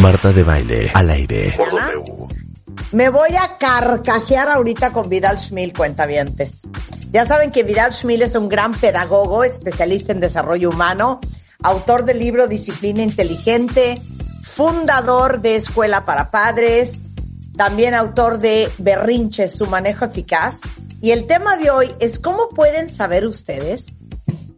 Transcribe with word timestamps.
Marta 0.00 0.32
de 0.32 0.42
Baile, 0.42 0.90
al 0.94 1.10
aire. 1.10 1.54
Me 2.92 3.10
voy 3.10 3.36
a 3.38 3.52
carcajear 3.58 4.48
ahorita 4.48 4.94
con 4.94 5.10
Vidal 5.10 5.38
Schmil, 5.38 5.74
cuentavientes. 5.74 6.62
Ya 7.12 7.26
saben 7.26 7.50
que 7.50 7.64
Vidal 7.64 7.92
Schmil 7.92 8.22
es 8.22 8.34
un 8.34 8.48
gran 8.48 8.72
pedagogo, 8.72 9.44
especialista 9.44 10.12
en 10.12 10.20
desarrollo 10.20 10.70
humano, 10.70 11.20
autor 11.62 12.06
del 12.06 12.18
libro 12.18 12.48
Disciplina 12.48 13.02
Inteligente, 13.02 14.00
fundador 14.42 15.42
de 15.42 15.56
Escuela 15.56 16.06
para 16.06 16.30
Padres, 16.30 16.94
también 17.58 17.94
autor 17.94 18.38
de 18.38 18.70
Berrinches, 18.78 19.54
su 19.54 19.66
manejo 19.66 20.06
eficaz. 20.06 20.60
Y 21.02 21.10
el 21.10 21.26
tema 21.26 21.58
de 21.58 21.70
hoy 21.70 21.94
es 22.00 22.18
cómo 22.18 22.48
pueden 22.48 22.88
saber 22.88 23.26
ustedes 23.26 23.92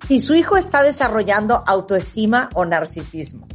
si 0.06 0.20
su 0.20 0.36
hijo 0.36 0.56
está 0.56 0.84
desarrollando 0.84 1.64
autoestima 1.66 2.48
o 2.54 2.64
narcisismo. 2.64 3.48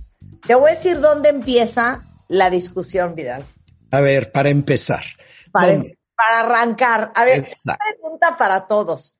Te 0.46 0.56
voy 0.56 0.72
a 0.72 0.76
decir 0.76 1.00
dónde 1.00 1.30
empieza 1.30 2.04
la 2.28 2.50
discusión, 2.50 3.16
Vidal. 3.16 3.44
A 3.92 4.02
ver, 4.02 4.32
para 4.32 4.50
empezar. 4.50 5.04
Para, 5.52 5.82
para 6.16 6.40
arrancar. 6.42 7.12
A 7.16 7.26
ver, 7.26 7.44
una 7.66 7.78
pregunta 7.78 8.38
para 8.38 8.68
todos. 8.68 9.18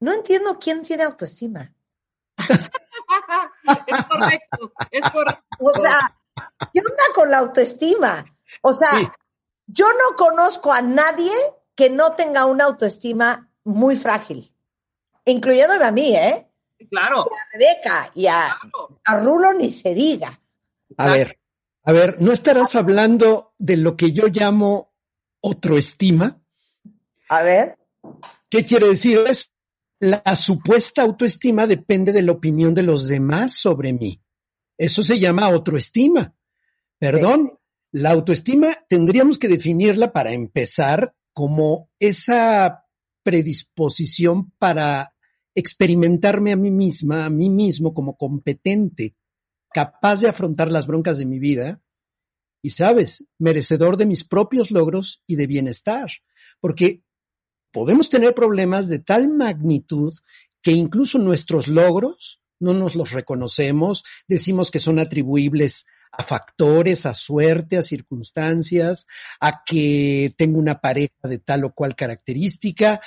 No 0.00 0.12
entiendo 0.12 0.58
quién 0.58 0.82
tiene 0.82 1.04
autoestima. 1.04 1.72
es 2.38 4.06
correcto, 4.06 4.72
es 4.90 5.10
correcto. 5.10 5.44
O 5.60 5.72
sea, 5.74 6.16
¿qué 6.72 6.80
onda 6.80 7.04
con 7.14 7.30
la 7.30 7.38
autoestima? 7.38 8.24
O 8.62 8.72
sea, 8.72 9.14
yo 9.66 9.86
no 9.86 10.16
conozco 10.16 10.72
a 10.72 10.80
nadie 10.80 11.32
que 11.74 11.90
no 11.90 12.14
tenga 12.14 12.46
una 12.46 12.64
autoestima 12.64 13.50
muy 13.64 13.96
frágil, 13.96 14.52
incluyéndome 15.24 15.84
a 15.84 15.92
mí, 15.92 16.16
¿eh? 16.16 16.46
Claro. 16.90 17.26
Y 17.30 17.34
a 17.34 17.48
Rebeca 17.52 18.10
y 18.14 18.26
a, 18.26 18.58
a 19.04 19.20
Rulo 19.20 19.52
ni 19.52 19.70
se 19.70 19.94
diga. 19.94 20.40
A 20.96 21.10
ver, 21.10 21.38
a 21.82 21.92
ver, 21.92 22.20
¿no 22.20 22.32
estarás 22.32 22.74
hablando 22.74 23.54
de 23.58 23.76
lo 23.76 23.96
que 23.96 24.12
yo 24.12 24.26
llamo 24.28 24.92
estima? 25.76 26.42
A 27.28 27.42
ver. 27.42 27.78
¿Qué 28.48 28.64
quiere 28.64 28.88
decir 28.88 29.18
eso? 29.28 29.50
La 30.00 30.34
supuesta 30.34 31.02
autoestima 31.02 31.66
depende 31.66 32.12
de 32.12 32.22
la 32.22 32.32
opinión 32.32 32.74
de 32.74 32.82
los 32.82 33.06
demás 33.06 33.52
sobre 33.52 33.92
mí. 33.92 34.22
Eso 34.78 35.02
se 35.02 35.18
llama 35.18 35.44
autoestima. 35.44 36.34
Perdón, 36.98 37.58
la 37.92 38.10
autoestima 38.10 38.68
tendríamos 38.88 39.38
que 39.38 39.48
definirla 39.48 40.12
para 40.12 40.32
empezar 40.32 41.14
como 41.32 41.90
esa 41.98 42.84
predisposición 43.22 44.52
para 44.58 45.14
experimentarme 45.54 46.52
a 46.52 46.56
mí 46.56 46.70
misma, 46.70 47.26
a 47.26 47.30
mí 47.30 47.50
mismo 47.50 47.92
como 47.92 48.16
competente, 48.16 49.14
capaz 49.72 50.20
de 50.20 50.28
afrontar 50.28 50.70
las 50.70 50.86
broncas 50.86 51.18
de 51.18 51.26
mi 51.26 51.38
vida 51.38 51.80
y, 52.62 52.70
sabes, 52.70 53.24
merecedor 53.38 53.96
de 53.96 54.06
mis 54.06 54.24
propios 54.24 54.70
logros 54.70 55.22
y 55.26 55.36
de 55.36 55.46
bienestar. 55.46 56.10
Porque 56.60 57.02
podemos 57.72 58.10
tener 58.10 58.34
problemas 58.34 58.88
de 58.88 58.98
tal 58.98 59.28
magnitud 59.28 60.14
que 60.62 60.72
incluso 60.72 61.18
nuestros 61.18 61.68
logros 61.68 62.42
no 62.58 62.74
nos 62.74 62.94
los 62.94 63.12
reconocemos, 63.12 64.04
decimos 64.28 64.70
que 64.70 64.78
son 64.78 64.98
atribuibles 64.98 65.86
a 66.12 66.22
factores, 66.22 67.06
a 67.06 67.14
suerte, 67.14 67.78
a 67.78 67.82
circunstancias, 67.82 69.06
a 69.40 69.62
que 69.64 70.34
tengo 70.36 70.58
una 70.58 70.80
pareja 70.80 71.14
de 71.22 71.38
tal 71.38 71.64
o 71.64 71.72
cual 71.72 71.96
característica. 71.96 73.00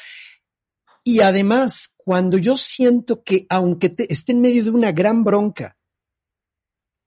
Y 1.03 1.21
además, 1.21 1.93
cuando 1.97 2.37
yo 2.37 2.57
siento 2.57 3.23
que 3.23 3.45
aunque 3.49 3.93
esté 4.09 4.31
en 4.31 4.41
medio 4.41 4.63
de 4.63 4.71
una 4.71 4.91
gran 4.91 5.23
bronca, 5.23 5.77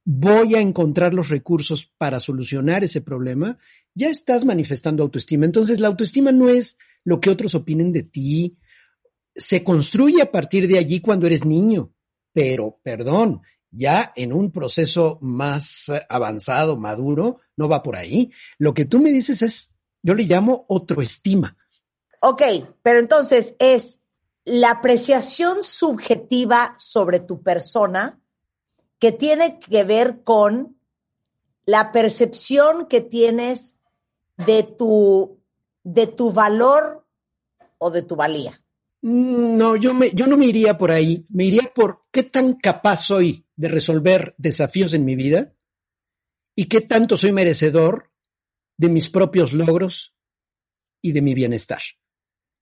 voy 0.07 0.55
a 0.55 0.61
encontrar 0.61 1.13
los 1.13 1.29
recursos 1.29 1.93
para 1.99 2.21
solucionar 2.21 2.85
ese 2.85 3.01
problema, 3.01 3.59
ya 3.93 4.09
estás 4.09 4.45
manifestando 4.45 5.03
autoestima. 5.03 5.45
Entonces, 5.45 5.81
la 5.81 5.89
autoestima 5.89 6.31
no 6.31 6.49
es 6.49 6.79
lo 7.05 7.21
que 7.21 7.29
otros 7.29 7.57
opinen 7.57 7.93
de 7.93 8.05
ti. 8.05 8.57
Se 9.35 9.65
construye 9.65 10.23
a 10.23 10.31
partir 10.31 10.69
de 10.69 10.79
allí 10.79 11.01
cuando 11.01 11.27
eres 11.27 11.45
niño. 11.45 11.93
Pero, 12.33 12.79
perdón, 12.85 13.43
ya 13.73 14.13
en 14.15 14.33
un 14.33 14.53
proceso 14.53 15.19
más 15.23 15.91
avanzado, 16.09 16.77
maduro, 16.77 17.41
no 17.57 17.69
va 17.69 17.83
por 17.83 17.97
ahí. 17.97 18.31
Lo 18.59 18.75
que 18.75 18.85
tú 18.85 19.01
me 19.01 19.11
dices 19.11 19.43
es, 19.43 19.75
yo 20.03 20.15
le 20.15 20.23
llamo 20.23 20.67
autoestima. 20.71 21.57
Ok, 22.23 22.43
pero 22.81 23.01
entonces 23.01 23.57
es 23.59 23.99
la 24.45 24.71
apreciación 24.71 25.65
subjetiva 25.65 26.77
sobre 26.79 27.19
tu 27.19 27.43
persona 27.43 28.21
que 28.99 29.13
tiene 29.13 29.59
que 29.61 29.85
ver 29.85 30.23
con 30.23 30.77
la 31.65 31.93
percepción 31.93 32.87
que 32.87 33.01
tienes 33.01 33.77
de 34.37 34.63
tu, 34.63 35.41
de 35.83 36.07
tu 36.07 36.33
valor 36.33 37.07
o 37.79 37.91
de 37.91 38.03
tu 38.03 38.17
valía. 38.17 38.61
Mm, 39.03 39.57
no, 39.57 39.77
yo, 39.77 39.95
me, 39.95 40.11
yo 40.11 40.27
no 40.27 40.37
me 40.37 40.47
iría 40.47 40.79
por 40.79 40.91
ahí, 40.91 41.25
me 41.31 41.45
iría 41.45 41.73
por 41.75 42.05
qué 42.11 42.23
tan 42.23 42.55
capaz 42.55 42.97
soy 42.97 43.47
de 43.57 43.69
resolver 43.69 44.35
desafíos 44.39 44.95
en 44.95 45.05
mi 45.05 45.17
vida 45.17 45.55
y 46.55 46.67
qué 46.67 46.81
tanto 46.81 47.17
soy 47.17 47.33
merecedor 47.33 48.13
de 48.77 48.89
mis 48.89 49.09
propios 49.09 49.53
logros 49.53 50.15
y 51.03 51.13
de 51.13 51.23
mi 51.23 51.35
bienestar 51.35 51.81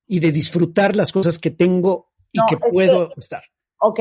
y 0.07 0.21
de 0.21 0.33
disfrutar 0.33 0.97
las 0.97 1.13
cosas 1.13 1.39
que 1.39 1.51
tengo 1.51 2.13
y 2.31 2.41
que 2.47 2.57
puedo 2.57 3.11
estar. 3.17 3.45
Ok, 3.79 4.01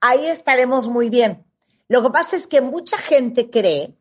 ahí 0.00 0.26
estaremos 0.26 0.88
muy 0.88 1.10
bien. 1.10 1.44
Lo 1.88 2.02
que 2.02 2.10
pasa 2.10 2.36
es 2.36 2.46
que 2.46 2.60
mucha 2.60 2.98
gente 2.98 3.50
cree 3.50 3.94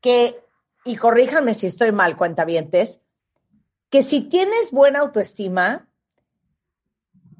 que, 0.00 0.42
y 0.84 0.96
corríjanme 0.96 1.54
si 1.54 1.66
estoy 1.66 1.92
mal, 1.92 2.16
cuentavientes, 2.16 3.00
que 3.88 4.02
si 4.02 4.22
tienes 4.22 4.72
buena 4.72 5.00
autoestima, 5.00 5.88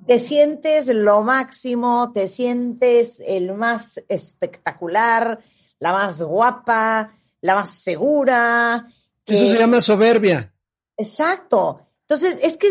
te 0.06 0.20
sientes 0.20 0.86
lo 0.86 1.22
máximo, 1.22 2.12
te 2.12 2.28
sientes 2.28 3.20
el 3.26 3.54
más 3.54 4.02
espectacular, 4.08 5.42
la 5.80 5.92
más 5.92 6.22
guapa, 6.22 7.12
la 7.40 7.54
más 7.54 7.70
segura. 7.70 8.86
Eso 9.26 9.46
se 9.46 9.58
llama 9.58 9.80
soberbia. 9.80 10.54
Exacto. 10.96 11.80
Entonces, 12.02 12.38
es 12.42 12.56
que 12.58 12.68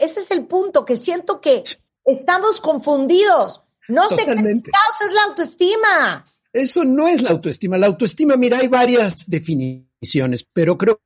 ese 0.00 0.20
es 0.20 0.30
el 0.30 0.46
punto, 0.46 0.84
que 0.84 0.96
siento 0.96 1.40
que 1.40 1.64
estamos 2.04 2.60
confundidos. 2.60 3.62
No 3.88 4.08
sé 4.08 4.24
qué 4.24 4.32
es 4.32 5.12
la 5.12 5.22
autoestima. 5.28 6.24
Eso 6.52 6.84
no 6.84 7.08
es 7.08 7.22
la 7.22 7.30
autoestima. 7.30 7.78
La 7.78 7.86
autoestima, 7.86 8.36
mira, 8.36 8.58
hay 8.58 8.68
varias 8.68 9.28
definiciones, 9.28 10.46
pero 10.52 10.76
creo 10.78 11.00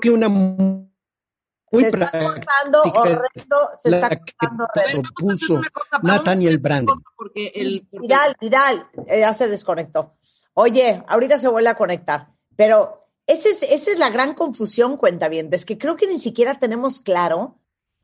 que 0.00 0.10
una 0.10 0.28
muy 0.28 0.92
se 1.72 1.88
está 1.88 2.10
cortando 2.10 2.82
horrendo, 2.82 3.56
se 3.78 3.90
la 3.90 3.96
está 3.96 4.18
cortando 4.18 4.68
propuso 4.74 5.60
Nathaniel 6.02 6.58
Brandon. 6.58 7.02
Vidal, 7.34 8.36
Vidal, 8.38 8.88
eh, 9.06 9.20
ya 9.20 9.32
se 9.32 9.48
desconectó. 9.48 10.16
Oye, 10.54 11.02
ahorita 11.08 11.38
se 11.38 11.48
vuelve 11.48 11.70
a 11.70 11.76
conectar, 11.76 12.28
pero 12.56 13.08
esa 13.26 13.48
es, 13.48 13.62
esa 13.62 13.92
es 13.92 13.98
la 13.98 14.10
gran 14.10 14.34
confusión, 14.34 14.98
cuenta 14.98 15.28
bien, 15.28 15.48
es 15.52 15.64
que 15.64 15.78
creo 15.78 15.96
que 15.96 16.06
ni 16.06 16.18
siquiera 16.18 16.58
tenemos 16.58 17.00
claro 17.00 17.58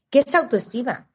qué 0.08 0.20
es 0.20 0.34
autoestima. 0.34 1.10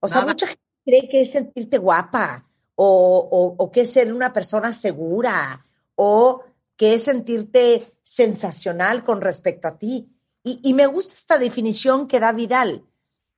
O 0.00 0.08
sea, 0.08 0.22
mucha 0.22 0.48
gente 0.48 0.62
cree 0.84 1.08
que 1.08 1.20
es 1.20 1.30
sentirte 1.30 1.78
guapa, 1.78 2.49
o, 2.82 3.56
o, 3.58 3.70
qué 3.70 3.82
es 3.82 3.92
ser 3.92 4.10
una 4.10 4.32
persona 4.32 4.72
segura, 4.72 5.66
o 5.96 6.42
qué 6.76 6.94
es 6.94 7.04
sentirte 7.04 7.84
sensacional 8.02 9.04
con 9.04 9.20
respecto 9.20 9.68
a 9.68 9.76
ti. 9.76 10.08
Y, 10.42 10.60
y 10.62 10.72
me 10.72 10.86
gusta 10.86 11.12
esta 11.12 11.38
definición 11.38 12.08
que 12.08 12.20
da 12.20 12.32
Vidal, 12.32 12.86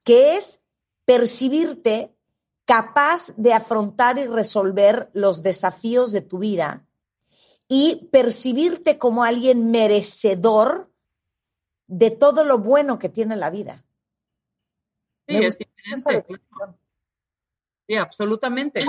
que 0.05 0.37
es 0.37 0.63
percibirte 1.05 2.15
capaz 2.65 3.35
de 3.37 3.53
afrontar 3.53 4.19
y 4.19 4.27
resolver 4.27 5.11
los 5.13 5.43
desafíos 5.43 6.13
de 6.13 6.23
tu 6.23 6.39
vida 6.39 6.87
y 7.67 8.09
percibirte 8.13 8.97
como 8.97 9.25
alguien 9.25 9.73
merecedor 9.73 10.89
de 11.89 12.13
todo 12.13 12.45
lo 12.45 12.59
bueno 12.59 13.01
que 13.01 13.09
tiene 13.09 13.35
la 13.35 13.51
vida. 13.51 13.85
Sí, 15.27 15.37
es 15.37 15.59
diferente. 15.59 16.41
Sí, 17.93 17.99
absolutamente. 17.99 18.87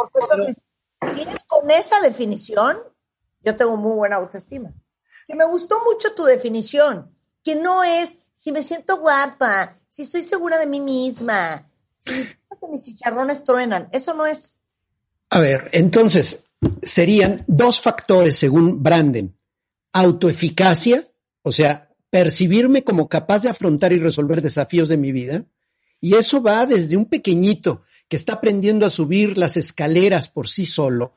¿tienes 1.13 1.43
con 1.43 1.69
esa 1.69 1.99
definición? 1.99 2.77
Yo 3.43 3.53
tengo 3.53 3.75
muy 3.75 3.97
buena 3.97 4.15
autoestima. 4.15 4.73
Que 5.27 5.35
me 5.35 5.43
gustó 5.43 5.75
mucho 5.83 6.15
tu 6.15 6.23
definición, 6.23 7.13
que 7.43 7.53
no 7.53 7.83
es 7.83 8.17
si 8.37 8.53
me 8.53 8.63
siento 8.63 8.99
guapa, 8.99 9.75
si 9.89 10.03
estoy 10.03 10.23
segura 10.23 10.57
de 10.57 10.67
mí 10.67 10.79
misma, 10.79 11.69
si 11.99 12.11
mis 12.69 12.81
chicharrones 12.85 13.43
truenan. 13.43 13.89
Eso 13.91 14.13
no 14.13 14.25
es. 14.25 14.59
A 15.29 15.39
ver, 15.39 15.69
entonces 15.73 16.45
serían 16.81 17.43
dos 17.45 17.81
factores 17.81 18.37
según 18.37 18.81
Branden. 18.81 19.37
Autoeficacia, 19.91 21.03
o 21.41 21.51
sea, 21.51 21.89
percibirme 22.09 22.85
como 22.85 23.09
capaz 23.09 23.41
de 23.41 23.49
afrontar 23.49 23.91
y 23.91 23.99
resolver 23.99 24.41
desafíos 24.41 24.87
de 24.87 24.95
mi 24.95 25.11
vida. 25.11 25.43
Y 25.99 26.15
eso 26.15 26.41
va 26.41 26.65
desde 26.65 26.95
un 26.95 27.05
pequeñito 27.05 27.83
que 28.13 28.17
está 28.17 28.33
aprendiendo 28.33 28.85
a 28.85 28.91
subir 28.91 29.39
las 29.39 29.57
escaleras 29.57 30.29
por 30.29 30.47
sí 30.47 30.67
solo. 30.67 31.15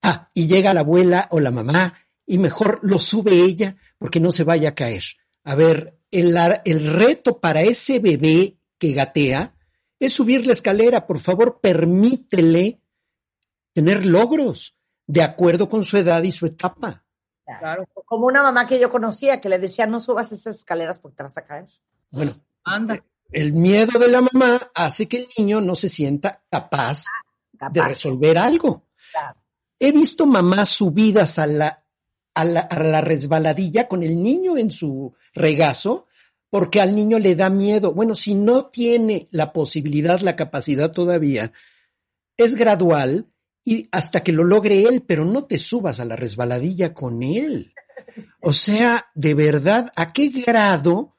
Ah, 0.00 0.30
y 0.32 0.46
llega 0.46 0.72
la 0.72 0.82
abuela 0.82 1.26
o 1.32 1.40
la 1.40 1.50
mamá 1.50 1.92
y 2.24 2.38
mejor 2.38 2.78
lo 2.82 3.00
sube 3.00 3.32
ella 3.32 3.74
porque 3.98 4.20
no 4.20 4.30
se 4.30 4.44
vaya 4.44 4.68
a 4.68 4.74
caer. 4.76 5.02
A 5.42 5.56
ver, 5.56 5.98
el, 6.12 6.36
el 6.64 6.92
reto 6.92 7.40
para 7.40 7.62
ese 7.62 7.98
bebé 7.98 8.58
que 8.78 8.92
gatea 8.92 9.56
es 9.98 10.12
subir 10.12 10.46
la 10.46 10.52
escalera. 10.52 11.04
Por 11.04 11.18
favor, 11.18 11.58
permítele 11.60 12.80
tener 13.72 14.06
logros 14.06 14.76
de 15.08 15.24
acuerdo 15.24 15.68
con 15.68 15.82
su 15.82 15.96
edad 15.96 16.22
y 16.22 16.30
su 16.30 16.46
etapa. 16.46 17.04
Claro. 17.44 17.88
Como 18.04 18.26
una 18.28 18.44
mamá 18.44 18.68
que 18.68 18.78
yo 18.78 18.88
conocía 18.88 19.40
que 19.40 19.48
le 19.48 19.58
decía, 19.58 19.88
no 19.88 19.98
subas 19.98 20.30
esas 20.30 20.58
escaleras 20.58 21.00
porque 21.00 21.16
te 21.16 21.22
vas 21.24 21.36
a 21.36 21.44
caer. 21.44 21.66
Bueno, 22.12 22.34
anda. 22.62 23.02
El 23.32 23.52
miedo 23.52 23.98
de 23.98 24.08
la 24.08 24.20
mamá 24.20 24.60
hace 24.74 25.06
que 25.06 25.18
el 25.18 25.28
niño 25.38 25.60
no 25.60 25.74
se 25.74 25.88
sienta 25.88 26.42
capaz, 26.50 27.04
de 27.72 27.82
resolver 27.82 28.38
algo. 28.38 28.86
He 29.78 29.92
visto 29.92 30.26
mamás 30.26 30.70
subidas 30.70 31.38
a 31.38 31.46
la, 31.46 31.84
a 32.34 32.44
la, 32.44 32.60
a 32.60 32.82
la 32.82 33.00
resbaladilla 33.00 33.86
con 33.88 34.02
el 34.02 34.22
niño 34.22 34.56
en 34.56 34.70
su 34.70 35.14
regazo 35.34 36.06
porque 36.50 36.80
al 36.80 36.94
niño 36.94 37.18
le 37.18 37.36
da 37.36 37.48
miedo. 37.48 37.94
Bueno, 37.94 38.14
si 38.14 38.34
no 38.34 38.66
tiene 38.66 39.28
la 39.30 39.52
posibilidad, 39.52 40.20
la 40.20 40.36
capacidad 40.36 40.90
todavía, 40.90 41.52
es 42.36 42.56
gradual 42.56 43.26
y 43.64 43.88
hasta 43.92 44.22
que 44.22 44.32
lo 44.32 44.42
logre 44.42 44.82
él, 44.82 45.02
pero 45.06 45.24
no 45.24 45.44
te 45.44 45.58
subas 45.58 46.00
a 46.00 46.04
la 46.04 46.16
resbaladilla 46.16 46.92
con 46.92 47.22
él. 47.22 47.72
O 48.42 48.52
sea, 48.52 49.10
de 49.14 49.34
verdad, 49.34 49.92
¿a 49.94 50.12
qué 50.12 50.28
grado 50.28 51.16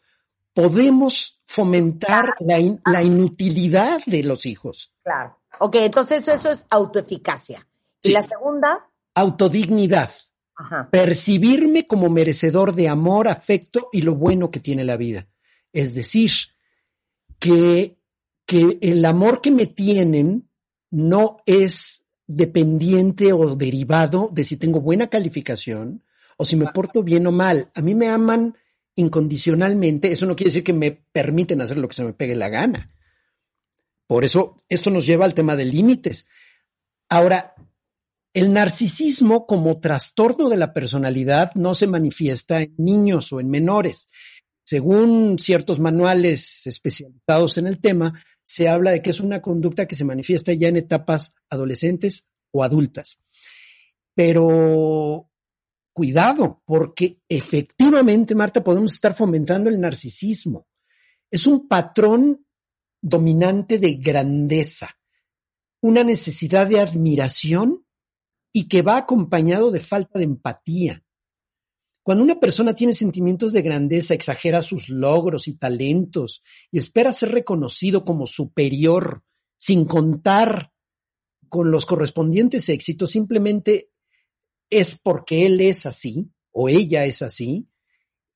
podemos 0.53 1.40
fomentar 1.51 2.35
la, 2.39 3.03
inutilidad 3.03 4.01
de 4.05 4.23
los 4.23 4.45
hijos? 4.45 4.91
Claro. 5.03 5.39
Ok, 5.59 5.75
entonces 5.75 6.27
eso 6.27 6.49
es 6.49 6.65
autoeficacia. 6.69 7.67
¿Y 8.01 8.11
la 8.11 8.23
segunda? 8.23 8.89
Autodignidad. 9.13 10.11
Percibirme 10.91 11.85
como 11.87 12.09
merecedor 12.09 12.73
de 12.75 12.87
amor, 12.87 13.27
afecto 13.27 13.89
y 13.91 14.01
lo 14.01 14.15
bueno 14.15 14.51
que 14.51 14.59
tiene 14.59 14.83
la 14.83 14.95
vida. 14.95 15.27
Es 15.73 15.93
decir, 15.93 16.31
que, 17.39 17.97
que 18.45 18.77
el 18.81 19.03
amor 19.05 19.41
que 19.41 19.51
me 19.51 19.65
tienen 19.65 20.49
no 20.91 21.37
es 21.45 22.05
dependiente 22.27 23.33
o 23.33 23.55
derivado 23.55 24.29
de 24.31 24.43
si 24.43 24.55
tengo 24.55 24.79
buena 24.79 25.07
calificación 25.07 26.03
o 26.37 26.45
si 26.45 26.55
me 26.55 26.71
porto 26.71 27.03
bien 27.03 27.27
o 27.27 27.31
mal. 27.31 27.69
A 27.75 27.81
mí 27.81 27.93
me 27.93 28.07
aman 28.07 28.55
incondicionalmente. 29.01 30.11
Eso 30.11 30.25
no 30.25 30.35
quiere 30.35 30.49
decir 30.49 30.63
que 30.63 30.73
me 30.73 30.91
permiten 30.91 31.61
hacer 31.61 31.77
lo 31.77 31.87
que 31.87 31.95
se 31.95 32.03
me 32.03 32.13
pegue 32.13 32.35
la 32.35 32.49
gana. 32.49 32.91
Por 34.07 34.23
eso 34.23 34.63
esto 34.69 34.89
nos 34.89 35.05
lleva 35.05 35.25
al 35.25 35.33
tema 35.33 35.55
de 35.55 35.65
límites. 35.65 36.27
Ahora, 37.09 37.55
el 38.33 38.53
narcisismo 38.53 39.45
como 39.45 39.79
trastorno 39.81 40.47
de 40.49 40.57
la 40.57 40.73
personalidad 40.73 41.53
no 41.55 41.75
se 41.75 41.87
manifiesta 41.87 42.61
en 42.61 42.73
niños 42.77 43.33
o 43.33 43.39
en 43.39 43.49
menores. 43.49 44.09
Según 44.63 45.37
ciertos 45.39 45.79
manuales 45.79 46.65
especializados 46.67 47.57
en 47.57 47.67
el 47.67 47.79
tema, 47.79 48.23
se 48.43 48.69
habla 48.69 48.91
de 48.91 49.01
que 49.01 49.09
es 49.09 49.19
una 49.19 49.41
conducta 49.41 49.85
que 49.85 49.95
se 49.95 50.05
manifiesta 50.05 50.53
ya 50.53 50.67
en 50.67 50.77
etapas 50.77 51.33
adolescentes 51.49 52.29
o 52.51 52.63
adultas. 52.63 53.19
Pero 54.13 55.30
cuidado, 55.93 56.61
porque 56.65 57.21
efectivamente, 57.27 58.35
Marta, 58.35 58.63
podemos 58.63 58.93
estar 58.93 59.13
fomentando 59.13 59.69
el 59.69 59.79
narcisismo. 59.79 60.67
Es 61.29 61.47
un 61.47 61.67
patrón 61.67 62.45
dominante 63.01 63.79
de 63.79 63.93
grandeza, 63.93 64.97
una 65.81 66.03
necesidad 66.03 66.67
de 66.67 66.79
admiración 66.79 67.85
y 68.53 68.67
que 68.67 68.81
va 68.81 68.97
acompañado 68.97 69.71
de 69.71 69.79
falta 69.79 70.19
de 70.19 70.25
empatía. 70.25 71.03
Cuando 72.03 72.23
una 72.23 72.39
persona 72.39 72.73
tiene 72.73 72.93
sentimientos 72.93 73.53
de 73.53 73.61
grandeza, 73.61 74.13
exagera 74.13 74.61
sus 74.61 74.89
logros 74.89 75.47
y 75.47 75.53
talentos 75.53 76.43
y 76.71 76.79
espera 76.79 77.13
ser 77.13 77.29
reconocido 77.29 78.03
como 78.03 78.25
superior 78.25 79.23
sin 79.57 79.85
contar 79.85 80.71
con 81.47 81.69
los 81.69 81.85
correspondientes 81.85 82.69
éxitos, 82.69 83.11
simplemente 83.11 83.90
es 84.71 84.97
porque 84.97 85.45
él 85.45 85.61
es 85.61 85.85
así 85.85 86.31
o 86.51 86.67
ella 86.67 87.05
es 87.05 87.21
así, 87.21 87.67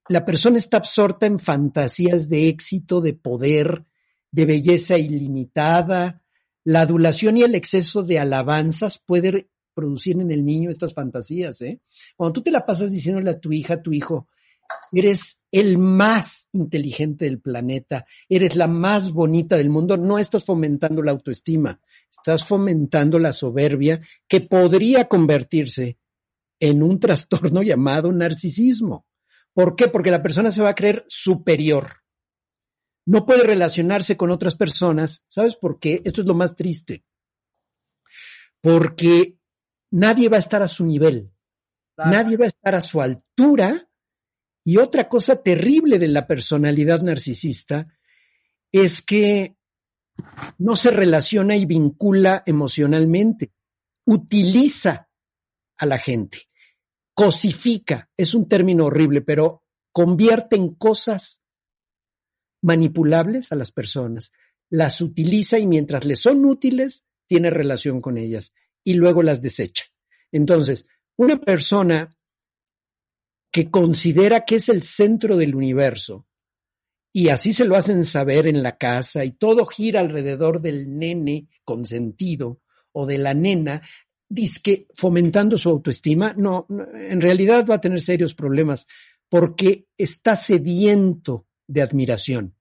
la 0.07 0.23
persona 0.23 0.59
está 0.59 0.77
absorta 0.77 1.25
en 1.25 1.39
fantasías 1.39 2.29
de 2.29 2.47
éxito, 2.47 3.01
de 3.01 3.13
poder, 3.13 3.85
de 4.31 4.45
belleza 4.45 4.99
ilimitada. 4.99 6.21
La 6.63 6.81
adulación 6.81 7.37
y 7.37 7.43
el 7.43 7.55
exceso 7.55 8.03
de 8.03 8.19
alabanzas 8.19 8.99
puede 8.99 9.49
producir 9.73 10.19
en 10.21 10.29
el 10.31 10.45
niño 10.45 10.69
estas 10.69 10.93
fantasías, 10.93 11.59
¿eh? 11.61 11.81
Cuando 12.15 12.33
tú 12.33 12.43
te 12.43 12.51
la 12.51 12.65
pasas 12.65 12.91
diciéndole 12.91 13.31
a 13.31 13.39
tu 13.39 13.51
hija, 13.51 13.75
a 13.75 13.81
tu 13.81 13.91
hijo, 13.91 14.29
eres 14.91 15.39
el 15.51 15.77
más 15.77 16.49
inteligente 16.53 17.25
del 17.25 17.39
planeta, 17.39 18.05
eres 18.29 18.55
la 18.55 18.67
más 18.67 19.11
bonita 19.11 19.57
del 19.57 19.69
mundo, 19.69 19.97
no 19.97 20.19
estás 20.19 20.45
fomentando 20.45 21.01
la 21.01 21.11
autoestima, 21.11 21.79
estás 22.09 22.45
fomentando 22.45 23.19
la 23.19 23.33
soberbia 23.33 24.01
que 24.27 24.41
podría 24.41 25.05
convertirse 25.05 25.97
en 26.59 26.83
un 26.83 26.99
trastorno 26.99 27.61
llamado 27.61 28.11
narcisismo. 28.11 29.05
¿Por 29.53 29.75
qué? 29.75 29.87
Porque 29.87 30.11
la 30.11 30.21
persona 30.21 30.51
se 30.51 30.61
va 30.61 30.69
a 30.69 30.75
creer 30.75 31.05
superior. 31.07 32.01
No 33.05 33.25
puede 33.25 33.43
relacionarse 33.43 34.17
con 34.17 34.31
otras 34.31 34.55
personas. 34.55 35.25
¿Sabes 35.27 35.55
por 35.55 35.79
qué? 35.79 36.01
Esto 36.03 36.21
es 36.21 36.27
lo 36.27 36.33
más 36.33 36.55
triste. 36.55 37.05
Porque 38.61 39.37
nadie 39.91 40.27
va 40.27 40.37
a 40.37 40.39
estar 40.39 40.61
a 40.61 40.67
su 40.67 40.85
nivel, 40.85 41.31
nadie 41.97 42.35
va 42.35 42.45
a 42.45 42.49
estar 42.49 42.75
a 42.75 42.81
su 42.81 43.01
altura. 43.01 43.89
Y 44.67 44.77
otra 44.77 45.07
cosa 45.07 45.43
terrible 45.43 45.99
de 45.99 46.07
la 46.07 46.25
personalidad 46.25 47.01
narcisista 47.01 47.87
es 48.71 49.03
que 49.03 49.55
no 50.57 50.75
se 50.75 50.91
relaciona 50.91 51.55
y 51.55 51.65
vincula 51.65 52.41
emocionalmente, 52.45 53.53
utiliza 54.05 55.09
a 55.77 55.85
la 55.85 55.97
gente, 55.97 56.49
cosifica, 57.13 58.09
es 58.17 58.33
un 58.33 58.47
término 58.47 58.85
horrible, 58.85 59.21
pero 59.21 59.63
convierte 59.91 60.55
en 60.55 60.75
cosas 60.75 61.43
manipulables 62.61 63.51
a 63.51 63.55
las 63.55 63.71
personas, 63.71 64.31
las 64.69 65.01
utiliza 65.01 65.59
y 65.59 65.67
mientras 65.67 66.05
le 66.05 66.15
son 66.15 66.45
útiles, 66.45 67.05
tiene 67.27 67.49
relación 67.49 68.01
con 68.01 68.17
ellas 68.17 68.53
y 68.83 68.93
luego 68.93 69.23
las 69.23 69.41
desecha. 69.41 69.85
Entonces, 70.31 70.85
una 71.17 71.39
persona 71.39 72.17
que 73.51 73.71
considera 73.71 74.43
que 74.45 74.55
es 74.55 74.69
el 74.69 74.83
centro 74.83 75.37
del 75.37 75.55
universo, 75.55 76.27
y 77.13 77.29
así 77.29 77.53
se 77.53 77.63
lo 77.63 77.77
hacen 77.77 78.03
saber 78.03 78.47
en 78.47 78.61
la 78.61 78.77
casa, 78.77 79.23
y 79.23 79.31
todo 79.31 79.65
gira 79.65 80.01
alrededor 80.01 80.61
del 80.61 80.97
nene 80.97 81.47
consentido 81.63 82.61
o 82.91 83.05
de 83.05 83.17
la 83.17 83.33
nena, 83.33 83.81
que 84.63 84.87
fomentando 84.93 85.57
su 85.57 85.69
autoestima, 85.69 86.33
no, 86.37 86.67
en 86.69 87.21
realidad 87.21 87.65
va 87.69 87.75
a 87.75 87.81
tener 87.81 88.01
serios 88.01 88.33
problemas 88.33 88.87
porque 89.29 89.87
está 89.97 90.35
sediento 90.35 91.47
de 91.67 91.81
admiración. 91.81 92.55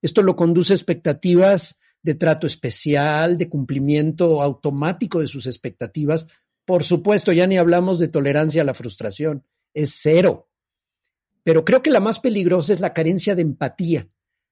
Esto 0.00 0.22
lo 0.22 0.36
conduce 0.36 0.72
a 0.72 0.76
expectativas 0.76 1.80
de 2.02 2.14
trato 2.14 2.46
especial, 2.46 3.38
de 3.38 3.48
cumplimiento 3.48 4.42
automático 4.42 5.20
de 5.20 5.28
sus 5.28 5.46
expectativas. 5.46 6.26
Por 6.64 6.82
supuesto, 6.82 7.32
ya 7.32 7.46
ni 7.46 7.56
hablamos 7.56 7.98
de 7.98 8.08
tolerancia 8.08 8.62
a 8.62 8.64
la 8.64 8.74
frustración, 8.74 9.44
es 9.72 9.98
cero. 10.00 10.48
Pero 11.44 11.64
creo 11.64 11.82
que 11.82 11.90
la 11.90 12.00
más 12.00 12.18
peligrosa 12.18 12.72
es 12.72 12.80
la 12.80 12.92
carencia 12.92 13.34
de 13.34 13.42
empatía, 13.42 14.08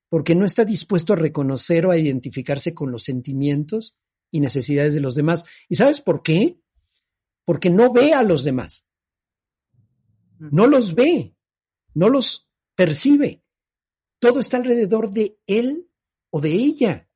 porque 0.09 0.35
no 0.35 0.45
está 0.45 0.65
dispuesto 0.65 1.13
a 1.13 1.17
reconocer 1.17 1.87
o 1.87 1.91
a 1.91 1.99
identificarse 1.99 2.75
con 2.75 2.93
los 2.93 3.05
sentimientos 3.05 3.97
y 4.31 4.41
necesidades 4.41 4.95
de 4.95 5.01
los 5.01 5.15
demás. 5.15 5.45
¿Y 5.69 5.77
sabes 5.77 6.01
por 6.01 6.23
qué? 6.23 6.61
Porque 7.45 7.71
no 7.71 7.93
ve 7.93 8.13
a 8.13 8.23
los 8.23 8.45
demás. 8.45 8.89
No 10.39 10.67
los 10.67 10.95
ve, 10.95 11.37
no 11.95 12.09
los 12.09 12.49
percibe. 12.75 13.43
Todo 14.19 14.41
está 14.41 14.57
alrededor 14.57 15.11
de 15.11 15.39
él 15.47 15.91
o 16.31 16.41
de 16.41 16.53
ella. 16.53 17.09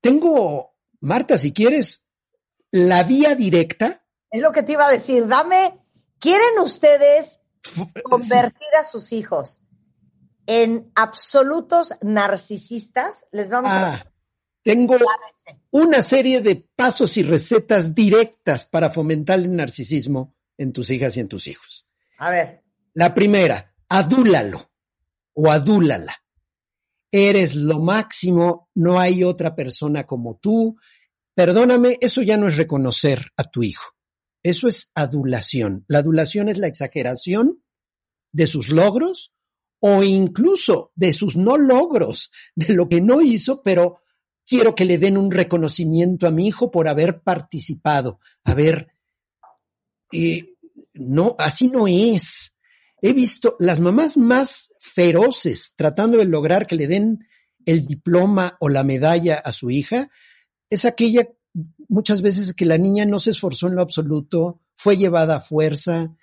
Tengo, 0.00 0.76
Marta, 1.00 1.38
si 1.38 1.52
quieres, 1.52 2.06
la 2.70 3.02
vía 3.02 3.34
directa. 3.34 4.04
Es 4.30 4.40
lo 4.40 4.52
que 4.52 4.62
te 4.62 4.72
iba 4.72 4.86
a 4.86 4.92
decir, 4.92 5.26
dame 5.26 5.80
¿Quieren 6.20 6.58
ustedes 6.62 7.40
convertir 8.04 8.68
a 8.78 8.84
sus 8.84 9.12
hijos 9.12 9.62
en 10.46 10.92
absolutos 10.94 11.94
narcisistas? 12.02 13.24
Les 13.32 13.50
vamos 13.50 13.72
a... 13.72 14.09
Tengo 14.62 14.96
una 15.70 16.02
serie 16.02 16.40
de 16.40 16.56
pasos 16.56 17.16
y 17.16 17.22
recetas 17.22 17.94
directas 17.94 18.64
para 18.64 18.90
fomentar 18.90 19.38
el 19.38 19.54
narcisismo 19.54 20.36
en 20.58 20.72
tus 20.72 20.90
hijas 20.90 21.16
y 21.16 21.20
en 21.20 21.28
tus 21.28 21.46
hijos. 21.46 21.86
A 22.18 22.30
ver. 22.30 22.62
La 22.94 23.14
primera, 23.14 23.74
adúlalo 23.88 24.70
o 25.34 25.50
adúlala. 25.50 26.16
Eres 27.10 27.54
lo 27.54 27.80
máximo, 27.80 28.68
no 28.74 29.00
hay 29.00 29.24
otra 29.24 29.56
persona 29.56 30.06
como 30.06 30.36
tú. 30.36 30.76
Perdóname, 31.34 31.96
eso 32.00 32.22
ya 32.22 32.36
no 32.36 32.46
es 32.48 32.56
reconocer 32.56 33.32
a 33.36 33.44
tu 33.44 33.62
hijo. 33.62 33.94
Eso 34.42 34.68
es 34.68 34.90
adulación. 34.94 35.84
La 35.88 35.98
adulación 35.98 36.48
es 36.48 36.58
la 36.58 36.66
exageración 36.66 37.62
de 38.32 38.46
sus 38.46 38.68
logros 38.68 39.32
o 39.80 40.02
incluso 40.02 40.92
de 40.94 41.12
sus 41.12 41.36
no 41.36 41.56
logros, 41.56 42.30
de 42.54 42.74
lo 42.74 42.88
que 42.88 43.00
no 43.00 43.22
hizo, 43.22 43.62
pero 43.62 44.00
quiero 44.50 44.74
que 44.74 44.84
le 44.84 44.98
den 44.98 45.16
un 45.16 45.30
reconocimiento 45.30 46.26
a 46.26 46.32
mi 46.32 46.48
hijo 46.48 46.72
por 46.72 46.88
haber 46.88 47.22
participado. 47.22 48.18
A 48.42 48.52
ver, 48.52 48.88
eh, 50.10 50.56
no, 50.92 51.36
así 51.38 51.68
no 51.68 51.86
es. 51.86 52.56
He 53.00 53.12
visto 53.12 53.54
las 53.60 53.78
mamás 53.78 54.16
más 54.16 54.74
feroces 54.80 55.74
tratando 55.76 56.18
de 56.18 56.24
lograr 56.24 56.66
que 56.66 56.74
le 56.74 56.88
den 56.88 57.28
el 57.64 57.86
diploma 57.86 58.56
o 58.58 58.68
la 58.68 58.82
medalla 58.82 59.36
a 59.36 59.52
su 59.52 59.70
hija, 59.70 60.10
es 60.68 60.84
aquella 60.84 61.28
muchas 61.88 62.20
veces 62.20 62.52
que 62.52 62.66
la 62.66 62.76
niña 62.76 63.06
no 63.06 63.20
se 63.20 63.30
esforzó 63.30 63.68
en 63.68 63.76
lo 63.76 63.82
absoluto, 63.82 64.62
fue 64.76 64.96
llevada 64.96 65.36
a 65.36 65.40
fuerza, 65.40 66.16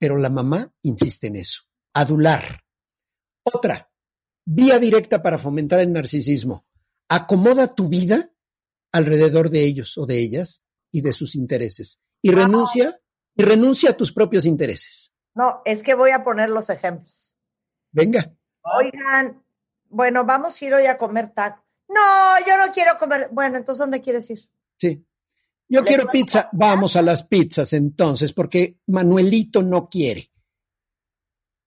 pero 0.00 0.18
la 0.18 0.30
mamá 0.30 0.72
insiste 0.82 1.28
en 1.28 1.36
eso, 1.36 1.62
adular. 1.92 2.64
Otra, 3.44 3.92
vía 4.44 4.80
directa 4.80 5.22
para 5.22 5.38
fomentar 5.38 5.78
el 5.78 5.92
narcisismo. 5.92 6.66
Acomoda 7.08 7.74
tu 7.74 7.88
vida 7.88 8.30
alrededor 8.92 9.50
de 9.50 9.64
ellos 9.64 9.98
o 9.98 10.06
de 10.06 10.18
ellas 10.18 10.62
y 10.90 11.00
de 11.00 11.12
sus 11.12 11.34
intereses 11.34 12.00
y 12.22 12.30
renuncia 12.30 12.98
y 13.36 13.42
renuncia 13.42 13.90
a 13.90 13.96
tus 13.96 14.12
propios 14.12 14.46
intereses. 14.46 15.14
No, 15.34 15.60
es 15.64 15.82
que 15.82 15.94
voy 15.94 16.12
a 16.12 16.22
poner 16.22 16.48
los 16.48 16.70
ejemplos. 16.70 17.34
Venga. 17.90 18.32
Oigan, 18.62 19.42
bueno, 19.88 20.24
vamos 20.24 20.60
a 20.60 20.64
ir 20.64 20.74
hoy 20.74 20.86
a 20.86 20.96
comer 20.96 21.32
taco. 21.34 21.64
No, 21.88 22.46
yo 22.46 22.56
no 22.56 22.72
quiero 22.72 22.98
comer. 22.98 23.28
Bueno, 23.32 23.58
entonces, 23.58 23.80
¿dónde 23.80 24.00
quieres 24.00 24.30
ir? 24.30 24.40
Sí. 24.78 25.04
Yo 25.68 25.84
quiero 25.84 26.08
pizza. 26.08 26.48
Vamos 26.52 26.96
a 26.96 27.02
las 27.02 27.24
pizzas 27.24 27.72
entonces, 27.72 28.32
porque 28.32 28.78
Manuelito 28.86 29.62
no 29.62 29.86
quiere. 29.86 30.30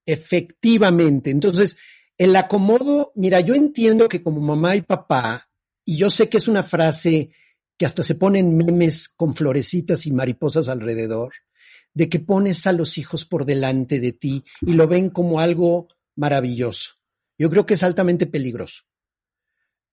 Efectivamente. 0.05 1.29
Entonces, 1.29 1.77
el 2.17 2.35
acomodo, 2.35 3.11
mira, 3.15 3.39
yo 3.41 3.53
entiendo 3.55 4.09
que 4.09 4.23
como 4.23 4.41
mamá 4.41 4.75
y 4.75 4.81
papá, 4.81 5.49
y 5.85 5.97
yo 5.97 6.09
sé 6.09 6.29
que 6.29 6.37
es 6.37 6.47
una 6.47 6.63
frase 6.63 7.31
que 7.77 7.85
hasta 7.85 8.03
se 8.03 8.15
ponen 8.15 8.57
memes 8.57 9.07
con 9.09 9.35
florecitas 9.35 10.05
y 10.05 10.11
mariposas 10.11 10.67
alrededor, 10.67 11.33
de 11.93 12.09
que 12.09 12.19
pones 12.19 12.65
a 12.67 12.73
los 12.73 12.97
hijos 12.97 13.25
por 13.25 13.45
delante 13.45 13.99
de 13.99 14.11
ti 14.11 14.43
y 14.61 14.73
lo 14.73 14.87
ven 14.87 15.09
como 15.09 15.39
algo 15.39 15.87
maravilloso. 16.15 16.91
Yo 17.37 17.49
creo 17.49 17.65
que 17.65 17.75
es 17.75 17.83
altamente 17.83 18.25
peligroso. 18.25 18.83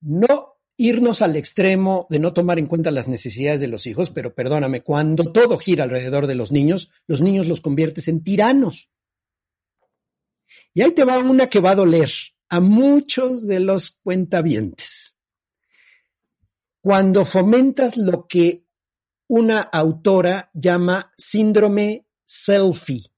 No 0.00 0.54
irnos 0.76 1.22
al 1.22 1.36
extremo 1.36 2.06
de 2.10 2.18
no 2.18 2.32
tomar 2.32 2.58
en 2.58 2.66
cuenta 2.66 2.90
las 2.90 3.06
necesidades 3.06 3.60
de 3.60 3.68
los 3.68 3.86
hijos, 3.86 4.10
pero 4.10 4.34
perdóname, 4.34 4.82
cuando 4.82 5.30
todo 5.30 5.58
gira 5.58 5.84
alrededor 5.84 6.26
de 6.26 6.34
los 6.34 6.52
niños, 6.52 6.90
los 7.06 7.20
niños 7.20 7.46
los 7.46 7.60
conviertes 7.60 8.08
en 8.08 8.22
tiranos. 8.22 8.90
Y 10.74 10.82
ahí 10.82 10.90
te 10.90 11.04
va 11.04 11.18
una 11.18 11.48
que 11.48 11.60
va 11.60 11.70
a 11.70 11.76
doler 11.76 12.10
a 12.48 12.60
muchos 12.60 13.46
de 13.46 13.60
los 13.60 13.92
cuentavientes. 14.02 15.14
Cuando 16.80 17.24
fomentas 17.24 17.96
lo 17.96 18.26
que 18.26 18.64
una 19.28 19.60
autora 19.62 20.50
llama 20.52 21.14
síndrome 21.16 22.06
selfie. 22.24 23.10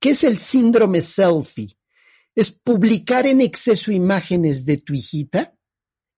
¿Qué 0.00 0.10
es 0.10 0.24
el 0.24 0.38
síndrome 0.38 1.02
selfie? 1.02 1.76
Es 2.34 2.50
publicar 2.50 3.26
en 3.26 3.40
exceso 3.40 3.92
imágenes 3.92 4.64
de 4.64 4.78
tu 4.78 4.94
hijita 4.94 5.56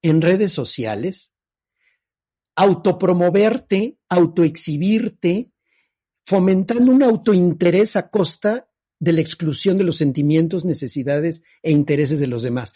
en 0.03 0.23
redes 0.23 0.53
sociales, 0.53 1.33
autopromoverte, 2.55 3.99
autoexhibirte, 4.09 5.51
fomentando 6.25 6.91
un 6.91 7.03
autointerés 7.03 7.97
a 7.97 8.09
costa 8.09 8.66
de 8.99 9.13
la 9.13 9.21
exclusión 9.21 9.77
de 9.77 9.85
los 9.85 9.97
sentimientos, 9.97 10.65
necesidades 10.65 11.43
e 11.63 11.73
intereses 11.73 12.19
de 12.19 12.27
los 12.27 12.43
demás. 12.43 12.73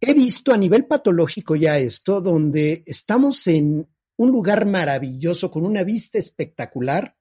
He 0.00 0.14
visto 0.14 0.52
a 0.52 0.58
nivel 0.58 0.86
patológico 0.86 1.56
ya 1.56 1.78
esto, 1.78 2.20
donde 2.20 2.82
estamos 2.86 3.46
en 3.46 3.88
un 4.16 4.30
lugar 4.30 4.66
maravilloso 4.66 5.50
con 5.50 5.64
una 5.64 5.82
vista 5.82 6.18
espectacular 6.18 7.16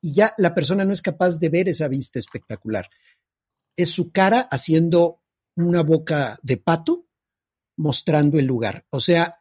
y 0.00 0.14
ya 0.14 0.34
la 0.38 0.54
persona 0.54 0.84
no 0.84 0.92
es 0.92 1.02
capaz 1.02 1.38
de 1.38 1.48
ver 1.48 1.68
esa 1.68 1.88
vista 1.88 2.18
espectacular. 2.18 2.88
Es 3.76 3.90
su 3.90 4.12
cara 4.12 4.40
haciendo 4.40 5.22
una 5.56 5.82
boca 5.82 6.38
de 6.42 6.56
pato 6.56 7.06
mostrando 7.76 8.38
el 8.38 8.46
lugar. 8.46 8.86
O 8.90 9.00
sea, 9.00 9.38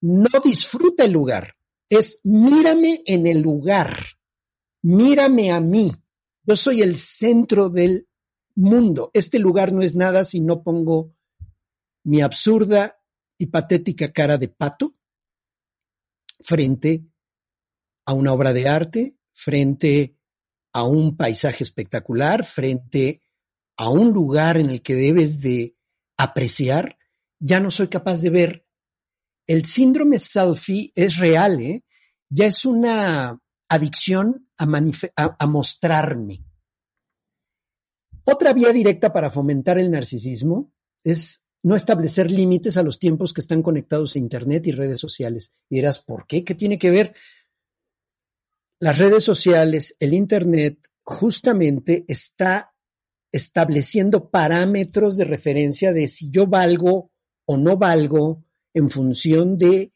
no 0.00 0.28
disfruta 0.44 1.04
el 1.04 1.12
lugar, 1.12 1.56
es 1.88 2.20
mírame 2.24 3.02
en 3.06 3.26
el 3.26 3.40
lugar, 3.40 3.96
mírame 4.82 5.52
a 5.52 5.60
mí. 5.60 5.92
Yo 6.44 6.56
soy 6.56 6.82
el 6.82 6.96
centro 6.96 7.68
del 7.68 8.08
mundo. 8.54 9.10
Este 9.14 9.38
lugar 9.38 9.72
no 9.72 9.82
es 9.82 9.94
nada 9.94 10.24
si 10.24 10.40
no 10.40 10.62
pongo 10.62 11.14
mi 12.04 12.20
absurda 12.20 12.98
y 13.38 13.46
patética 13.46 14.12
cara 14.12 14.38
de 14.38 14.48
pato 14.48 14.96
frente 16.40 17.04
a 18.04 18.12
una 18.14 18.32
obra 18.32 18.52
de 18.52 18.68
arte, 18.68 19.16
frente 19.32 20.16
a 20.72 20.84
un 20.84 21.16
paisaje 21.16 21.62
espectacular, 21.62 22.44
frente 22.44 23.22
a 23.76 23.90
un 23.90 24.12
lugar 24.12 24.56
en 24.56 24.70
el 24.70 24.82
que 24.82 24.94
debes 24.94 25.40
de 25.40 25.76
apreciar 26.16 26.98
ya 27.44 27.58
no 27.58 27.70
soy 27.70 27.88
capaz 27.88 28.20
de 28.20 28.30
ver. 28.30 28.66
El 29.46 29.64
síndrome 29.64 30.18
selfie 30.20 30.92
es 30.94 31.16
real, 31.16 31.60
¿eh? 31.60 31.84
ya 32.28 32.46
es 32.46 32.64
una 32.64 33.41
adicción 33.72 34.50
a, 34.58 35.46
mostrarme. 35.46 36.44
Otra 38.24 38.52
vía 38.52 38.70
directa 38.70 39.12
para 39.14 39.30
fomentar 39.30 39.78
el 39.78 39.90
narcisismo 39.90 40.72
es 41.02 41.46
no 41.62 41.74
establecer 41.74 42.30
límites 42.30 42.76
a 42.76 42.82
los 42.82 42.98
tiempos 42.98 43.32
que 43.32 43.40
están 43.40 43.62
conectados 43.62 44.14
a 44.14 44.18
Internet 44.18 44.66
y 44.66 44.72
redes 44.72 45.00
sociales. 45.00 45.54
Y 45.70 45.76
dirás, 45.76 46.00
¿por 46.00 46.26
qué? 46.26 46.44
¿Qué 46.44 46.54
tiene 46.54 46.78
que 46.78 46.90
ver? 46.90 47.14
Las 48.78 48.98
redes 48.98 49.24
sociales, 49.24 49.96
el 49.98 50.12
Internet, 50.12 50.90
justamente 51.02 52.04
está 52.08 52.74
estableciendo 53.32 54.30
parámetros 54.30 55.16
de 55.16 55.24
referencia 55.24 55.94
de 55.94 56.08
si 56.08 56.30
yo 56.30 56.46
valgo 56.46 57.10
o 57.46 57.56
no 57.56 57.78
valgo 57.78 58.44
en 58.74 58.90
función 58.90 59.56
de 59.56 59.94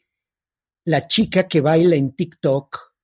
la 0.86 1.06
chica 1.06 1.46
que 1.46 1.60
baila 1.60 1.96
en 1.96 2.12
TikTok 2.12 2.95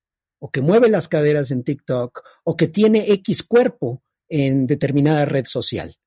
o 0.45 0.51
que 0.51 0.61
mueve 0.61 0.89
las 0.89 1.07
caderas 1.07 1.53
en 1.53 1.63
TikTok 1.63 2.21
o 2.43 2.57
que 2.57 2.67
tiene 2.67 3.13
X 3.13 3.45
cuerpo 3.45 4.03
en 4.29 4.67
determinada 4.67 5.25
red 5.25 5.45
social. 5.45 6.01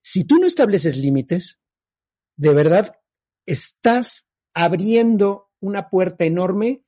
Si 0.00 0.22
tú 0.24 0.38
no 0.38 0.46
estableces 0.46 0.96
límites, 0.96 1.58
de 2.36 2.54
verdad 2.54 3.00
estás 3.44 4.28
abriendo 4.54 5.50
una 5.60 5.90
puerta 5.90 6.24
enorme 6.24 6.84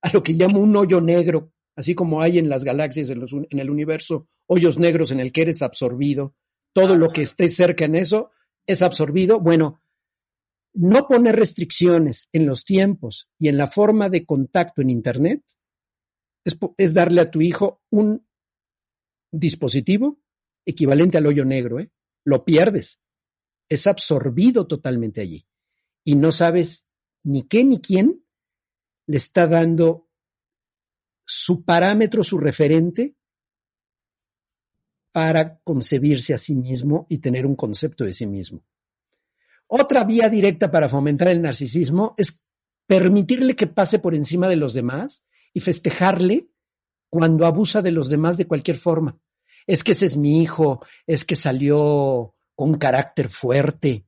a 0.00 0.10
lo 0.10 0.22
que 0.22 0.32
llamo 0.32 0.60
un 0.60 0.74
hoyo 0.76 1.02
negro, 1.02 1.52
así 1.76 1.94
como 1.94 2.22
hay 2.22 2.38
en 2.38 2.48
las 2.48 2.64
galaxias, 2.64 3.10
en, 3.10 3.58
el 3.58 3.70
universo, 3.70 4.28
hoyos 4.46 4.78
negros 4.78 5.10
en 5.10 5.20
el 5.20 5.30
que 5.30 5.42
eres 5.42 5.60
absorbido. 5.60 6.34
Todo 6.72 6.96
lo 6.96 7.10
que 7.10 7.20
esté 7.20 7.50
cerca 7.50 7.84
en 7.84 7.96
eso 7.96 8.30
es 8.66 8.80
absorbido. 8.80 9.40
Bueno, 9.40 9.82
no 10.72 11.06
poner 11.06 11.36
restricciones 11.36 12.30
en 12.32 12.46
los 12.46 12.64
tiempos 12.64 13.28
y 13.38 13.48
en 13.48 13.58
la 13.58 13.66
forma 13.66 14.08
de 14.08 14.24
contacto 14.24 14.80
en 14.80 14.88
Internet 14.88 15.42
es, 16.76 16.94
darle 16.94 17.20
a 17.20 17.30
tu 17.30 17.40
hijo 17.40 17.82
un 17.90 18.26
dispositivo 19.30 20.20
equivalente 20.64 21.18
al 21.18 21.26
hoyo 21.26 21.44
negro. 21.44 21.80
¿eh? 21.80 21.90
Lo 22.24 22.44
pierdes. 22.44 23.02
Es 23.68 23.86
absorbido 23.86 24.66
totalmente 24.66 25.20
allí. 25.20 25.46
Y 26.04 26.16
no 26.16 26.32
sabes 26.32 26.88
ni 27.22 27.42
qué 27.42 27.64
ni 27.64 27.80
quién 27.80 28.24
le 29.06 29.16
está 29.16 29.46
dando 29.46 30.08
su 31.26 31.64
parámetro, 31.64 32.22
su 32.22 32.38
referente 32.38 33.16
para 35.12 35.58
concebirse 35.60 36.32
a 36.32 36.38
sí 36.38 36.54
mismo 36.54 37.06
y 37.08 37.18
tener 37.18 37.44
un 37.44 37.56
concepto 37.56 38.04
de 38.04 38.14
sí 38.14 38.26
mismo. 38.26 38.64
Otra 39.66 40.04
vía 40.04 40.30
directa 40.30 40.70
para 40.70 40.88
fomentar 40.88 41.28
el 41.28 41.42
narcisismo 41.42 42.14
es 42.16 42.42
permitirle 42.86 43.54
que 43.54 43.66
pase 43.66 43.98
por 43.98 44.14
encima 44.14 44.48
de 44.48 44.56
los 44.56 44.72
demás 44.72 45.24
y 45.58 45.60
festejarle 45.60 46.48
cuando 47.10 47.44
abusa 47.44 47.82
de 47.82 47.90
los 47.90 48.08
demás 48.08 48.36
de 48.36 48.46
cualquier 48.46 48.76
forma. 48.76 49.18
Es 49.66 49.82
que 49.82 49.90
ese 49.90 50.06
es 50.06 50.16
mi 50.16 50.40
hijo, 50.40 50.84
es 51.04 51.24
que 51.24 51.34
salió 51.34 52.36
con 52.54 52.78
carácter 52.78 53.28
fuerte. 53.28 54.06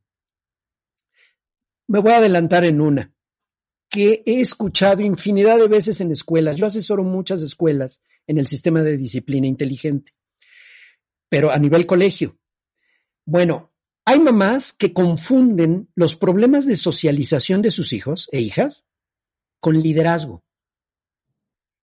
Me 1.88 1.98
voy 1.98 2.12
a 2.12 2.18
adelantar 2.18 2.64
en 2.64 2.80
una 2.80 3.12
que 3.88 4.22
he 4.24 4.40
escuchado 4.40 5.02
infinidad 5.02 5.58
de 5.58 5.66
veces 5.66 6.00
en 6.00 6.12
escuelas. 6.12 6.54
Yo 6.54 6.66
asesoro 6.66 7.02
muchas 7.02 7.42
escuelas 7.42 8.00
en 8.28 8.38
el 8.38 8.46
sistema 8.46 8.84
de 8.84 8.96
disciplina 8.96 9.48
inteligente, 9.48 10.12
pero 11.28 11.50
a 11.50 11.58
nivel 11.58 11.84
colegio. 11.84 12.38
Bueno, 13.26 13.72
hay 14.04 14.20
mamás 14.20 14.72
que 14.72 14.92
confunden 14.92 15.90
los 15.96 16.14
problemas 16.14 16.64
de 16.64 16.76
socialización 16.76 17.60
de 17.60 17.72
sus 17.72 17.92
hijos 17.92 18.28
e 18.30 18.40
hijas 18.40 18.86
con 19.58 19.80
liderazgo. 19.80 20.44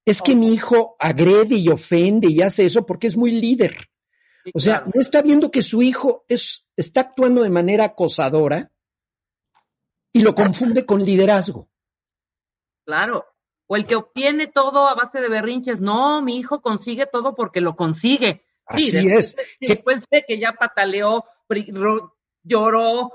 Es 0.08 0.22
que 0.22 0.38
mi 0.38 0.54
hijo 0.54 0.96
agrede 1.00 1.56
y 1.56 1.68
ofende 1.68 2.30
y 2.30 2.42
hace 2.42 2.66
eso 2.66 2.86
porque 2.86 3.08
es 3.08 3.18
muy 3.18 3.32
líder. 3.32 3.90
O 4.54 4.60
sea, 4.62 4.86
no 4.94 5.02
está 5.02 5.22
viendo 5.22 5.52
que 5.52 5.62
su 5.62 5.82
hijo 5.82 6.24
es, 6.30 6.66
está 6.78 7.02
actuando 7.02 7.44
de 7.44 7.50
manera 7.50 7.84
acosadora 7.84 8.72
y 10.14 10.22
lo 10.22 10.34
confunde 10.34 10.86
con 10.86 11.04
liderazgo. 11.04 11.70
Claro. 12.86 13.26
O 13.68 13.76
el 13.76 13.86
que 13.86 13.98
obtiene 13.98 14.48
todo 14.48 14.88
a 14.88 14.96
base 14.96 15.20
de 15.20 15.28
berrinches. 15.28 15.82
No, 15.82 16.22
mi 16.22 16.38
hijo 16.38 16.62
consigue 16.62 17.06
todo 17.06 17.36
porque 17.36 17.60
lo 17.60 17.76
consigue. 17.76 18.46
Así 18.66 18.96
es. 19.10 19.36
después 19.60 20.06
de 20.10 20.24
que 20.26 20.40
ya 20.40 20.54
pataleó, 20.54 21.26
lloró, 22.44 23.12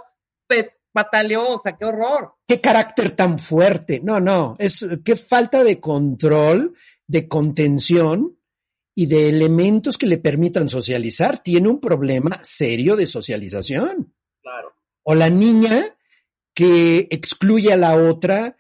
pataleó, 0.92 1.54
o 1.54 1.60
sea, 1.60 1.76
qué 1.76 1.84
horror. 1.84 2.34
Qué 2.46 2.60
carácter 2.60 3.12
tan 3.12 3.38
fuerte. 3.38 4.00
No, 4.02 4.20
no, 4.20 4.54
es 4.58 4.84
qué 5.04 5.16
falta 5.16 5.64
de 5.64 5.80
control, 5.80 6.74
de 7.06 7.28
contención 7.28 8.38
y 8.94 9.06
de 9.06 9.28
elementos 9.28 9.98
que 9.98 10.06
le 10.06 10.18
permitan 10.18 10.68
socializar. 10.68 11.42
Tiene 11.42 11.68
un 11.68 11.80
problema 11.80 12.38
serio 12.42 12.96
de 12.96 13.06
socialización. 13.06 14.14
Claro. 14.40 14.74
O 15.02 15.14
la 15.14 15.30
niña 15.30 15.96
que 16.54 17.08
excluye 17.10 17.72
a 17.72 17.76
la 17.76 17.96
otra, 17.96 18.56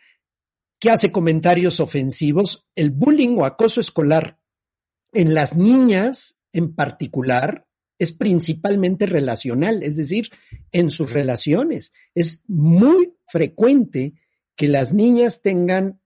que 0.80 0.90
hace 0.90 1.12
comentarios 1.12 1.80
ofensivos, 1.80 2.66
el 2.74 2.90
bullying 2.90 3.36
o 3.38 3.44
acoso 3.44 3.80
escolar 3.80 4.38
en 5.12 5.34
las 5.34 5.54
niñas 5.54 6.40
en 6.52 6.74
particular 6.74 7.66
es 8.02 8.12
principalmente 8.12 9.06
relacional, 9.06 9.84
es 9.84 9.96
decir, 9.96 10.28
en 10.72 10.90
sus 10.90 11.12
relaciones. 11.12 11.92
Es 12.16 12.42
muy 12.48 13.14
frecuente 13.28 14.14
que 14.56 14.66
las 14.66 14.92
niñas 14.92 15.40
tengan 15.40 16.02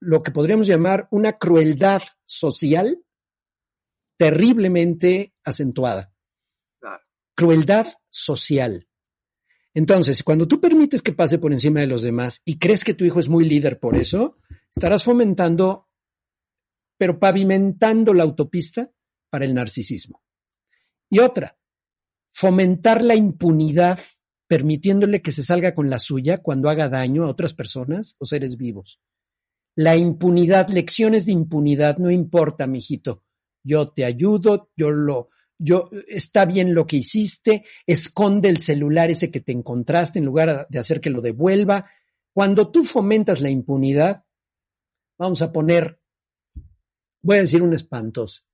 lo 0.00 0.22
que 0.22 0.30
podríamos 0.30 0.66
llamar 0.66 1.06
una 1.10 1.34
crueldad 1.34 2.00
social 2.24 3.04
terriblemente 4.16 5.34
acentuada. 5.44 6.14
Crueldad 7.34 7.86
social. 8.08 8.88
Entonces, 9.74 10.22
cuando 10.22 10.48
tú 10.48 10.58
permites 10.58 11.02
que 11.02 11.12
pase 11.12 11.38
por 11.38 11.52
encima 11.52 11.80
de 11.80 11.86
los 11.86 12.00
demás 12.00 12.40
y 12.46 12.58
crees 12.58 12.82
que 12.82 12.94
tu 12.94 13.04
hijo 13.04 13.20
es 13.20 13.28
muy 13.28 13.46
líder 13.46 13.78
por 13.78 13.94
eso, 13.94 14.38
estarás 14.74 15.04
fomentando, 15.04 15.90
pero 16.96 17.18
pavimentando 17.18 18.14
la 18.14 18.22
autopista 18.22 18.90
para 19.28 19.44
el 19.44 19.52
narcisismo. 19.52 20.22
Y 21.10 21.20
otra, 21.20 21.58
fomentar 22.32 23.02
la 23.02 23.14
impunidad 23.14 23.98
permitiéndole 24.48 25.20
que 25.22 25.32
se 25.32 25.42
salga 25.42 25.74
con 25.74 25.90
la 25.90 25.98
suya 25.98 26.38
cuando 26.38 26.70
haga 26.70 26.88
daño 26.88 27.24
a 27.24 27.28
otras 27.28 27.54
personas 27.54 28.16
o 28.18 28.26
seres 28.26 28.56
vivos. 28.56 29.00
La 29.76 29.96
impunidad, 29.96 30.68
lecciones 30.70 31.26
de 31.26 31.32
impunidad, 31.32 31.98
no 31.98 32.10
importa, 32.10 32.66
mijito. 32.66 33.22
Yo 33.62 33.90
te 33.90 34.04
ayudo, 34.04 34.70
yo 34.76 34.90
lo, 34.90 35.28
yo, 35.58 35.90
está 36.08 36.46
bien 36.46 36.74
lo 36.74 36.86
que 36.86 36.96
hiciste, 36.96 37.64
esconde 37.86 38.48
el 38.48 38.58
celular 38.58 39.10
ese 39.10 39.30
que 39.30 39.40
te 39.40 39.52
encontraste 39.52 40.18
en 40.18 40.24
lugar 40.24 40.66
de 40.68 40.78
hacer 40.78 41.00
que 41.00 41.10
lo 41.10 41.20
devuelva. 41.20 41.90
Cuando 42.32 42.70
tú 42.70 42.84
fomentas 42.84 43.40
la 43.40 43.50
impunidad, 43.50 44.24
vamos 45.18 45.42
a 45.42 45.52
poner, 45.52 46.00
voy 47.22 47.36
a 47.36 47.42
decir 47.42 47.62
un 47.62 47.74
espantoso, 47.74 48.44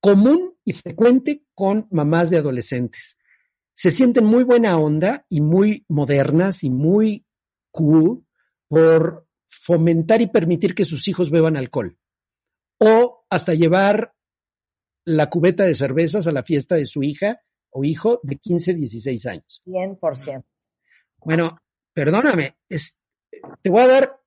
común 0.00 0.56
y 0.64 0.72
frecuente 0.72 1.44
con 1.54 1.86
mamás 1.90 2.30
de 2.30 2.38
adolescentes. 2.38 3.18
Se 3.74 3.90
sienten 3.90 4.24
muy 4.24 4.44
buena 4.44 4.78
onda 4.78 5.26
y 5.28 5.40
muy 5.40 5.84
modernas 5.88 6.64
y 6.64 6.70
muy 6.70 7.26
cool 7.70 8.26
por 8.68 9.26
fomentar 9.46 10.20
y 10.22 10.26
permitir 10.26 10.74
que 10.74 10.84
sus 10.84 11.08
hijos 11.08 11.30
beban 11.30 11.56
alcohol 11.56 11.98
o 12.78 13.26
hasta 13.28 13.54
llevar 13.54 14.14
la 15.04 15.28
cubeta 15.28 15.64
de 15.64 15.74
cervezas 15.74 16.26
a 16.26 16.32
la 16.32 16.42
fiesta 16.42 16.76
de 16.76 16.86
su 16.86 17.02
hija 17.02 17.42
o 17.70 17.84
hijo 17.84 18.20
de 18.22 18.36
15, 18.36 18.74
16 18.74 19.26
años. 19.26 19.62
100%. 19.66 20.44
Bueno, 21.18 21.58
perdóname, 21.92 22.56
te 23.62 23.70
voy 23.70 23.82
a 23.82 23.86
dar 23.86 24.20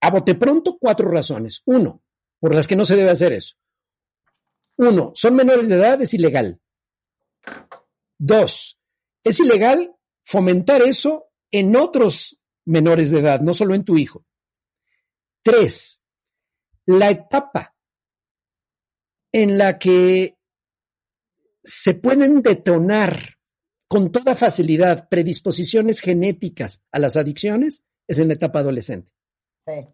a 0.00 0.10
bote 0.10 0.34
pronto 0.34 0.76
cuatro 0.78 1.10
razones. 1.10 1.62
Uno, 1.64 2.02
por 2.38 2.54
las 2.54 2.66
que 2.66 2.76
no 2.76 2.84
se 2.84 2.96
debe 2.96 3.10
hacer 3.10 3.32
eso. 3.32 3.56
Uno, 4.76 5.12
son 5.14 5.34
menores 5.36 5.68
de 5.68 5.76
edad, 5.76 6.00
es 6.00 6.14
ilegal. 6.14 6.60
Dos, 8.18 8.78
es 9.24 9.40
ilegal 9.40 9.94
fomentar 10.24 10.82
eso 10.82 11.30
en 11.50 11.76
otros 11.76 12.38
menores 12.64 13.10
de 13.10 13.20
edad, 13.20 13.40
no 13.40 13.54
solo 13.54 13.74
en 13.74 13.84
tu 13.84 13.98
hijo. 13.98 14.24
Tres, 15.42 16.00
la 16.86 17.10
etapa 17.10 17.74
en 19.32 19.58
la 19.58 19.78
que 19.78 20.38
se 21.64 21.94
pueden 21.94 22.42
detonar 22.42 23.38
con 23.88 24.10
toda 24.10 24.36
facilidad 24.36 25.08
predisposiciones 25.08 26.00
genéticas 26.00 26.82
a 26.90 26.98
las 26.98 27.16
adicciones 27.16 27.84
es 28.06 28.18
en 28.18 28.28
la 28.28 28.34
etapa 28.34 28.60
adolescente. 28.60 29.12
Sí. 29.66 29.86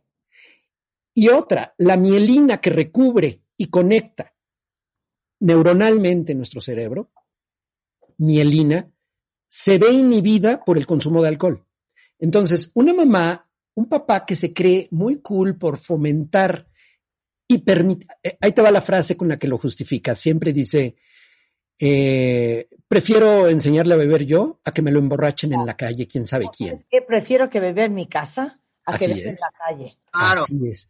Y 1.15 1.29
otra, 1.31 1.75
la 1.79 1.97
mielina 1.97 2.61
que 2.61 2.71
recubre 2.71 3.43
y 3.57 3.69
conecta 3.71 4.35
neuronalmente 5.41 6.35
nuestro 6.35 6.61
cerebro, 6.61 7.11
mielina, 8.19 8.91
se 9.49 9.79
ve 9.79 9.91
inhibida 9.91 10.65
por 10.65 10.77
el 10.77 10.87
consumo 10.87 11.23
de 11.23 11.29
alcohol. 11.29 11.65
Entonces, 12.19 12.71
una 12.75 12.93
mamá, 12.93 13.49
un 13.75 13.89
papá 13.89 14.27
que 14.27 14.37
se 14.37 14.53
cree 14.53 14.89
muy 14.91 15.21
cool 15.21 15.57
por 15.57 15.79
fomentar 15.79 16.67
y 17.47 17.59
permite, 17.59 18.07
eh, 18.23 18.37
ahí 18.41 18.53
te 18.53 18.61
va 18.61 18.71
la 18.71 18.83
frase 18.83 19.17
con 19.17 19.29
la 19.29 19.39
que 19.39 19.49
lo 19.49 19.57
justifica. 19.57 20.15
Siempre 20.15 20.53
dice, 20.53 20.97
eh, 21.79 22.69
prefiero 22.89 23.49
enseñarle 23.49 23.95
a 23.95 23.99
beber 23.99 24.27
yo 24.27 24.61
a 24.65 24.73
que 24.73 24.83
me 24.83 24.91
lo 24.91 24.99
emborrachen 24.99 25.55
en 25.55 25.65
la 25.65 25.77
calle, 25.77 26.07
quién 26.07 26.25
sabe 26.25 26.47
quién. 26.55 26.75
Es 26.75 26.87
que 26.91 27.01
prefiero 27.01 27.49
que 27.49 27.61
beber 27.61 27.87
en 27.87 27.95
mi 27.95 28.07
casa 28.07 28.61
a 28.89 28.99
que 28.99 29.09
beber 29.09 29.27
en 29.29 29.35
la 29.35 29.51
calle. 29.59 29.99
Así 30.13 30.69
es. 30.69 30.89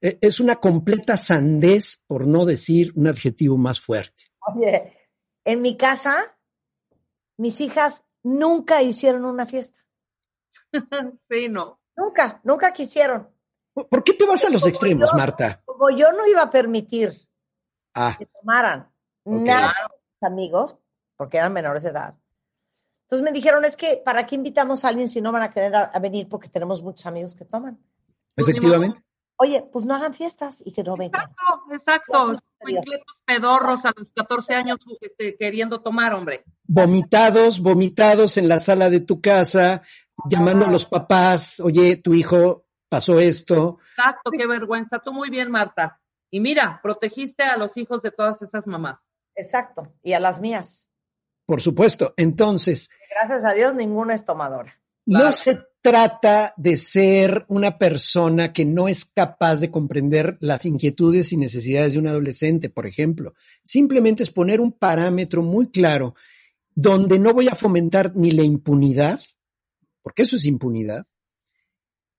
E, 0.00 0.18
es 0.20 0.40
una 0.40 0.56
completa 0.56 1.16
sandez, 1.16 2.02
por 2.06 2.26
no 2.26 2.44
decir 2.44 2.92
un 2.96 3.06
adjetivo 3.06 3.56
más 3.56 3.80
fuerte. 3.80 4.24
Oye, 4.40 5.08
en 5.44 5.62
mi 5.62 5.76
casa, 5.76 6.36
mis 7.38 7.60
hijas 7.60 8.04
nunca 8.22 8.82
hicieron 8.82 9.24
una 9.24 9.46
fiesta. 9.46 9.80
sí, 11.30 11.48
no. 11.48 11.80
Nunca, 11.96 12.40
nunca 12.44 12.72
quisieron. 12.72 13.28
¿Por 13.72 14.02
qué 14.02 14.14
te 14.14 14.26
vas 14.26 14.44
a 14.44 14.50
los 14.50 14.66
extremos, 14.66 15.10
Marta? 15.14 15.62
Como 15.64 15.90
yo 15.90 16.12
no 16.12 16.26
iba 16.26 16.42
a 16.42 16.50
permitir 16.50 17.12
ah. 17.94 18.16
que 18.18 18.26
tomaran 18.26 18.90
nada 19.24 19.68
de 19.68 19.96
mis 19.96 20.32
amigos, 20.32 20.76
porque 21.16 21.36
eran 21.36 21.52
menores 21.52 21.82
de 21.84 21.90
edad. 21.90 22.19
Entonces 23.10 23.24
me 23.24 23.36
dijeron, 23.36 23.64
es 23.64 23.76
que, 23.76 24.00
¿para 24.04 24.24
qué 24.24 24.36
invitamos 24.36 24.84
a 24.84 24.88
alguien 24.88 25.08
si 25.08 25.20
no 25.20 25.32
van 25.32 25.42
a 25.42 25.50
querer 25.50 25.74
a, 25.74 25.98
venir 25.98 26.28
porque 26.28 26.48
tenemos 26.48 26.80
muchos 26.80 27.06
amigos 27.06 27.34
que 27.34 27.44
toman? 27.44 27.76
Efectivamente. 28.36 29.02
Oye, 29.36 29.66
pues 29.72 29.84
no 29.84 29.96
hagan 29.96 30.14
fiestas 30.14 30.62
y 30.64 30.70
que 30.70 30.84
no 30.84 30.96
vengan. 30.96 31.28
Exacto, 31.72 32.30
exacto. 32.30 32.40
pedorros 33.24 33.84
a 33.84 33.92
los 33.96 34.06
14 34.14 34.54
años 34.54 34.78
este, 35.00 35.36
queriendo 35.36 35.80
tomar, 35.80 36.14
hombre. 36.14 36.44
Vomitados, 36.62 37.58
vomitados 37.58 38.36
en 38.36 38.48
la 38.48 38.60
sala 38.60 38.88
de 38.90 39.00
tu 39.00 39.20
casa, 39.20 39.82
llamando 40.26 40.66
a 40.66 40.70
los 40.70 40.86
papás, 40.86 41.58
oye, 41.58 41.96
tu 41.96 42.14
hijo 42.14 42.66
pasó 42.88 43.18
esto. 43.18 43.78
Exacto, 43.96 44.30
qué 44.30 44.46
vergüenza. 44.46 45.00
Tú 45.00 45.12
muy 45.12 45.30
bien, 45.30 45.50
Marta. 45.50 45.98
Y 46.30 46.38
mira, 46.38 46.78
protegiste 46.80 47.42
a 47.42 47.56
los 47.56 47.76
hijos 47.76 48.02
de 48.02 48.12
todas 48.12 48.40
esas 48.40 48.68
mamás. 48.68 49.00
Exacto, 49.34 49.88
y 50.00 50.12
a 50.12 50.20
las 50.20 50.38
mías. 50.38 50.86
Por 51.50 51.60
supuesto. 51.60 52.14
Entonces. 52.16 52.90
Gracias 53.10 53.44
a 53.44 53.54
Dios, 53.54 53.74
ninguna 53.74 54.14
es 54.14 54.24
tomadora. 54.24 54.80
No 55.04 55.32
se 55.32 55.58
trata 55.82 56.54
de 56.56 56.76
ser 56.76 57.44
una 57.48 57.76
persona 57.76 58.52
que 58.52 58.64
no 58.64 58.86
es 58.86 59.04
capaz 59.04 59.58
de 59.58 59.68
comprender 59.68 60.36
las 60.38 60.64
inquietudes 60.64 61.32
y 61.32 61.36
necesidades 61.36 61.94
de 61.94 61.98
un 61.98 62.06
adolescente, 62.06 62.70
por 62.70 62.86
ejemplo. 62.86 63.34
Simplemente 63.64 64.22
es 64.22 64.30
poner 64.30 64.60
un 64.60 64.70
parámetro 64.70 65.42
muy 65.42 65.70
claro 65.70 66.14
donde 66.76 67.18
no 67.18 67.34
voy 67.34 67.48
a 67.48 67.56
fomentar 67.56 68.12
ni 68.14 68.30
la 68.30 68.44
impunidad, 68.44 69.18
porque 70.02 70.22
eso 70.22 70.36
es 70.36 70.46
impunidad, 70.46 71.04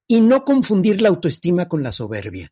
y 0.07 0.19
no 0.19 0.43
confundir 0.43 1.01
la 1.01 1.07
autoestima 1.07 1.69
con 1.69 1.83
la 1.83 1.93
soberbia. 1.93 2.51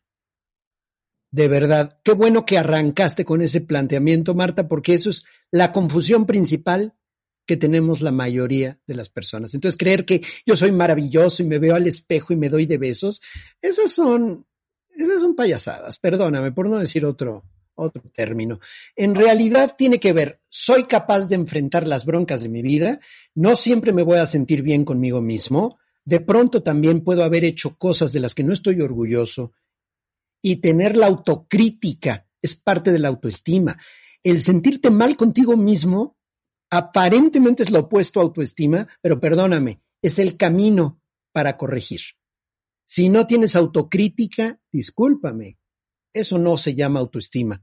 De 1.30 1.46
verdad, 1.46 2.00
qué 2.02 2.12
bueno 2.12 2.44
que 2.44 2.58
arrancaste 2.58 3.24
con 3.24 3.40
ese 3.40 3.60
planteamiento, 3.60 4.34
Marta, 4.34 4.66
porque 4.68 4.94
eso 4.94 5.10
es 5.10 5.24
la 5.50 5.72
confusión 5.72 6.26
principal 6.26 6.94
que 7.46 7.56
tenemos 7.56 8.00
la 8.00 8.12
mayoría 8.12 8.78
de 8.86 8.94
las 8.94 9.10
personas. 9.10 9.54
Entonces, 9.54 9.76
creer 9.76 10.04
que 10.04 10.22
yo 10.46 10.56
soy 10.56 10.72
maravilloso 10.72 11.42
y 11.42 11.46
me 11.46 11.58
veo 11.58 11.74
al 11.74 11.86
espejo 11.86 12.32
y 12.32 12.36
me 12.36 12.48
doy 12.48 12.66
de 12.66 12.78
besos, 12.78 13.20
esas 13.60 13.92
son, 13.92 14.46
esas 14.94 15.20
son 15.20 15.34
payasadas, 15.34 15.98
perdóname 15.98 16.52
por 16.52 16.68
no 16.68 16.78
decir 16.78 17.04
otro, 17.04 17.44
otro 17.74 18.02
término. 18.14 18.60
En 18.94 19.14
realidad 19.14 19.74
tiene 19.76 19.98
que 19.98 20.12
ver, 20.12 20.40
soy 20.48 20.84
capaz 20.84 21.26
de 21.28 21.36
enfrentar 21.36 21.86
las 21.86 22.04
broncas 22.04 22.42
de 22.42 22.48
mi 22.48 22.62
vida, 22.62 23.00
no 23.34 23.56
siempre 23.56 23.92
me 23.92 24.02
voy 24.02 24.18
a 24.18 24.26
sentir 24.26 24.62
bien 24.62 24.84
conmigo 24.84 25.20
mismo, 25.20 25.78
de 26.04 26.20
pronto 26.20 26.62
también 26.62 27.02
puedo 27.02 27.24
haber 27.24 27.44
hecho 27.44 27.76
cosas 27.76 28.12
de 28.12 28.20
las 28.20 28.34
que 28.34 28.44
no 28.44 28.52
estoy 28.52 28.80
orgulloso 28.80 29.52
y 30.42 30.56
tener 30.56 30.96
la 30.96 31.06
autocrítica 31.06 32.26
es 32.42 32.54
parte 32.54 32.92
de 32.92 32.98
la 32.98 33.08
autoestima. 33.08 33.78
El 34.22 34.42
sentirte 34.42 34.90
mal 34.90 35.16
contigo 35.16 35.56
mismo 35.56 36.16
aparentemente 36.70 37.62
es 37.62 37.70
lo 37.70 37.80
opuesto 37.80 38.20
a 38.20 38.22
autoestima, 38.22 38.88
pero 39.00 39.20
perdóname, 39.20 39.82
es 40.02 40.18
el 40.18 40.36
camino 40.36 41.00
para 41.32 41.56
corregir. 41.56 42.00
Si 42.84 43.08
no 43.08 43.26
tienes 43.26 43.56
autocrítica, 43.56 44.60
discúlpame, 44.72 45.58
eso 46.12 46.38
no 46.38 46.58
se 46.58 46.74
llama 46.74 47.00
autoestima. 47.00 47.62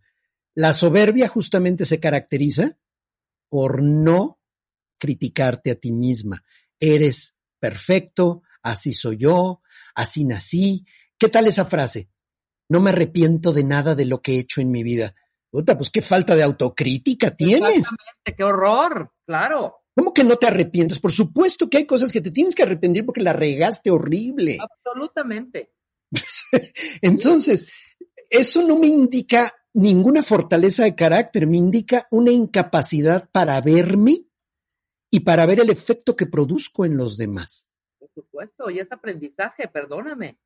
La 0.56 0.74
soberbia 0.74 1.28
justamente 1.28 1.86
se 1.86 2.00
caracteriza 2.00 2.78
por 3.50 3.82
no 3.84 4.40
criticarte 4.98 5.72
a 5.72 5.76
ti 5.76 5.92
misma. 5.92 6.44
Eres 6.80 7.38
perfecto, 7.60 8.44
así 8.62 8.94
soy 8.94 9.18
yo, 9.18 9.62
así 9.96 10.24
nací. 10.24 10.86
¿Qué 11.18 11.30
tal 11.30 11.48
esa 11.48 11.66
frase? 11.66 12.10
No 12.69 12.82
me 12.82 12.89
arrepiento 12.89 13.53
de 13.53 13.63
nada 13.63 13.95
de 13.95 14.06
lo 14.06 14.21
que 14.21 14.36
he 14.36 14.39
hecho 14.39 14.62
en 14.62 14.71
mi 14.71 14.84
vida. 14.84 15.15
Puta, 15.49 15.77
pues 15.77 15.89
qué 15.89 16.01
falta 16.01 16.36
de 16.36 16.43
autocrítica 16.43 17.36
tienes. 17.36 17.77
Exactamente, 17.77 18.36
qué 18.36 18.43
horror, 18.43 19.12
claro. 19.25 19.77
¿Cómo 19.95 20.13
que 20.13 20.23
no 20.23 20.36
te 20.36 20.47
arrepientes? 20.47 20.99
Por 20.99 21.12
supuesto 21.12 21.69
que 21.69 21.77
hay 21.77 21.86
cosas 21.86 22.12
que 22.12 22.21
te 22.21 22.30
tienes 22.30 22.53
que 22.53 22.63
arrepentir 22.63 23.06
porque 23.06 23.21
la 23.21 23.34
regaste 23.34 23.89
horrible. 23.89 24.58
Absolutamente. 24.62 25.73
Entonces, 27.01 27.71
eso 28.30 28.62
no 28.62 28.77
me 28.77 28.88
indica 28.88 29.56
ninguna 29.73 30.21
fortaleza 30.21 30.84
de 30.84 30.95
carácter, 30.95 31.47
me 31.47 31.58
indica 31.58 32.08
una 32.12 32.32
incapacidad 32.32 33.30
para 33.32 33.60
verme 33.62 34.25
y 35.10 35.21
para 35.21 35.45
ver 35.45 35.62
el 35.62 35.69
efecto 35.69 36.15
que 36.15 36.25
produzco 36.27 36.86
en 36.86 36.97
los 36.97 37.17
demás. 37.17 37.67
Por 37.97 38.10
supuesto, 38.13 38.69
y 38.69 38.80
es 38.80 38.91
aprendizaje, 38.91 39.67
perdóname. 39.67 40.38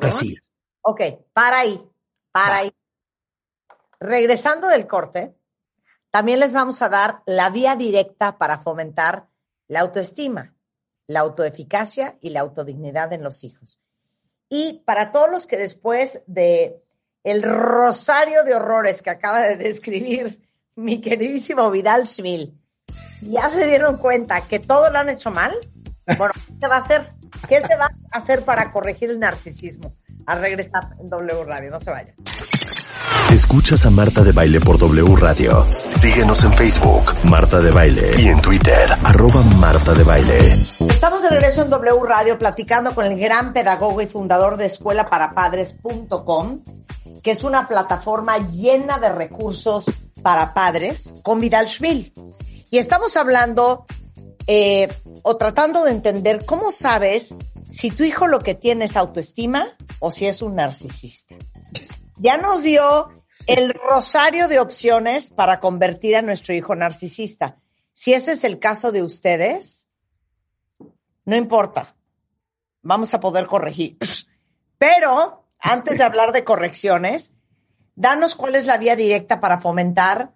Así 0.00 0.32
es. 0.32 0.50
Ok, 0.88 1.00
para 1.32 1.58
ahí, 1.58 1.84
para 2.30 2.58
ahí. 2.58 2.72
Regresando 3.98 4.68
del 4.68 4.86
corte, 4.86 5.34
también 6.12 6.38
les 6.38 6.52
vamos 6.52 6.80
a 6.80 6.88
dar 6.88 7.22
la 7.26 7.50
vía 7.50 7.74
directa 7.74 8.38
para 8.38 8.58
fomentar 8.58 9.26
la 9.66 9.80
autoestima, 9.80 10.54
la 11.08 11.20
autoeficacia 11.20 12.18
y 12.20 12.30
la 12.30 12.42
autodignidad 12.42 13.12
en 13.12 13.24
los 13.24 13.42
hijos. 13.42 13.80
Y 14.48 14.84
para 14.86 15.10
todos 15.10 15.28
los 15.28 15.48
que 15.48 15.56
después 15.56 16.22
de 16.28 16.80
el 17.24 17.42
rosario 17.42 18.44
de 18.44 18.54
horrores 18.54 19.02
que 19.02 19.10
acaba 19.10 19.42
de 19.42 19.56
describir 19.56 20.48
mi 20.76 21.00
queridísimo 21.00 21.68
Vidal 21.72 22.06
Schmil, 22.06 22.62
ya 23.22 23.48
se 23.48 23.66
dieron 23.66 23.96
cuenta 23.96 24.46
que 24.46 24.60
todo 24.60 24.88
lo 24.90 25.00
han 25.00 25.08
hecho 25.08 25.32
mal, 25.32 25.52
bueno, 26.16 26.32
¿qué 26.46 26.60
se 26.60 26.68
va 26.68 26.76
a 26.76 26.78
hacer? 26.78 27.08
¿Qué 27.48 27.60
se 27.60 27.74
va 27.74 27.86
a 28.12 28.18
hacer 28.18 28.44
para 28.44 28.70
corregir 28.70 29.10
el 29.10 29.18
narcisismo? 29.18 29.96
A 30.26 30.34
regresar 30.34 30.96
en 30.98 31.08
W 31.08 31.44
Radio, 31.44 31.70
no 31.70 31.80
se 31.80 31.90
vayan. 31.90 32.14
Escuchas 33.32 33.86
a 33.86 33.90
Marta 33.90 34.22
de 34.22 34.32
Baile 34.32 34.60
por 34.60 34.78
W 34.78 35.16
Radio. 35.16 35.66
Síguenos 35.70 36.42
en 36.44 36.52
Facebook, 36.52 37.04
Marta 37.24 37.60
de 37.60 37.70
Baile, 37.70 38.14
y 38.18 38.28
en 38.28 38.40
Twitter, 38.40 38.92
arroba 39.04 39.42
Marta 39.42 39.92
de 39.94 40.02
Baile. 40.02 40.58
Estamos 40.88 41.22
de 41.22 41.28
regreso 41.28 41.62
en 41.62 41.70
W 41.70 42.00
Radio 42.06 42.38
platicando 42.38 42.94
con 42.94 43.04
el 43.04 43.18
gran 43.18 43.52
pedagogo 43.52 44.00
y 44.00 44.06
fundador 44.06 44.56
de 44.56 44.66
escuelaparapadres.com, 44.66 46.60
que 47.22 47.30
es 47.30 47.44
una 47.44 47.68
plataforma 47.68 48.38
llena 48.38 48.98
de 48.98 49.10
recursos 49.10 49.92
para 50.22 50.54
padres, 50.54 51.14
con 51.22 51.40
Vidal 51.40 51.68
Schmil. 51.68 52.12
Y 52.70 52.78
estamos 52.78 53.16
hablando 53.16 53.86
eh, 54.46 54.88
o 55.22 55.36
tratando 55.36 55.84
de 55.84 55.90
entender 55.90 56.44
cómo 56.44 56.70
sabes 56.70 57.34
si 57.70 57.90
tu 57.90 58.04
hijo 58.04 58.26
lo 58.26 58.40
que 58.40 58.54
tiene 58.54 58.86
es 58.86 58.96
autoestima 58.96 59.68
o 60.00 60.10
si 60.10 60.26
es 60.26 60.42
un 60.42 60.54
narcisista. 60.54 61.34
Ya 62.18 62.36
nos 62.36 62.62
dio 62.62 63.10
el 63.46 63.74
rosario 63.74 64.48
de 64.48 64.58
opciones 64.58 65.30
para 65.30 65.60
convertir 65.60 66.16
a 66.16 66.22
nuestro 66.22 66.54
hijo 66.54 66.74
narcisista. 66.74 67.58
Si 67.92 68.12
ese 68.12 68.32
es 68.32 68.44
el 68.44 68.58
caso 68.58 68.92
de 68.92 69.02
ustedes, 69.02 69.88
no 71.24 71.36
importa, 71.36 71.96
vamos 72.82 73.14
a 73.14 73.20
poder 73.20 73.46
corregir. 73.46 73.98
Pero 74.78 75.44
antes 75.58 75.98
de 75.98 76.04
hablar 76.04 76.32
de 76.32 76.44
correcciones, 76.44 77.32
danos 77.94 78.34
cuál 78.34 78.54
es 78.54 78.66
la 78.66 78.78
vía 78.78 78.96
directa 78.96 79.40
para 79.40 79.60
fomentar 79.60 80.32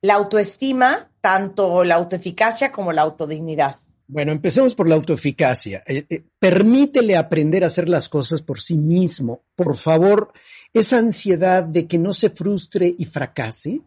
la 0.00 0.14
autoestima, 0.14 1.10
tanto 1.20 1.84
la 1.84 1.96
autoeficacia 1.96 2.70
como 2.70 2.92
la 2.92 3.02
autodignidad. 3.02 3.76
Bueno, 4.08 4.32
empecemos 4.32 4.74
por 4.74 4.88
la 4.88 4.94
autoeficacia. 4.94 5.82
Eh, 5.86 6.06
eh, 6.08 6.22
permítele 6.38 7.16
aprender 7.16 7.64
a 7.64 7.66
hacer 7.66 7.88
las 7.88 8.08
cosas 8.08 8.40
por 8.40 8.60
sí 8.60 8.76
mismo. 8.76 9.42
Por 9.56 9.76
favor, 9.76 10.32
esa 10.72 10.98
ansiedad 10.98 11.64
de 11.64 11.86
que 11.86 11.98
no 11.98 12.12
se 12.12 12.30
frustre 12.30 12.94
y 12.96 13.04
fracase, 13.04 13.80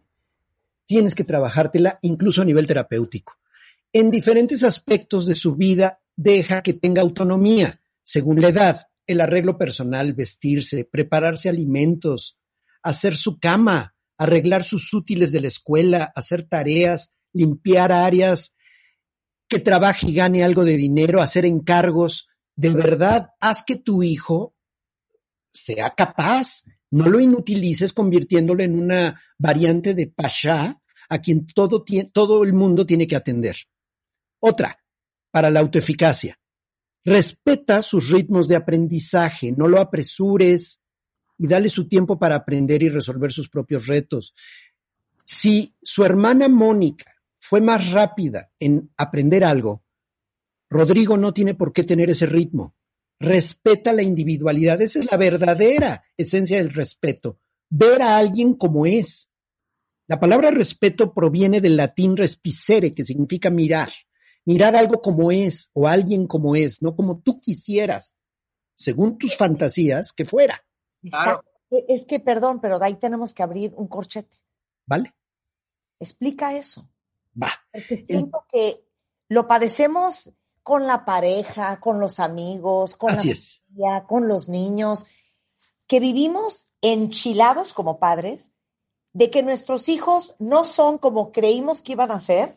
tienes 0.85 1.15
que 1.15 1.23
trabajártela 1.23 1.99
incluso 2.01 2.41
a 2.41 2.45
nivel 2.45 2.67
terapéutico. 2.67 3.37
En 3.93 4.11
diferentes 4.11 4.63
aspectos 4.63 5.25
de 5.25 5.35
su 5.35 5.55
vida, 5.55 5.99
deja 6.15 6.61
que 6.63 6.73
tenga 6.73 7.01
autonomía, 7.01 7.79
según 8.03 8.41
la 8.41 8.49
edad, 8.49 8.87
el 9.07 9.21
arreglo 9.21 9.57
personal, 9.57 10.13
vestirse, 10.13 10.83
prepararse 10.83 11.47
alimentos, 11.47 12.37
hacer 12.83 13.15
su 13.15 13.39
cama, 13.39 13.95
arreglar 14.17 14.63
sus 14.63 14.93
útiles 14.93 15.31
de 15.31 15.41
la 15.41 15.47
escuela, 15.47 16.11
hacer 16.13 16.43
tareas, 16.43 17.13
limpiar 17.33 17.91
áreas, 17.91 18.53
que 19.49 19.59
trabaje 19.59 20.07
y 20.07 20.13
gane 20.13 20.43
algo 20.43 20.63
de 20.63 20.77
dinero, 20.77 21.21
hacer 21.21 21.45
encargos. 21.45 22.29
De 22.55 22.69
verdad, 22.69 23.31
haz 23.39 23.63
que 23.63 23.75
tu 23.75 24.03
hijo 24.03 24.55
sea 25.51 25.89
capaz. 25.95 26.63
No 26.91 27.09
lo 27.09 27.19
inutilices 27.19 27.91
convirtiéndolo 27.91 28.63
en 28.63 28.79
una 28.79 29.21
variante 29.37 29.93
de 29.93 30.07
pasha 30.07 30.81
a 31.09 31.19
quien 31.19 31.45
todo, 31.47 31.83
todo 32.13 32.43
el 32.43 32.53
mundo 32.53 32.85
tiene 32.85 33.07
que 33.07 33.15
atender. 33.15 33.57
Otra, 34.39 34.79
para 35.31 35.49
la 35.49 35.59
autoeficacia. 35.59 36.39
Respeta 37.03 37.81
sus 37.81 38.11
ritmos 38.11 38.47
de 38.47 38.55
aprendizaje, 38.55 39.51
no 39.51 39.67
lo 39.67 39.79
apresures 39.79 40.81
y 41.37 41.47
dale 41.47 41.69
su 41.69 41.87
tiempo 41.87 42.19
para 42.19 42.35
aprender 42.35 42.83
y 42.83 42.89
resolver 42.89 43.31
sus 43.31 43.49
propios 43.49 43.87
retos. 43.87 44.35
Si 45.25 45.73
su 45.81 46.03
hermana 46.03 46.49
Mónica 46.49 47.08
fue 47.39 47.61
más 47.61 47.91
rápida 47.91 48.51
en 48.59 48.91
aprender 48.97 49.43
algo, 49.43 49.83
Rodrigo 50.69 51.17
no 51.17 51.33
tiene 51.33 51.55
por 51.55 51.73
qué 51.73 51.83
tener 51.83 52.09
ese 52.09 52.27
ritmo. 52.27 52.75
Respeta 53.19 53.91
la 53.91 54.03
individualidad. 54.03 54.81
Esa 54.81 54.99
es 54.99 55.11
la 55.11 55.17
verdadera 55.17 56.03
esencia 56.15 56.57
del 56.57 56.71
respeto. 56.71 57.39
Ver 57.69 58.01
a 58.01 58.17
alguien 58.17 58.53
como 58.53 58.85
es. 58.85 59.33
La 60.07 60.19
palabra 60.19 60.51
respeto 60.51 61.13
proviene 61.13 61.59
del 61.59 61.75
latín 61.75 62.15
respicere, 62.15 62.93
que 62.93 63.03
significa 63.03 63.49
mirar. 63.49 63.91
Mirar 64.45 64.75
algo 64.75 65.01
como 65.01 65.31
es 65.31 65.69
o 65.73 65.87
alguien 65.87 66.27
como 66.27 66.55
es, 66.55 66.81
no 66.81 66.95
como 66.95 67.19
tú 67.19 67.39
quisieras, 67.39 68.15
según 68.75 69.17
tus 69.17 69.35
fantasías 69.35 70.11
que 70.11 70.25
fuera. 70.25 70.65
Es 71.69 72.05
que, 72.05 72.19
perdón, 72.19 72.59
pero 72.59 72.79
de 72.79 72.85
ahí 72.85 72.95
tenemos 72.95 73.33
que 73.33 73.43
abrir 73.43 73.73
un 73.75 73.87
corchete. 73.87 74.37
¿Vale? 74.87 75.13
Explica 75.99 76.55
eso. 76.55 76.89
Va. 77.41 77.51
Porque 77.71 77.97
siento 77.97 78.45
que 78.51 78.83
lo 79.27 79.47
padecemos 79.47 80.31
con 80.63 80.85
la 80.85 81.05
pareja, 81.05 81.79
con 81.79 81.99
los 81.99 82.19
amigos, 82.19 82.95
con 82.95 83.11
Así 83.11 83.27
la 83.27 83.33
es. 83.33 83.61
familia, 83.67 84.03
con 84.07 84.27
los 84.27 84.49
niños, 84.49 85.05
que 85.87 85.99
vivimos 85.99 86.67
enchilados 86.81 87.73
como 87.73 87.99
padres 87.99 88.51
de 89.13 89.31
que 89.31 89.41
nuestros 89.41 89.89
hijos 89.89 90.35
no 90.39 90.65
son 90.65 90.97
como 90.97 91.31
creímos 91.31 91.81
que 91.81 91.93
iban 91.93 92.11
a 92.11 92.21
ser, 92.21 92.55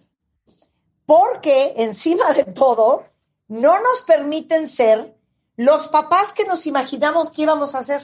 porque 1.06 1.74
encima 1.76 2.32
de 2.32 2.44
todo 2.44 3.04
no 3.48 3.74
nos 3.80 4.02
permiten 4.06 4.68
ser 4.68 5.16
los 5.56 5.88
papás 5.88 6.32
que 6.32 6.46
nos 6.46 6.66
imaginamos 6.66 7.30
que 7.30 7.42
íbamos 7.42 7.74
a 7.74 7.84
ser. 7.84 8.02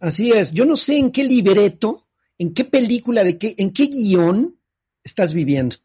Así 0.00 0.30
es. 0.30 0.52
Yo 0.52 0.64
no 0.64 0.76
sé 0.76 0.98
en 0.98 1.10
qué 1.10 1.24
libreto, 1.24 2.04
en 2.38 2.54
qué 2.54 2.64
película, 2.64 3.24
de 3.24 3.38
qué, 3.38 3.54
en 3.58 3.72
qué 3.72 3.86
guion 3.86 4.58
estás 5.02 5.32
viviendo. 5.32 5.76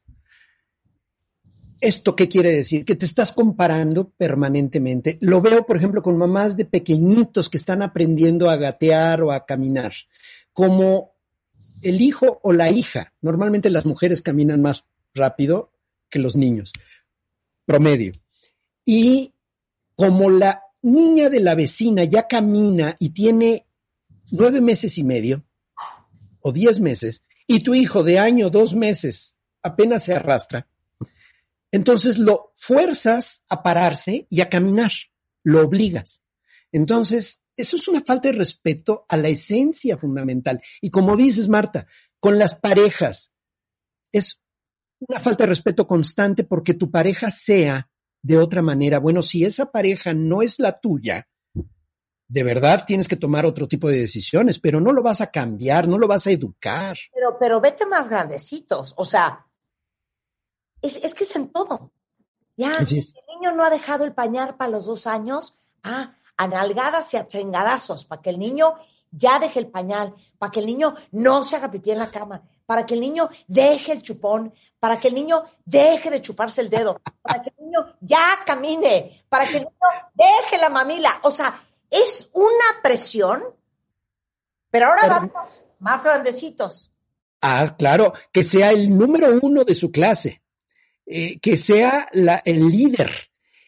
¿Esto 1.84 2.16
qué 2.16 2.30
quiere 2.30 2.50
decir? 2.50 2.86
Que 2.86 2.96
te 2.96 3.04
estás 3.04 3.34
comparando 3.34 4.08
permanentemente. 4.08 5.18
Lo 5.20 5.42
veo, 5.42 5.66
por 5.66 5.76
ejemplo, 5.76 6.02
con 6.02 6.18
mamás 6.18 6.56
de 6.56 6.64
pequeñitos 6.64 7.50
que 7.50 7.58
están 7.58 7.82
aprendiendo 7.82 8.50
a 8.50 8.56
gatear 8.56 9.22
o 9.22 9.34
a 9.34 9.46
caminar. 9.46 9.92
como 10.54 11.14
el 11.82 12.00
hijo 12.00 12.40
o 12.42 12.54
la 12.54 12.72
hija. 12.72 13.12
Normalmente 13.22 13.70
las 13.70 13.86
mujeres 13.86 14.22
caminan 14.22 14.62
más 14.62 14.86
rápido 15.14 15.74
que 16.10 16.20
los 16.20 16.38
niños, 16.38 16.72
promedio. 17.66 18.14
Y 18.86 19.34
como 19.96 20.30
la 20.30 20.64
niña 20.84 21.30
de 21.30 21.42
la 21.42 21.54
vecina 21.56 22.06
ya 22.06 22.28
camina 22.30 22.96
y 22.98 23.10
tiene 23.10 23.66
nueve 24.32 24.62
meses 24.62 24.98
y 24.98 25.04
medio 25.04 25.44
o 26.40 26.54
diez 26.54 26.80
meses, 26.80 27.26
y 27.46 27.60
tu 27.60 27.76
hijo 27.76 28.04
de 28.04 28.20
año, 28.20 28.50
dos 28.50 28.74
meses, 28.74 29.38
apenas 29.62 30.04
se 30.04 30.14
arrastra, 30.14 30.68
entonces 31.74 32.20
lo 32.20 32.54
fuerzas 32.56 33.46
a 33.50 33.64
pararse 33.64 34.28
y 34.30 34.42
a 34.42 34.50
caminar, 34.50 34.92
lo 35.44 35.66
obligas. 35.66 36.24
Entonces, 36.72 37.44
eso 37.58 37.78
es 37.78 37.88
una 37.88 38.02
falta 38.02 38.30
de 38.30 38.38
respeto 38.38 39.08
a 39.10 39.18
la 39.18 39.30
esencia 39.30 39.98
fundamental. 39.98 40.62
Y 40.82 40.92
como 40.92 41.18
dices, 41.18 41.50
Marta, 41.50 41.88
con 42.20 42.38
las 42.38 42.54
parejas, 42.54 43.34
es 44.12 44.40
una 45.00 45.20
falta 45.20 45.46
de 45.46 45.50
respeto 45.50 45.88
constante 45.88 46.44
porque 46.44 46.76
tu 46.76 46.92
pareja 46.92 47.32
sea 47.32 47.90
de 48.22 48.38
otra 48.38 48.62
manera. 48.62 49.00
Bueno, 49.00 49.24
si 49.24 49.44
esa 49.44 49.72
pareja 49.72 50.14
no 50.14 50.44
es 50.44 50.60
la 50.60 50.80
tuya, 50.80 51.28
de 52.28 52.44
verdad 52.44 52.84
tienes 52.86 53.08
que 53.08 53.16
tomar 53.16 53.48
otro 53.48 53.68
tipo 53.68 53.90
de 53.90 53.98
decisiones, 53.98 54.60
pero 54.60 54.80
no 54.80 54.92
lo 54.92 55.02
vas 55.02 55.22
a 55.22 55.32
cambiar, 55.32 55.88
no 55.88 55.98
lo 55.98 56.08
vas 56.08 56.28
a 56.28 56.32
educar. 56.32 56.98
Pero, 57.12 57.38
pero 57.40 57.60
vete 57.60 57.88
más 57.88 58.10
grandecitos, 58.10 58.94
o 58.96 59.06
sea, 59.06 59.48
es, 60.84 60.98
es 60.98 61.16
que 61.16 61.24
es 61.24 61.36
en 61.36 61.50
todo. 61.50 61.92
Ya, 62.56 62.86
si 62.86 63.00
el 63.00 63.06
niño 63.36 63.52
no 63.54 63.64
ha 63.64 63.72
dejado 63.72 64.06
el 64.06 64.14
pañal 64.14 64.56
para 64.56 64.70
los 64.70 64.86
dos 64.86 65.08
años, 65.08 65.58
ah, 65.82 66.16
a 66.38 66.48
nalgadas 66.48 67.12
y 67.14 67.18
a 67.18 67.28
chingadazos, 67.28 68.06
para 68.06 68.22
que 68.22 68.30
el 68.30 68.38
niño 68.38 68.76
ya 69.10 69.40
deje 69.40 69.60
el 69.60 69.68
pañal, 69.68 70.14
para 70.38 70.52
que 70.52 70.60
el 70.60 70.68
niño 70.68 70.96
no 71.12 71.44
se 71.44 71.56
haga 71.56 71.72
pipí 71.72 71.92
en 71.92 72.00
la 72.00 72.12
cama, 72.12 72.44
para 72.66 72.86
que 72.86 72.94
el 72.94 73.00
niño 73.02 73.30
deje 73.48 73.92
el 73.94 74.02
chupón, 74.04 74.54
para 74.80 75.00
que 75.00 75.08
el 75.08 75.16
niño 75.16 75.46
deje 75.66 76.10
de 76.12 76.22
chuparse 76.22 76.62
el 76.62 76.70
dedo, 76.70 77.02
para 77.22 77.42
que 77.42 77.50
el 77.58 77.66
niño 77.66 77.96
ya 78.02 78.40
camine, 78.46 79.24
para 79.30 79.46
que 79.46 79.58
el 79.58 79.64
niño 79.64 79.76
deje 80.14 80.58
la 80.60 80.70
mamila. 80.70 81.20
O 81.24 81.32
sea, 81.32 81.60
es 81.90 82.30
una 82.34 82.82
presión, 82.84 83.44
pero 84.70 84.88
ahora 84.88 85.02
Pero- 85.02 85.16
vamos 85.16 85.64
más 85.80 86.04
grandecitos. 86.04 86.92
Ah, 87.42 87.76
claro, 87.78 88.14
que 88.32 88.44
sea 88.44 88.72
el 88.72 88.96
número 88.96 89.28
uno 89.42 89.64
de 89.64 89.76
su 89.76 89.92
clase, 89.92 90.43
eh, 91.06 91.40
que 91.40 91.58
sea 91.58 92.10
el 92.46 92.68
líder, 92.70 93.12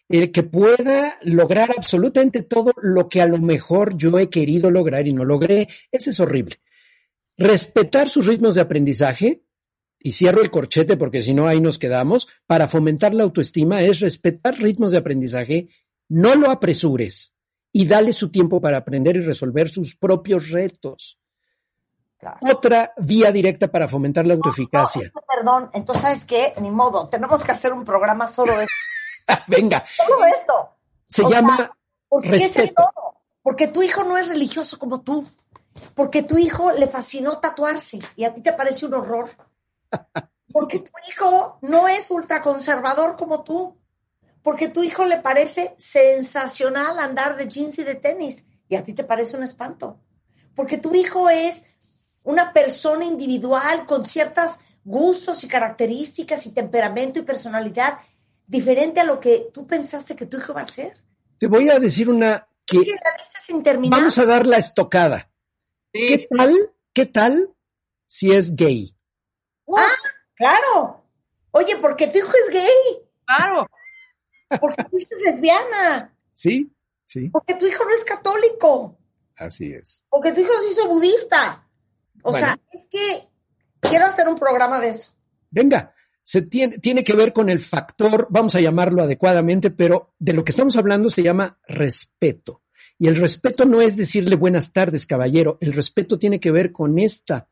el 0.10 0.32
que 0.32 0.44
pueda 0.44 1.18
lograr 1.24 1.74
absolutamente 1.78 2.44
todo 2.44 2.74
lo 2.82 3.10
que 3.10 3.22
a 3.22 3.28
lo 3.28 3.40
mejor 3.40 3.98
yo 3.98 4.18
he 4.20 4.30
querido 4.30 4.72
lograr 4.72 5.08
y 5.08 5.14
no 5.14 5.26
logré. 5.26 5.68
Ese 5.92 6.12
es 6.12 6.20
horrible. 6.20 6.60
Respetar 7.38 8.10
sus 8.10 8.28
ritmos 8.28 8.56
de 8.56 8.62
aprendizaje, 8.62 9.46
y 10.06 10.12
cierro 10.12 10.44
el 10.44 10.52
corchete 10.52 10.98
porque 10.98 11.24
si 11.24 11.34
no 11.34 11.48
ahí 11.48 11.60
nos 11.60 11.80
quedamos, 11.80 12.28
para 12.46 12.68
fomentar 12.68 13.16
la 13.16 13.24
autoestima 13.24 13.82
es 13.82 14.02
respetar 14.02 14.56
ritmos 14.62 14.92
de 14.92 15.00
aprendizaje, 15.00 15.70
no 16.08 16.36
lo 16.36 16.52
apresures 16.52 17.34
y 17.72 17.88
dale 17.88 18.14
su 18.14 18.30
tiempo 18.30 18.62
para 18.62 18.78
aprender 18.78 19.16
y 19.16 19.22
resolver 19.22 19.68
sus 19.68 19.96
propios 19.96 20.50
retos. 20.50 21.18
Claro. 22.18 22.38
Otra 22.42 22.94
vía 22.98 23.32
directa 23.32 23.68
para 23.70 23.88
fomentar 23.88 24.26
la 24.26 24.36
No, 24.36 24.40
autoeficacia. 24.40 25.08
es 25.08 25.12
que, 25.12 25.20
perdón, 25.28 25.70
entonces, 25.74 26.02
¿sabes 26.04 26.26
qué? 26.26 26.54
Ni 26.62 26.72
modo, 26.72 27.10
tenemos 27.10 27.44
que 27.44 27.52
hacer 27.52 27.74
un 27.74 27.84
programa 27.86 28.28
solo 28.28 28.58
de 28.58 28.64
esto. 28.64 28.76
Venga, 29.48 29.84
Solo 29.98 30.26
esto. 30.26 30.78
se 31.08 31.24
O 31.24 31.30
sea, 31.30 31.40
llama 31.42 31.78
Porque 32.08 32.30
es 32.30 32.34
el 32.56 32.62
respeto. 32.64 32.74
todo. 32.94 33.22
Porque 33.44 33.68
tu 33.68 33.84
hijo 33.84 34.04
no 34.04 34.18
es 34.18 34.28
religioso 34.28 34.80
como 34.80 35.02
tú. 35.02 35.28
Porque 35.94 36.24
tu 36.24 36.38
hijo 36.38 36.72
le 36.72 36.88
fascinó 36.88 37.40
tatuarse 37.40 38.00
y 38.16 38.24
a 38.24 38.34
ti 38.34 38.42
te 38.42 38.54
parece 38.54 38.86
un 38.86 38.94
horror. 38.96 39.30
Porque 40.54 40.80
tu 40.80 40.92
hijo 41.10 41.58
no 41.62 41.88
es 41.90 42.10
ultraconservador 42.12 43.18
como 43.18 43.44
tú. 43.44 43.78
Porque 44.42 44.70
tu 44.70 44.84
hijo 44.84 45.06
le 45.06 45.18
parece 45.20 45.76
sensacional 45.78 46.98
andar 47.00 47.36
de 47.36 47.48
jeans 47.50 47.78
y 47.80 47.84
de 47.84 47.96
tenis 47.96 48.46
y 48.70 48.76
a 48.76 48.84
ti 48.84 48.94
te 48.94 49.04
parece 49.04 49.36
un 49.38 49.44
espanto. 49.44 50.00
Porque 50.56 50.78
tu 50.78 50.96
hijo 50.96 51.30
es 51.30 51.66
una 52.26 52.52
persona 52.54 53.06
individual 53.06 53.86
con 53.86 54.06
ciertos 54.06 54.60
gustos 54.84 55.44
y 55.44 55.48
características 55.48 56.46
y 56.46 56.52
temperamento 56.52 57.20
y 57.20 57.24
personalidad 57.24 58.00
diferente 58.46 59.00
a 59.00 59.04
lo 59.06 59.20
que 59.20 59.50
tú 59.54 59.66
pensaste 59.66 60.16
que 60.16 60.26
tu 60.28 60.38
hijo 60.38 60.54
va 60.54 60.62
a 60.62 60.66
ser. 60.66 60.98
Te 61.40 61.48
voy 61.48 61.70
a 61.70 61.80
decir 61.80 62.10
una 62.10 62.48
que 62.66 62.78
la 62.78 62.84
lista 62.84 63.40
sin 63.40 63.64
terminar. 63.64 64.00
vamos 64.00 64.18
a 64.18 64.26
dar 64.26 64.46
la 64.46 64.58
estocada. 64.58 65.32
Sí. 65.94 66.08
¿Qué 66.08 66.28
tal? 66.36 66.54
¿Qué 66.94 67.06
tal 67.08 67.56
si 68.08 68.32
es 68.34 68.56
gay? 68.56 68.96
Claro. 70.36 71.04
Oye, 71.52 71.78
porque 71.78 72.08
tu 72.08 72.18
hijo 72.18 72.32
es 72.46 72.50
gay, 72.54 73.08
Claro. 73.26 73.68
porque 74.60 74.84
tu 74.84 74.98
hijo 74.98 75.16
es 75.16 75.22
lesbiana, 75.26 76.14
Sí, 76.34 76.70
sí, 77.08 77.30
porque 77.30 77.56
tu 77.56 77.66
hijo 77.66 77.84
no 77.86 77.92
es 77.92 78.04
católico, 78.04 78.98
así 79.38 79.72
es. 79.74 80.04
porque 80.10 80.34
tu 80.34 80.42
hijo 80.42 80.52
se 80.62 80.72
hizo 80.74 80.88
budista. 80.90 81.65
O 82.28 82.32
Bueno. 82.32 82.48
sea, 82.48 82.60
es 82.72 82.88
que 82.90 83.28
quiero 83.80 84.06
hacer 84.06 84.28
un 84.28 84.36
programa 84.38 84.80
de 84.80 84.90
eso. 84.90 85.12
Venga, 85.52 85.94
se 86.24 86.42
tiene, 86.42 86.80
tiene 86.80 87.04
que 87.04 87.14
ver 87.14 87.34
con 87.34 87.50
el 87.50 87.60
factor, 87.60 88.28
vamos 88.32 88.56
a 88.56 88.62
llamarlo 88.62 89.04
adecuadamente, 89.04 89.70
pero 89.70 90.16
de 90.18 90.34
lo 90.34 90.44
que 90.44 90.50
estamos 90.52 90.76
hablando 90.76 91.10
se 91.12 91.22
llama 91.22 91.60
respeto. 91.68 92.64
Y 92.98 93.08
el 93.08 93.16
respeto 93.18 93.66
no 93.66 93.82
es 93.82 93.96
decirle 93.96 94.36
buenas 94.36 94.74
tardes, 94.74 95.06
caballero. 95.06 95.58
El 95.62 95.74
respeto 95.74 96.18
tiene 96.18 96.40
que 96.40 96.50
ver 96.52 96.72
con 96.72 96.98
esta 96.98 97.48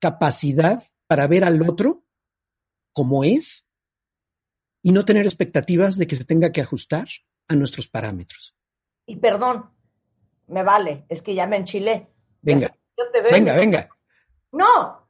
capacidad 0.00 0.84
para 1.06 1.26
ver 1.26 1.44
al 1.44 1.62
otro 1.68 2.04
como 2.92 3.24
es 3.24 3.68
y 4.82 4.92
no 4.92 5.04
tener 5.04 5.24
expectativas 5.24 5.96
de 5.96 6.06
que 6.06 6.16
se 6.16 6.24
tenga 6.24 6.52
que 6.52 6.60
ajustar 6.60 7.08
a 7.48 7.54
nuestros 7.54 7.88
parámetros. 7.88 8.54
Y 9.06 9.16
perdón, 9.16 9.70
me 10.48 10.62
vale, 10.62 11.06
es 11.08 11.22
que 11.22 11.34
ya 11.34 11.46
me 11.46 11.56
enchilé. 11.56 12.10
Venga, 12.42 12.76
Yo 12.98 13.10
te 13.12 13.22
veo. 13.22 13.32
venga, 13.32 13.54
venga. 13.54 13.88
No, 14.54 15.08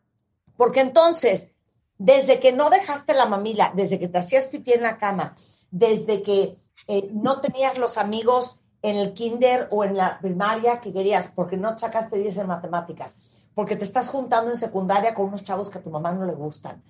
porque 0.56 0.80
entonces, 0.80 1.50
desde 1.98 2.40
que 2.40 2.52
no 2.52 2.70
dejaste 2.70 3.12
la 3.12 3.26
mamila, 3.26 3.72
desde 3.74 3.98
que 3.98 4.08
te 4.08 4.16
hacías 4.16 4.46
pipí 4.46 4.72
en 4.72 4.82
la 4.82 4.96
cama, 4.96 5.36
desde 5.70 6.22
que 6.22 6.58
eh, 6.88 7.10
no 7.12 7.42
tenías 7.42 7.76
los 7.76 7.98
amigos 7.98 8.58
en 8.80 8.96
el 8.96 9.12
kinder 9.12 9.68
o 9.70 9.84
en 9.84 9.98
la 9.98 10.18
primaria 10.18 10.80
que 10.80 10.94
querías, 10.94 11.30
porque 11.34 11.58
no 11.58 11.78
sacaste 11.78 12.16
10 12.16 12.38
en 12.38 12.46
matemáticas, 12.46 13.18
porque 13.54 13.76
te 13.76 13.84
estás 13.84 14.08
juntando 14.08 14.50
en 14.50 14.56
secundaria 14.56 15.14
con 15.14 15.26
unos 15.26 15.44
chavos 15.44 15.68
que 15.68 15.78
a 15.78 15.82
tu 15.82 15.90
mamá 15.90 16.10
no 16.12 16.24
le 16.24 16.34
gustan, 16.34 16.82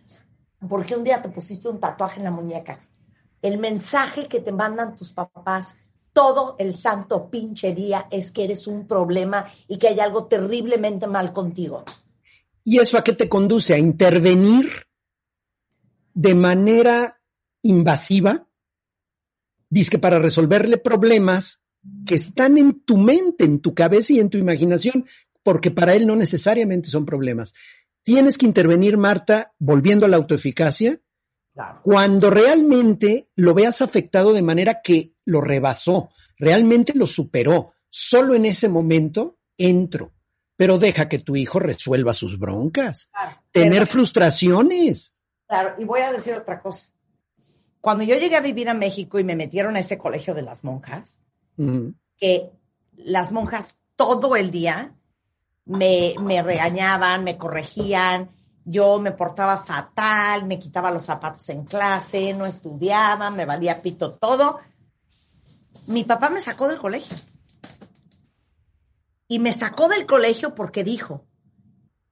porque 0.68 0.94
un 0.94 1.02
día 1.02 1.20
te 1.20 1.30
pusiste 1.30 1.68
un 1.68 1.80
tatuaje 1.80 2.18
en 2.18 2.24
la 2.24 2.30
muñeca. 2.30 2.78
El 3.42 3.58
mensaje 3.58 4.28
que 4.28 4.40
te 4.40 4.52
mandan 4.52 4.94
tus 4.94 5.12
papás 5.12 5.76
todo 6.12 6.54
el 6.60 6.76
santo 6.76 7.28
pinche 7.28 7.74
día 7.74 8.06
es 8.12 8.30
que 8.30 8.44
eres 8.44 8.68
un 8.68 8.86
problema 8.86 9.46
y 9.66 9.78
que 9.78 9.88
hay 9.88 9.98
algo 9.98 10.26
terriblemente 10.26 11.08
mal 11.08 11.32
contigo. 11.32 11.84
¿Y 12.64 12.78
eso 12.78 12.96
a 12.96 13.04
qué 13.04 13.12
te 13.12 13.28
conduce? 13.28 13.74
A 13.74 13.78
intervenir 13.78 14.70
de 16.14 16.34
manera 16.34 17.20
invasiva, 17.62 18.48
que 19.90 19.98
para 19.98 20.18
resolverle 20.18 20.78
problemas 20.78 21.62
que 22.06 22.14
están 22.14 22.56
en 22.58 22.80
tu 22.84 22.96
mente, 22.96 23.44
en 23.44 23.60
tu 23.60 23.74
cabeza 23.74 24.12
y 24.12 24.20
en 24.20 24.30
tu 24.30 24.38
imaginación, 24.38 25.06
porque 25.42 25.70
para 25.70 25.94
él 25.94 26.06
no 26.06 26.16
necesariamente 26.16 26.88
son 26.88 27.04
problemas. 27.04 27.52
Tienes 28.04 28.38
que 28.38 28.46
intervenir, 28.46 28.96
Marta, 28.96 29.52
volviendo 29.58 30.06
a 30.06 30.08
la 30.08 30.16
autoeficacia, 30.16 31.00
Claro. 31.52 31.80
cuando 31.84 32.30
realmente 32.30 33.28
lo 33.36 33.54
veas 33.54 33.80
afectado 33.80 34.32
de 34.32 34.42
manera 34.42 34.80
que 34.82 35.14
lo 35.24 35.40
rebasó, 35.40 36.10
realmente 36.36 36.92
lo 36.94 37.06
superó. 37.06 37.74
Solo 37.88 38.34
en 38.34 38.44
ese 38.46 38.68
momento 38.68 39.38
entro, 39.56 40.12
pero 40.56 40.78
deja 40.78 41.08
que 41.08 41.18
tu 41.18 41.36
hijo 41.36 41.58
resuelva 41.58 42.14
sus 42.14 42.38
broncas, 42.38 43.08
Claro. 43.12 43.36
tener 43.50 43.72
Pero- 43.72 43.86
frustraciones. 43.86 45.12
Claro, 45.46 45.74
y 45.78 45.84
voy 45.84 46.00
a 46.00 46.12
decir 46.12 46.34
otra 46.34 46.60
cosa. 46.60 46.88
Cuando 47.80 48.02
yo 48.04 48.16
llegué 48.16 48.36
a 48.36 48.40
vivir 48.40 48.68
a 48.68 48.74
México 48.74 49.18
y 49.18 49.24
me 49.24 49.36
metieron 49.36 49.76
a 49.76 49.80
ese 49.80 49.98
colegio 49.98 50.34
de 50.34 50.42
las 50.42 50.64
monjas, 50.64 51.20
que 52.16 52.50
las 52.96 53.30
monjas 53.32 53.78
todo 53.96 54.36
el 54.36 54.50
día 54.50 54.94
me, 55.66 56.14
me 56.20 56.42
regañaban, 56.42 57.24
me 57.24 57.36
corregían, 57.36 58.30
yo 58.64 58.98
me 59.00 59.12
portaba 59.12 59.58
fatal, 59.58 60.46
me 60.46 60.58
quitaba 60.58 60.90
los 60.90 61.04
zapatos 61.04 61.46
en 61.50 61.64
clase, 61.64 62.32
no 62.32 62.46
estudiaba, 62.46 63.30
me 63.30 63.44
valía 63.44 63.82
pito 63.82 64.14
todo. 64.14 64.60
Mi 65.88 66.04
papá 66.04 66.30
me 66.30 66.40
sacó 66.40 66.66
del 66.68 66.78
colegio. 66.78 67.16
Y 69.28 69.38
me 69.38 69.52
sacó 69.52 69.88
del 69.88 70.06
colegio 70.06 70.54
porque 70.54 70.84
dijo, 70.84 71.26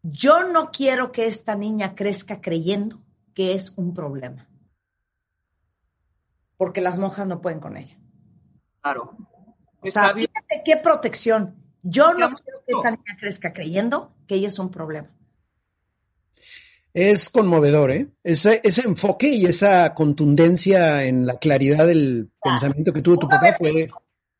yo 0.02 0.48
no 0.48 0.70
quiero 0.70 1.12
que 1.12 1.26
esta 1.26 1.54
niña 1.54 1.94
crezca 1.94 2.40
creyendo 2.40 3.02
que 3.34 3.54
es 3.54 3.74
un 3.76 3.94
problema. 3.94 4.48
Porque 6.56 6.80
las 6.80 6.98
monjas 6.98 7.26
no 7.26 7.40
pueden 7.40 7.60
con 7.60 7.76
ella. 7.76 7.98
Claro. 8.80 9.16
O 9.80 9.90
sea, 9.90 10.14
fíjate 10.14 10.62
qué 10.64 10.76
protección. 10.76 11.56
Yo 11.82 12.14
no 12.14 12.30
quiero 12.30 12.62
que 12.66 12.74
esta 12.74 12.90
niña 12.90 13.16
crezca 13.18 13.52
creyendo 13.52 14.14
que 14.26 14.36
ella 14.36 14.48
es 14.48 14.58
un 14.58 14.70
problema. 14.70 15.10
Es 16.94 17.30
conmovedor, 17.30 17.90
¿eh? 17.90 18.08
Ese, 18.22 18.60
ese 18.62 18.82
enfoque 18.82 19.28
y 19.28 19.46
esa 19.46 19.94
contundencia 19.94 21.04
en 21.04 21.26
la 21.26 21.38
claridad 21.38 21.86
del 21.86 22.30
pensamiento 22.42 22.92
que 22.92 23.00
tuvo 23.02 23.18
tu 23.18 23.28
papá 23.28 23.54
fue 23.58 23.90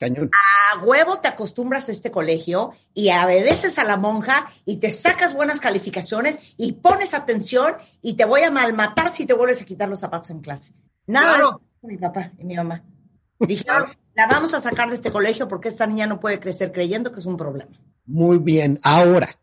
cañón. 0.03 0.31
A 0.33 0.85
huevo 0.85 1.21
te 1.21 1.29
acostumbras 1.29 1.89
a 1.89 1.93
este 1.93 2.11
colegio 2.11 2.73
y 2.93 3.11
obedeces 3.11 3.79
a 3.79 3.85
la 3.85 3.97
monja 3.97 4.51
y 4.65 4.79
te 4.79 4.91
sacas 4.91 5.35
buenas 5.35 5.61
calificaciones 5.61 6.55
y 6.57 6.73
pones 6.73 7.15
atención 7.15 7.75
y 8.01 8.15
te 8.15 8.25
voy 8.25 8.41
a 8.41 8.51
malmatar 8.51 9.13
si 9.13 9.27
te 9.27 9.35
vuelves 9.35 9.63
a 9.63 9.65
quitar 9.65 9.89
los 9.89 10.01
zapatos 10.01 10.31
en 10.31 10.41
clase. 10.41 10.75
Nada 11.07 11.37
Claro. 11.37 11.61
mi 11.83 11.97
papá 11.99 12.33
y 12.37 12.45
mi 12.45 12.57
mamá. 12.57 12.83
Dijeron, 13.39 13.97
la 14.15 14.27
vamos 14.27 14.55
a 14.55 14.61
sacar 14.61 14.89
de 14.89 14.97
este 14.97 15.13
colegio 15.13 15.47
porque 15.47 15.69
esta 15.69 15.87
niña 15.87 16.07
no 16.07 16.19
puede 16.19 16.41
crecer 16.41 16.73
creyendo 16.73 17.13
que 17.13 17.21
es 17.21 17.27
un 17.27 17.37
problema. 17.37 17.71
Muy 18.05 18.39
bien. 18.39 18.81
Ahora, 18.83 19.39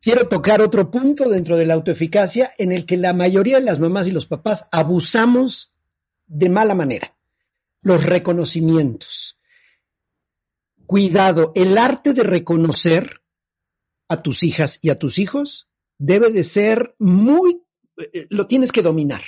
quiero 0.00 0.28
tocar 0.28 0.62
otro 0.62 0.92
punto 0.92 1.28
dentro 1.28 1.56
de 1.56 1.66
la 1.66 1.74
autoeficacia 1.74 2.52
en 2.56 2.70
el 2.70 2.86
que 2.86 2.96
la 2.96 3.14
mayoría 3.14 3.58
de 3.58 3.64
las 3.64 3.80
mamás 3.80 4.06
y 4.06 4.12
los 4.12 4.26
papás 4.26 4.68
abusamos 4.70 5.72
de 6.28 6.48
mala 6.48 6.76
manera. 6.76 7.16
Los 7.82 8.04
reconocimientos. 8.04 9.38
Cuidado, 10.86 11.52
el 11.54 11.78
arte 11.78 12.12
de 12.12 12.22
reconocer 12.22 13.22
a 14.08 14.22
tus 14.22 14.42
hijas 14.42 14.78
y 14.82 14.90
a 14.90 14.98
tus 14.98 15.18
hijos 15.18 15.68
debe 15.98 16.30
de 16.30 16.44
ser 16.44 16.94
muy, 16.98 17.62
eh, 17.96 18.26
lo 18.30 18.46
tienes 18.46 18.72
que 18.72 18.82
dominar. 18.82 19.22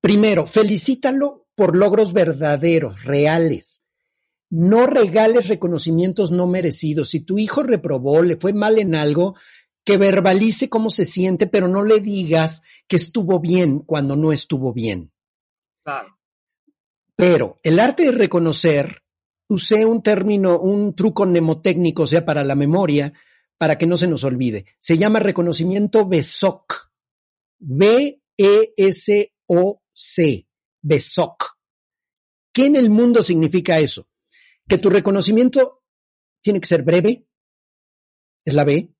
Primero, 0.00 0.46
felicítalo 0.46 1.48
por 1.54 1.74
logros 1.74 2.12
verdaderos, 2.12 3.04
reales. 3.04 3.82
No 4.50 4.86
regales 4.86 5.48
reconocimientos 5.48 6.30
no 6.30 6.46
merecidos. 6.46 7.10
Si 7.10 7.20
tu 7.20 7.38
hijo 7.38 7.62
reprobó, 7.62 8.22
le 8.22 8.36
fue 8.36 8.52
mal 8.52 8.78
en 8.78 8.94
algo, 8.94 9.34
que 9.84 9.98
verbalice 9.98 10.68
cómo 10.68 10.90
se 10.90 11.04
siente, 11.04 11.46
pero 11.46 11.68
no 11.68 11.82
le 11.82 12.00
digas 12.00 12.62
que 12.86 12.96
estuvo 12.96 13.40
bien 13.40 13.80
cuando 13.80 14.16
no 14.16 14.32
estuvo 14.32 14.72
bien. 14.72 15.12
Claro. 15.84 16.16
Pero 17.16 17.58
el 17.62 17.80
arte 17.80 18.04
de 18.04 18.12
reconocer, 18.12 19.02
usé 19.48 19.84
un 19.84 20.02
término, 20.02 20.58
un 20.58 20.94
truco 20.94 21.26
mnemotécnico, 21.26 22.02
o 22.04 22.06
sea, 22.06 22.24
para 22.24 22.44
la 22.44 22.54
memoria, 22.54 23.12
para 23.58 23.78
que 23.78 23.86
no 23.86 23.96
se 23.96 24.06
nos 24.06 24.24
olvide. 24.24 24.66
Se 24.78 24.98
llama 24.98 25.18
reconocimiento 25.20 26.06
BESOC. 26.06 26.90
B-E-S-O-C. 27.58 28.06
BESOC. 30.82 31.56
¿Qué 32.52 32.66
en 32.66 32.76
el 32.76 32.90
mundo 32.90 33.22
significa 33.22 33.78
eso? 33.78 34.08
Que 34.68 34.78
tu 34.78 34.90
reconocimiento 34.90 35.82
tiene 36.42 36.60
que 36.60 36.66
ser 36.66 36.82
breve, 36.82 37.26
es 38.44 38.54
la 38.54 38.64
B, 38.64 38.94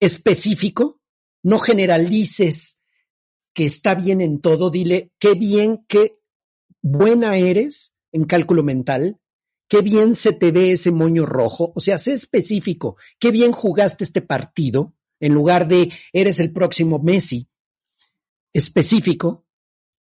específico, 0.00 1.00
no 1.42 1.58
generalices 1.58 2.80
que 3.54 3.64
está 3.64 3.94
bien 3.94 4.20
en 4.20 4.40
todo, 4.40 4.70
dile 4.70 5.12
qué 5.18 5.34
bien, 5.34 5.84
qué 5.88 6.18
buena 6.82 7.36
eres 7.36 7.95
en 8.12 8.24
cálculo 8.24 8.62
mental, 8.62 9.20
qué 9.68 9.82
bien 9.82 10.14
se 10.14 10.32
te 10.32 10.52
ve 10.52 10.72
ese 10.72 10.90
moño 10.90 11.26
rojo, 11.26 11.72
o 11.74 11.80
sea, 11.80 11.98
sé 11.98 12.12
específico, 12.12 12.96
qué 13.18 13.30
bien 13.30 13.52
jugaste 13.52 14.04
este 14.04 14.22
partido, 14.22 14.94
en 15.20 15.34
lugar 15.34 15.66
de 15.66 15.92
eres 16.12 16.40
el 16.40 16.52
próximo 16.52 16.98
Messi, 16.98 17.48
específico, 18.52 19.46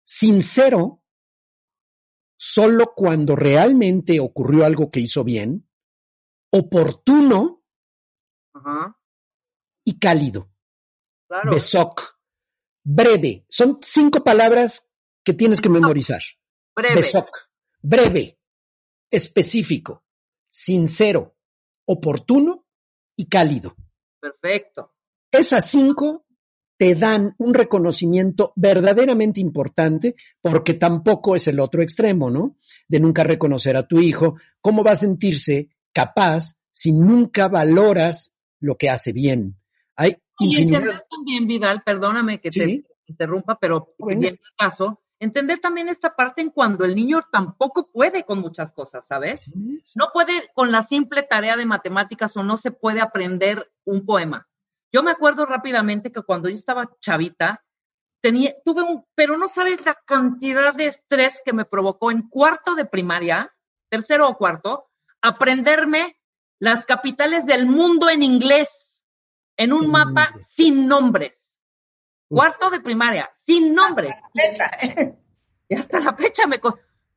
sincero, 0.04 1.04
solo 2.38 2.94
cuando 2.96 3.36
realmente 3.36 4.20
ocurrió 4.20 4.66
algo 4.66 4.90
que 4.90 5.00
hizo 5.00 5.24
bien, 5.24 5.68
oportuno 6.52 7.64
y 9.86 10.00
cálido. 10.00 10.52
Claro. 11.28 11.52
Besoc. 11.52 12.20
Breve. 12.84 13.46
Son 13.50 13.80
cinco 13.82 14.24
palabras 14.24 14.90
que 15.24 15.34
tienes 15.34 15.62
que 15.62 15.70
memorizar. 15.70 16.22
Breve. 16.76 16.96
Besoc. 16.96 17.51
Breve. 17.82 18.38
Específico. 19.10 20.04
Sincero. 20.50 21.36
Oportuno 21.86 22.66
y 23.16 23.26
cálido. 23.28 23.76
Perfecto. 24.20 24.94
Esas 25.32 25.70
cinco 25.70 26.26
te 26.78 26.96
dan 26.96 27.36
un 27.38 27.54
reconocimiento 27.54 28.54
verdaderamente 28.56 29.40
importante 29.40 30.16
porque 30.42 30.74
tampoco 30.74 31.36
es 31.36 31.48
el 31.48 31.60
otro 31.60 31.82
extremo, 31.82 32.32
¿no? 32.32 32.58
De 32.88 33.00
nunca 33.00 33.24
reconocer 33.24 33.78
a 33.78 33.88
tu 33.88 34.00
hijo. 34.00 34.36
¿Cómo 34.62 34.84
va 34.84 34.92
a 34.92 34.96
sentirse 34.96 35.70
capaz 35.94 36.56
si 36.72 36.92
nunca 36.92 37.50
valoras 37.50 38.36
lo 38.60 38.78
que 38.78 38.90
hace 38.90 39.14
bien? 39.14 39.60
Hay 39.96 40.18
Y 40.40 40.60
entender 40.60 41.04
también, 41.10 41.46
Vidal, 41.48 41.84
perdóname 41.84 42.42
que 42.42 42.52
Sí. 42.52 42.60
te 42.60 42.84
interrumpa, 43.06 43.60
pero 43.60 43.94
en 44.10 44.24
el 44.24 44.40
caso, 44.58 45.02
entender 45.22 45.60
también 45.60 45.88
esta 45.88 46.16
parte 46.16 46.42
en 46.42 46.50
cuando 46.50 46.84
el 46.84 46.96
niño 46.96 47.22
tampoco 47.32 47.92
puede 47.92 48.26
con 48.26 48.40
muchas 48.40 48.74
cosas, 48.74 49.08
¿sabes? 49.08 49.52
No 49.96 50.10
puede 50.12 50.50
con 50.56 50.72
la 50.72 50.82
simple 50.82 51.22
tarea 51.22 51.56
de 51.56 51.66
matemáticas 51.68 52.36
o 52.38 52.44
no 52.44 52.58
se 52.58 52.72
puede 52.72 53.02
aprender 53.02 53.72
un 53.86 54.04
poema. 54.04 54.48
Yo 54.92 55.04
me 55.04 55.12
acuerdo 55.12 55.46
rápidamente 55.46 56.12
que 56.12 56.24
cuando 56.24 56.50
yo 56.50 56.56
estaba 56.56 56.90
chavita, 57.00 57.64
tenía, 58.20 58.56
tuve 58.66 58.82
un, 58.82 59.06
pero 59.14 59.38
no 59.38 59.48
sabes 59.48 59.86
la 59.86 59.96
cantidad 60.06 60.74
de 60.74 60.88
estrés 60.88 61.40
que 61.46 61.54
me 61.54 61.66
provocó 61.66 62.10
en 62.10 62.28
cuarto 62.28 62.74
de 62.74 62.86
primaria, 62.86 63.54
tercero 63.90 64.28
o 64.28 64.38
cuarto, 64.38 64.90
aprenderme 65.22 66.18
las 66.58 66.84
capitales 66.84 67.46
del 67.46 67.68
mundo 67.68 68.10
en 68.10 68.24
inglés, 68.24 69.04
en 69.56 69.72
un 69.72 69.92
mapa 69.92 70.34
sin 70.48 70.88
nombres. 70.88 71.41
Cuarto 72.32 72.70
de 72.70 72.80
primaria, 72.80 73.30
sin 73.38 73.76
nombres. 73.76 74.16
Y 75.68 75.76
hasta 75.76 76.02
la 76.02 76.14
fecha 76.14 76.48
me... 76.48 76.60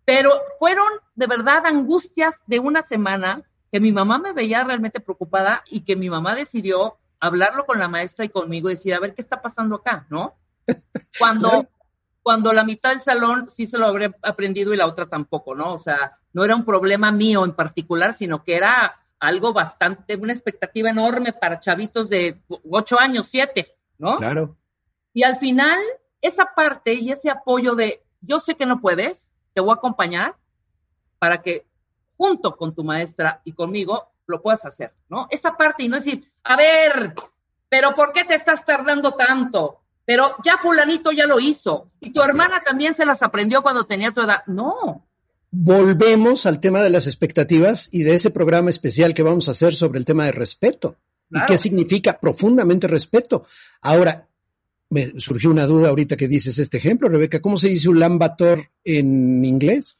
Pero 0.04 0.30
fueron 0.60 0.86
de 1.16 1.26
verdad 1.26 1.66
angustias 1.66 2.36
de 2.46 2.60
una 2.60 2.82
semana 2.82 3.42
que 3.72 3.80
mi 3.80 3.90
mamá 3.90 4.18
me 4.18 4.32
veía 4.32 4.62
realmente 4.62 5.00
preocupada 5.00 5.64
y 5.68 5.84
que 5.84 5.96
mi 5.96 6.08
mamá 6.08 6.36
decidió 6.36 6.98
hablarlo 7.18 7.66
con 7.66 7.80
la 7.80 7.88
maestra 7.88 8.24
y 8.24 8.28
conmigo 8.28 8.70
y 8.70 8.74
decir, 8.74 8.94
a 8.94 9.00
ver 9.00 9.12
qué 9.14 9.22
está 9.22 9.42
pasando 9.42 9.74
acá, 9.76 10.06
¿no? 10.08 10.34
Cuando, 11.18 11.66
cuando 12.22 12.52
la 12.52 12.62
mitad 12.62 12.90
del 12.90 13.00
salón 13.00 13.50
sí 13.50 13.66
se 13.66 13.76
lo 13.76 13.86
habría 13.86 14.14
aprendido 14.22 14.72
y 14.72 14.76
la 14.76 14.86
otra 14.86 15.06
tampoco, 15.06 15.56
¿no? 15.56 15.74
O 15.74 15.80
sea, 15.80 16.18
no 16.32 16.44
era 16.44 16.54
un 16.54 16.64
problema 16.64 17.10
mío 17.10 17.44
en 17.44 17.54
particular, 17.54 18.14
sino 18.14 18.44
que 18.44 18.54
era 18.54 19.00
algo 19.18 19.52
bastante, 19.52 20.16
una 20.16 20.32
expectativa 20.32 20.90
enorme 20.90 21.32
para 21.32 21.58
chavitos 21.58 22.08
de 22.08 22.40
ocho 22.70 23.00
años, 23.00 23.26
siete, 23.28 23.74
¿no? 23.98 24.16
Claro. 24.16 24.56
Y 25.14 25.22
al 25.22 25.38
final, 25.38 25.78
esa 26.20 26.54
parte 26.54 26.92
y 26.92 27.10
ese 27.10 27.30
apoyo 27.30 27.74
de 27.74 28.02
yo 28.20 28.40
sé 28.40 28.56
que 28.56 28.66
no 28.66 28.80
puedes, 28.80 29.32
te 29.54 29.60
voy 29.60 29.70
a 29.70 29.76
acompañar 29.76 30.36
para 31.18 31.40
que 31.40 31.66
junto 32.16 32.56
con 32.56 32.74
tu 32.74 32.84
maestra 32.84 33.40
y 33.44 33.52
conmigo 33.52 34.08
lo 34.26 34.42
puedas 34.42 34.66
hacer, 34.66 34.92
¿no? 35.08 35.26
Esa 35.30 35.56
parte 35.56 35.84
y 35.84 35.88
no 35.88 35.96
decir, 35.96 36.30
a 36.42 36.56
ver, 36.56 37.14
pero 37.68 37.94
¿por 37.94 38.12
qué 38.12 38.24
te 38.24 38.34
estás 38.34 38.64
tardando 38.64 39.12
tanto? 39.14 39.80
Pero 40.04 40.34
ya 40.44 40.58
fulanito 40.58 41.12
ya 41.12 41.26
lo 41.26 41.40
hizo 41.40 41.90
y 42.00 42.12
tu 42.12 42.20
hermana 42.20 42.60
también 42.60 42.92
se 42.92 43.06
las 43.06 43.22
aprendió 43.22 43.62
cuando 43.62 43.86
tenía 43.86 44.12
tu 44.12 44.20
edad. 44.20 44.44
No, 44.46 45.06
Volvemos 45.56 46.46
al 46.46 46.58
tema 46.58 46.82
de 46.82 46.90
las 46.90 47.06
expectativas 47.06 47.88
y 47.92 48.02
de 48.02 48.14
ese 48.14 48.30
programa 48.30 48.70
especial 48.70 49.14
que 49.14 49.22
vamos 49.22 49.46
a 49.46 49.52
hacer 49.52 49.72
sobre 49.72 50.00
el 50.00 50.04
tema 50.04 50.24
de 50.24 50.32
respeto. 50.32 50.96
Claro. 51.30 51.44
¿Y 51.44 51.46
qué 51.46 51.56
significa 51.56 52.18
profundamente 52.18 52.88
respeto? 52.88 53.46
Ahora, 53.80 54.26
me 54.90 55.18
surgió 55.18 55.50
una 55.50 55.66
duda 55.66 55.88
ahorita 55.88 56.16
que 56.16 56.28
dices 56.28 56.58
este 56.58 56.78
ejemplo, 56.78 57.08
Rebeca. 57.08 57.40
¿Cómo 57.40 57.56
se 57.58 57.68
dice 57.68 57.88
Ulaanbaatar 57.88 58.70
en 58.84 59.44
inglés? 59.44 59.96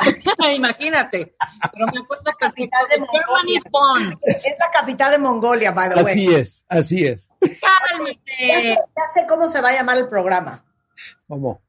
imagínate. 0.56 1.34
Pero 1.72 1.86
me 1.92 2.00
acuerdo 2.00 2.24
Capital 2.38 2.86
de 2.90 2.98
Mongolia. 3.00 4.18
Es 4.22 4.44
la 4.58 4.70
capital 4.72 5.12
de 5.12 5.18
Mongolia, 5.18 5.72
by 5.72 5.90
the 5.90 6.02
way. 6.02 6.12
Así 6.12 6.34
es, 6.34 6.64
así 6.68 7.06
es. 7.06 7.32
Ya 7.40 7.48
sé, 7.48 7.58
Cálmate. 7.60 8.76
ya 8.76 9.02
sé 9.14 9.26
cómo 9.28 9.46
se 9.46 9.60
va 9.60 9.70
a 9.70 9.74
llamar 9.74 9.98
el 9.98 10.08
programa. 10.08 10.64
¿Cómo? 11.26 11.62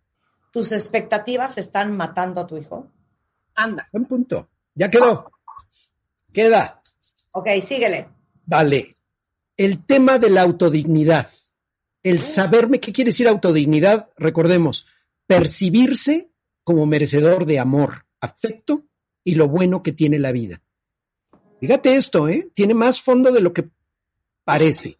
¿Tus 0.51 0.71
expectativas 0.71 1.57
están 1.57 1.95
matando 1.95 2.41
a 2.41 2.47
tu 2.47 2.57
hijo? 2.57 2.91
Anda. 3.55 3.87
Buen 3.91 4.05
punto. 4.05 4.49
Ya 4.75 4.89
quedó. 4.89 5.31
Queda. 6.33 6.81
Ok, 7.31 7.47
síguele. 7.61 8.09
Vale. 8.45 8.89
El 9.57 9.85
tema 9.85 10.17
de 10.17 10.29
la 10.29 10.41
autodignidad. 10.41 11.27
El 12.03 12.21
saberme 12.21 12.79
qué 12.79 12.91
quiere 12.91 13.09
decir 13.09 13.27
autodignidad, 13.27 14.09
recordemos, 14.17 14.85
percibirse 15.27 16.31
como 16.63 16.85
merecedor 16.85 17.45
de 17.45 17.59
amor, 17.59 18.05
afecto 18.19 18.85
y 19.23 19.35
lo 19.35 19.47
bueno 19.47 19.83
que 19.83 19.91
tiene 19.91 20.19
la 20.19 20.31
vida. 20.31 20.61
Fíjate 21.59 21.95
esto, 21.95 22.27
¿eh? 22.27 22.49
Tiene 22.53 22.73
más 22.73 23.01
fondo 23.01 23.31
de 23.31 23.41
lo 23.41 23.53
que 23.53 23.69
parece. 24.43 24.97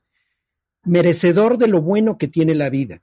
Merecedor 0.84 1.58
de 1.58 1.68
lo 1.68 1.82
bueno 1.82 2.18
que 2.18 2.28
tiene 2.28 2.54
la 2.54 2.70
vida. 2.70 3.02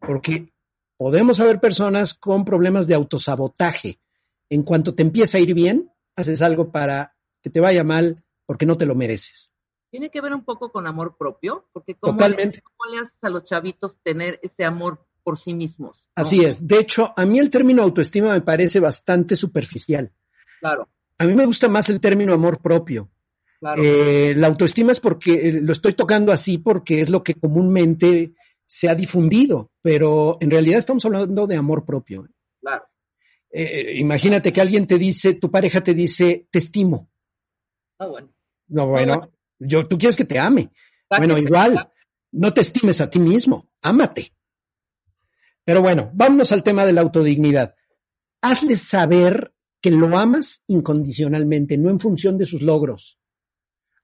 Porque 0.00 0.52
podemos 0.96 1.38
haber 1.38 1.60
personas 1.60 2.14
con 2.14 2.44
problemas 2.44 2.86
de 2.88 2.94
autosabotaje. 2.94 4.00
En 4.48 4.64
cuanto 4.64 4.94
te 4.94 5.02
empieza 5.02 5.38
a 5.38 5.40
ir 5.40 5.54
bien, 5.54 5.92
haces 6.16 6.42
algo 6.42 6.70
para 6.72 7.14
que 7.42 7.50
te 7.50 7.60
vaya 7.60 7.84
mal 7.84 8.24
porque 8.44 8.66
no 8.66 8.76
te 8.76 8.86
lo 8.86 8.96
mereces. 8.96 9.49
Tiene 9.90 10.10
que 10.10 10.20
ver 10.20 10.32
un 10.32 10.44
poco 10.44 10.70
con 10.70 10.86
amor 10.86 11.16
propio, 11.18 11.66
porque 11.72 11.94
¿cómo, 11.96 12.12
Totalmente. 12.16 12.60
¿cómo 12.62 12.92
le 12.94 13.00
haces 13.00 13.18
a 13.22 13.28
los 13.28 13.44
chavitos 13.44 13.96
tener 14.02 14.38
ese 14.42 14.64
amor 14.64 15.04
por 15.24 15.38
sí 15.38 15.52
mismos? 15.52 16.04
¿no? 16.16 16.22
Así 16.22 16.44
es. 16.44 16.66
De 16.66 16.78
hecho, 16.78 17.12
a 17.16 17.26
mí 17.26 17.38
el 17.38 17.50
término 17.50 17.82
autoestima 17.82 18.32
me 18.32 18.40
parece 18.40 18.78
bastante 18.80 19.34
superficial. 19.36 20.12
Claro, 20.60 20.88
A 21.18 21.24
mí 21.24 21.34
me 21.34 21.44
gusta 21.46 21.68
más 21.68 21.88
el 21.90 22.00
término 22.00 22.32
amor 22.32 22.60
propio. 22.60 23.10
claro. 23.58 23.82
Eh, 23.82 24.34
la 24.36 24.46
autoestima 24.46 24.92
es 24.92 25.00
porque 25.00 25.48
eh, 25.48 25.60
lo 25.62 25.72
estoy 25.72 25.94
tocando 25.94 26.32
así 26.32 26.58
porque 26.58 27.00
es 27.00 27.10
lo 27.10 27.22
que 27.24 27.34
comúnmente 27.34 28.32
se 28.66 28.88
ha 28.88 28.94
difundido, 28.94 29.72
pero 29.82 30.38
en 30.40 30.50
realidad 30.50 30.78
estamos 30.78 31.04
hablando 31.04 31.46
de 31.48 31.56
amor 31.56 31.84
propio. 31.84 32.28
claro. 32.60 32.84
Eh, 33.52 33.94
imagínate 33.96 34.52
que 34.52 34.60
alguien 34.60 34.86
te 34.86 34.96
dice, 34.96 35.34
tu 35.34 35.50
pareja 35.50 35.82
te 35.82 35.92
dice, 35.92 36.46
te 36.52 36.60
estimo. 36.60 37.10
Ah, 37.98 38.06
bueno. 38.06 38.32
No, 38.68 38.86
bueno, 38.86 39.32
yo, 39.60 39.86
tú 39.86 39.98
quieres 39.98 40.16
que 40.16 40.24
te 40.24 40.38
ame. 40.38 40.72
Bueno, 41.08 41.38
igual, 41.38 41.90
no 42.32 42.52
te 42.52 42.62
estimes 42.62 43.00
a 43.00 43.10
ti 43.10 43.18
mismo, 43.18 43.70
ámate. 43.82 44.32
Pero 45.64 45.82
bueno, 45.82 46.10
vámonos 46.14 46.50
al 46.52 46.62
tema 46.62 46.86
de 46.86 46.92
la 46.92 47.02
autodignidad. 47.02 47.74
Hazle 48.40 48.76
saber 48.76 49.54
que 49.80 49.90
lo 49.90 50.16
amas 50.18 50.64
incondicionalmente, 50.66 51.78
no 51.78 51.90
en 51.90 52.00
función 52.00 52.38
de 52.38 52.46
sus 52.46 52.62
logros. 52.62 53.18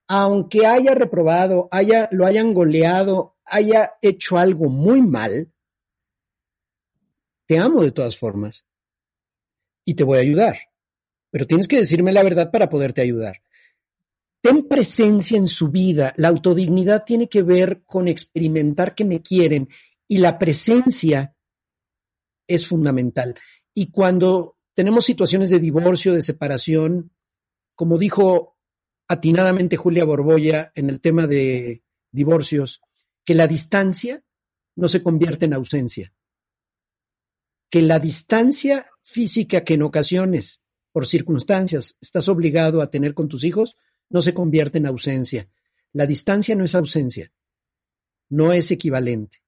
Aunque 0.08 0.66
haya 0.66 0.94
reprobado, 0.94 1.68
haya, 1.70 2.08
lo 2.12 2.26
hayan 2.26 2.54
goleado, 2.54 3.36
haya 3.44 3.94
hecho 4.02 4.38
algo 4.38 4.68
muy 4.68 5.02
mal, 5.02 5.52
te 7.46 7.58
amo 7.58 7.82
de 7.82 7.92
todas 7.92 8.16
formas 8.16 8.66
y 9.84 9.94
te 9.94 10.04
voy 10.04 10.18
a 10.18 10.22
ayudar. 10.22 10.58
Pero 11.30 11.46
tienes 11.46 11.68
que 11.68 11.78
decirme 11.78 12.12
la 12.12 12.22
verdad 12.22 12.50
para 12.50 12.68
poderte 12.68 13.00
ayudar. 13.00 13.42
Ten 14.46 14.68
presencia 14.68 15.36
en 15.36 15.48
su 15.48 15.70
vida. 15.70 16.14
La 16.18 16.28
autodignidad 16.28 17.02
tiene 17.04 17.28
que 17.28 17.42
ver 17.42 17.82
con 17.84 18.06
experimentar 18.06 18.94
que 18.94 19.04
me 19.04 19.20
quieren 19.20 19.68
y 20.06 20.18
la 20.18 20.38
presencia 20.38 21.34
es 22.46 22.68
fundamental. 22.68 23.34
Y 23.74 23.90
cuando 23.90 24.56
tenemos 24.72 25.04
situaciones 25.04 25.50
de 25.50 25.58
divorcio, 25.58 26.12
de 26.12 26.22
separación, 26.22 27.10
como 27.74 27.98
dijo 27.98 28.56
atinadamente 29.08 29.76
Julia 29.76 30.04
Borbolla 30.04 30.70
en 30.76 30.90
el 30.90 31.00
tema 31.00 31.26
de 31.26 31.82
divorcios, 32.12 32.80
que 33.24 33.34
la 33.34 33.48
distancia 33.48 34.22
no 34.76 34.86
se 34.86 35.02
convierte 35.02 35.46
en 35.46 35.54
ausencia. 35.54 36.14
Que 37.68 37.82
la 37.82 37.98
distancia 37.98 38.88
física 39.02 39.64
que 39.64 39.74
en 39.74 39.82
ocasiones, 39.82 40.62
por 40.92 41.04
circunstancias, 41.04 41.98
estás 42.00 42.28
obligado 42.28 42.80
a 42.80 42.90
tener 42.90 43.12
con 43.12 43.26
tus 43.26 43.42
hijos, 43.42 43.76
no 44.10 44.22
se 44.22 44.34
convierte 44.34 44.78
en 44.78 44.86
ausencia. 44.86 45.48
La 45.92 46.06
distancia 46.06 46.54
no 46.54 46.64
es 46.64 46.74
ausencia, 46.74 47.32
no 48.28 48.52
es 48.52 48.70
equivalente. 48.70 49.38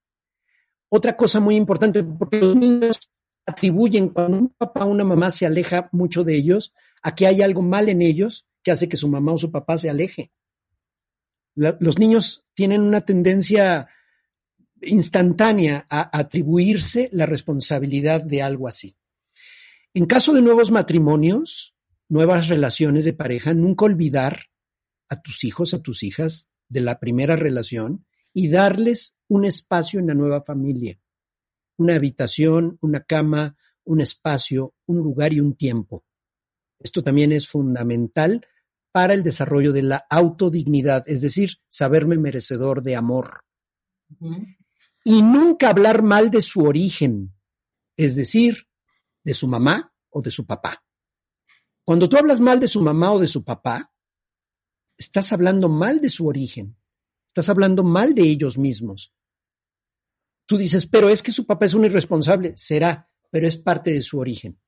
Otra 0.88 1.16
cosa 1.16 1.40
muy 1.40 1.56
importante, 1.56 2.02
porque 2.02 2.38
los 2.38 2.56
niños 2.56 3.10
atribuyen 3.46 4.08
cuando 4.08 4.38
un 4.38 4.48
papá 4.50 4.84
o 4.84 4.88
una 4.88 5.04
mamá 5.04 5.30
se 5.30 5.46
aleja 5.46 5.88
mucho 5.92 6.24
de 6.24 6.36
ellos, 6.36 6.72
a 7.02 7.14
que 7.14 7.26
hay 7.26 7.42
algo 7.42 7.62
mal 7.62 7.88
en 7.88 8.02
ellos 8.02 8.46
que 8.62 8.70
hace 8.70 8.88
que 8.88 8.96
su 8.96 9.08
mamá 9.08 9.32
o 9.32 9.38
su 9.38 9.50
papá 9.50 9.78
se 9.78 9.90
aleje. 9.90 10.32
Los 11.54 11.98
niños 11.98 12.44
tienen 12.54 12.82
una 12.82 13.00
tendencia 13.00 13.88
instantánea 14.80 15.86
a 15.90 16.16
atribuirse 16.16 17.08
la 17.12 17.26
responsabilidad 17.26 18.22
de 18.22 18.42
algo 18.42 18.68
así. 18.68 18.96
En 19.94 20.06
caso 20.06 20.32
de 20.32 20.42
nuevos 20.42 20.70
matrimonios, 20.70 21.74
nuevas 22.08 22.48
relaciones 22.48 23.04
de 23.04 23.12
pareja, 23.12 23.54
nunca 23.54 23.86
olvidar 23.86 24.47
a 25.08 25.20
tus 25.20 25.44
hijos, 25.44 25.74
a 25.74 25.82
tus 25.82 26.02
hijas 26.02 26.50
de 26.68 26.80
la 26.80 26.98
primera 26.98 27.36
relación 27.36 28.06
y 28.32 28.48
darles 28.48 29.16
un 29.28 29.44
espacio 29.44 30.00
en 30.00 30.06
la 30.06 30.14
nueva 30.14 30.42
familia, 30.42 31.00
una 31.76 31.94
habitación, 31.96 32.78
una 32.80 33.04
cama, 33.04 33.56
un 33.84 34.00
espacio, 34.00 34.74
un 34.86 34.98
lugar 34.98 35.32
y 35.32 35.40
un 35.40 35.54
tiempo. 35.54 36.04
Esto 36.78 37.02
también 37.02 37.32
es 37.32 37.48
fundamental 37.48 38.46
para 38.92 39.14
el 39.14 39.22
desarrollo 39.22 39.72
de 39.72 39.82
la 39.82 40.06
autodignidad, 40.10 41.04
es 41.08 41.20
decir, 41.20 41.58
saberme 41.68 42.16
merecedor 42.18 42.82
de 42.82 42.96
amor. 42.96 43.44
Y 45.04 45.22
nunca 45.22 45.70
hablar 45.70 46.02
mal 46.02 46.30
de 46.30 46.42
su 46.42 46.62
origen, 46.64 47.34
es 47.96 48.14
decir, 48.14 48.68
de 49.24 49.34
su 49.34 49.46
mamá 49.46 49.92
o 50.10 50.22
de 50.22 50.30
su 50.30 50.46
papá. 50.46 50.84
Cuando 51.84 52.08
tú 52.08 52.16
hablas 52.16 52.40
mal 52.40 52.60
de 52.60 52.68
su 52.68 52.82
mamá 52.82 53.12
o 53.12 53.18
de 53.18 53.26
su 53.26 53.44
papá, 53.44 53.87
estás 54.98 55.32
hablando 55.32 55.68
mal 55.68 56.00
de 56.00 56.08
su 56.08 56.26
origen, 56.26 56.76
estás 57.28 57.48
hablando 57.48 57.84
mal 57.84 58.14
de 58.14 58.22
ellos 58.22 58.58
mismos. 58.58 59.14
Tú 60.44 60.58
dices, 60.58 60.86
pero 60.86 61.08
es 61.08 61.22
que 61.22 61.32
su 61.32 61.46
papá 61.46 61.66
es 61.66 61.74
un 61.74 61.84
irresponsable, 61.84 62.54
será, 62.56 63.10
pero 63.30 63.46
es 63.46 63.56
parte 63.56 63.92
de 63.92 64.02
su 64.02 64.18
origen. 64.18 64.60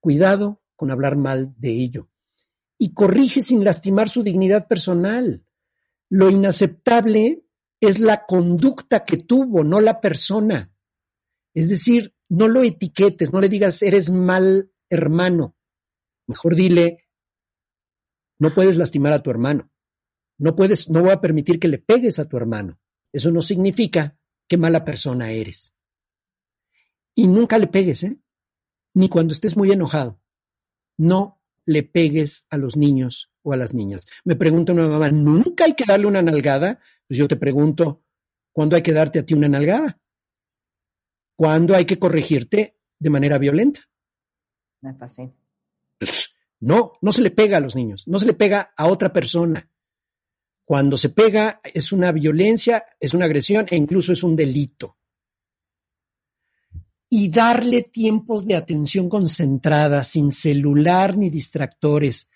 Cuidado 0.00 0.62
con 0.76 0.90
hablar 0.90 1.16
mal 1.16 1.54
de 1.56 1.70
ello. 1.70 2.10
Y 2.76 2.92
corrige 2.92 3.40
sin 3.40 3.64
lastimar 3.64 4.08
su 4.08 4.22
dignidad 4.22 4.66
personal. 4.68 5.46
Lo 6.10 6.28
inaceptable 6.28 7.46
es 7.80 8.00
la 8.00 8.26
conducta 8.26 9.04
que 9.04 9.16
tuvo, 9.16 9.64
no 9.64 9.80
la 9.80 10.00
persona. 10.00 10.72
Es 11.54 11.68
decir, 11.68 12.14
no 12.28 12.48
lo 12.48 12.62
etiquetes, 12.62 13.32
no 13.32 13.40
le 13.40 13.48
digas 13.48 13.80
eres 13.82 14.10
mal 14.10 14.72
hermano. 14.90 15.56
Mejor 16.26 16.56
dile, 16.56 17.03
no 18.38 18.54
puedes 18.54 18.76
lastimar 18.76 19.12
a 19.12 19.22
tu 19.22 19.30
hermano. 19.30 19.70
No 20.38 20.56
puedes, 20.56 20.88
no 20.90 21.02
voy 21.02 21.10
a 21.10 21.20
permitir 21.20 21.60
que 21.60 21.68
le 21.68 21.78
pegues 21.78 22.18
a 22.18 22.28
tu 22.28 22.36
hermano. 22.36 22.80
Eso 23.12 23.30
no 23.30 23.42
significa 23.42 24.18
qué 24.48 24.56
mala 24.56 24.84
persona 24.84 25.30
eres. 25.30 25.74
Y 27.14 27.28
nunca 27.28 27.58
le 27.58 27.68
pegues, 27.68 28.02
¿eh? 28.02 28.18
Ni 28.94 29.08
cuando 29.08 29.32
estés 29.32 29.56
muy 29.56 29.70
enojado. 29.70 30.20
No 30.96 31.40
le 31.64 31.82
pegues 31.82 32.46
a 32.50 32.56
los 32.56 32.76
niños 32.76 33.30
o 33.42 33.52
a 33.52 33.56
las 33.56 33.72
niñas. 33.72 34.06
Me 34.24 34.36
pregunta 34.36 34.72
una 34.72 34.88
mamá, 34.88 35.10
¿nunca 35.10 35.64
hay 35.64 35.74
que 35.74 35.84
darle 35.86 36.06
una 36.06 36.22
nalgada? 36.22 36.80
Pues 37.06 37.18
yo 37.18 37.28
te 37.28 37.36
pregunto, 37.36 38.02
¿cuándo 38.52 38.76
hay 38.76 38.82
que 38.82 38.92
darte 38.92 39.20
a 39.20 39.26
ti 39.26 39.34
una 39.34 39.48
nalgada? 39.48 40.00
¿Cuándo 41.36 41.74
hay 41.74 41.84
que 41.84 41.98
corregirte 41.98 42.78
de 42.98 43.10
manera 43.10 43.38
violenta? 43.38 43.80
Me 44.80 44.94
fascina. 44.94 45.32
No, 46.64 46.92
no 47.02 47.12
se 47.12 47.20
le 47.20 47.30
pega 47.30 47.58
a 47.58 47.60
los 47.60 47.76
niños, 47.76 48.04
no 48.06 48.18
se 48.18 48.24
le 48.24 48.32
pega 48.32 48.72
a 48.74 48.86
otra 48.86 49.12
persona. 49.12 49.68
Cuando 50.64 50.96
se 50.96 51.10
pega 51.10 51.60
es 51.62 51.92
una 51.92 52.10
violencia, 52.10 52.86
es 52.98 53.12
una 53.12 53.26
agresión 53.26 53.66
e 53.68 53.76
incluso 53.76 54.14
es 54.14 54.22
un 54.22 54.34
delito. 54.34 54.96
Y 57.10 57.28
darle 57.28 57.82
tiempos 57.82 58.46
de 58.46 58.54
atención 58.54 59.10
concentrada, 59.10 60.04
sin 60.04 60.32
celular 60.32 61.18
ni 61.18 61.28
distractores. 61.28 62.30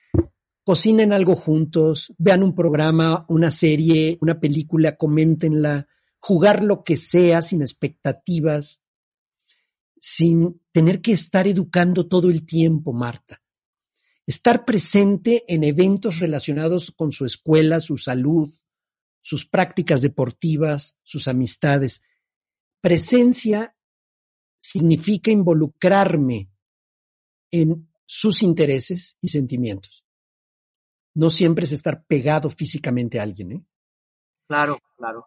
Cocinen 0.62 1.14
algo 1.14 1.34
juntos, 1.34 2.12
vean 2.18 2.42
un 2.42 2.54
programa, 2.54 3.24
una 3.30 3.50
serie, 3.50 4.18
una 4.20 4.38
película, 4.38 4.96
coméntenla, 4.96 5.88
jugar 6.18 6.62
lo 6.64 6.84
que 6.84 6.98
sea 6.98 7.40
sin 7.40 7.62
expectativas, 7.62 8.82
sin 9.98 10.60
tener 10.70 11.00
que 11.00 11.12
estar 11.12 11.46
educando 11.46 12.06
todo 12.06 12.28
el 12.28 12.44
tiempo, 12.44 12.92
Marta 12.92 13.40
estar 14.28 14.66
presente 14.66 15.42
en 15.48 15.64
eventos 15.64 16.18
relacionados 16.18 16.90
con 16.90 17.12
su 17.12 17.24
escuela, 17.24 17.80
su 17.80 17.96
salud, 17.96 18.52
sus 19.22 19.46
prácticas 19.46 20.02
deportivas, 20.02 20.98
sus 21.02 21.28
amistades. 21.28 22.02
Presencia 22.82 23.74
significa 24.58 25.30
involucrarme 25.30 26.50
en 27.50 27.90
sus 28.04 28.42
intereses 28.42 29.16
y 29.22 29.28
sentimientos. 29.28 30.04
No 31.14 31.30
siempre 31.30 31.64
es 31.64 31.72
estar 31.72 32.04
pegado 32.04 32.50
físicamente 32.50 33.18
a 33.18 33.22
alguien. 33.22 33.52
¿eh? 33.52 33.64
Claro, 34.46 34.78
claro. 34.98 35.26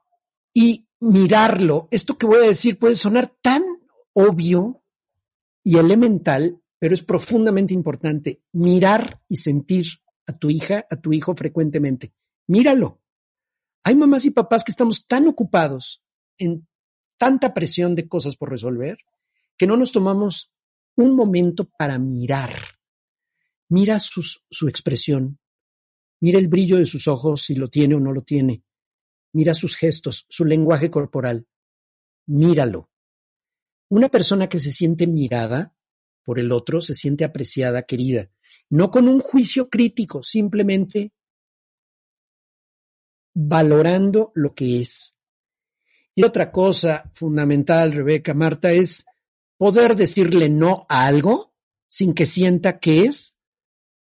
Y 0.54 0.88
mirarlo. 1.00 1.88
Esto 1.90 2.20
que 2.20 2.28
voy 2.28 2.38
a 2.38 2.48
decir 2.48 2.78
puede 2.78 2.94
sonar 2.94 3.34
tan 3.42 3.64
obvio 4.14 4.84
y 5.64 5.80
elemental, 5.80 6.61
pero 6.82 6.96
es 6.96 7.04
profundamente 7.04 7.76
importante 7.76 8.42
mirar 8.54 9.22
y 9.30 9.36
sentir 9.36 9.86
a 10.26 10.34
tu 10.34 10.50
hija, 10.50 10.88
a 10.90 10.96
tu 10.96 11.14
hijo 11.14 11.36
frecuentemente. 11.36 12.12
Míralo. 12.48 13.04
Hay 13.84 13.96
mamás 13.96 14.26
y 14.26 14.32
papás 14.32 14.64
que 14.64 14.72
estamos 14.72 15.06
tan 15.06 15.28
ocupados 15.28 16.04
en 16.40 16.68
tanta 17.20 17.54
presión 17.54 17.94
de 17.94 18.08
cosas 18.08 18.36
por 18.36 18.50
resolver 18.50 18.98
que 19.58 19.68
no 19.68 19.78
nos 19.78 19.92
tomamos 19.92 20.56
un 20.96 21.16
momento 21.16 21.70
para 21.78 22.00
mirar. 22.00 22.52
Mira 23.70 24.00
su 24.00 24.68
expresión, 24.68 25.38
mira 26.20 26.40
el 26.40 26.48
brillo 26.48 26.78
de 26.78 26.88
sus 26.88 27.08
ojos, 27.08 27.44
si 27.44 27.54
lo 27.54 27.68
tiene 27.68 27.94
o 27.94 28.00
no 28.00 28.12
lo 28.12 28.24
tiene. 28.24 28.64
Mira 29.34 29.54
sus 29.54 29.76
gestos, 29.76 30.26
su 30.30 30.46
lenguaje 30.46 30.90
corporal. 30.90 31.46
Míralo. 32.26 32.90
Una 33.88 34.10
persona 34.10 34.50
que 34.50 34.60
se 34.60 34.72
siente 34.72 35.06
mirada 35.06 35.76
por 36.32 36.40
el 36.40 36.54
otro 36.54 36.80
se 36.80 36.94
siente 36.94 37.26
apreciada, 37.26 37.82
querida, 37.82 38.30
no 38.70 38.90
con 38.90 39.10
un 39.10 39.20
juicio 39.20 39.70
crítico, 39.70 40.24
simplemente 40.24 41.12
valorando 43.34 44.32
lo 44.34 44.56
que 44.56 44.80
es. 44.80 45.18
Y 46.16 46.24
otra 46.24 46.50
cosa 46.50 47.12
fundamental, 47.14 47.92
Rebeca, 47.92 48.34
Marta, 48.34 48.72
es 48.72 49.06
poder 49.58 49.98
decirle 49.98 50.48
no 50.48 50.86
a 50.88 51.06
algo 51.06 51.54
sin 51.90 52.14
que 52.14 52.26
sienta 52.26 52.80
que 52.80 53.02
es 53.02 53.36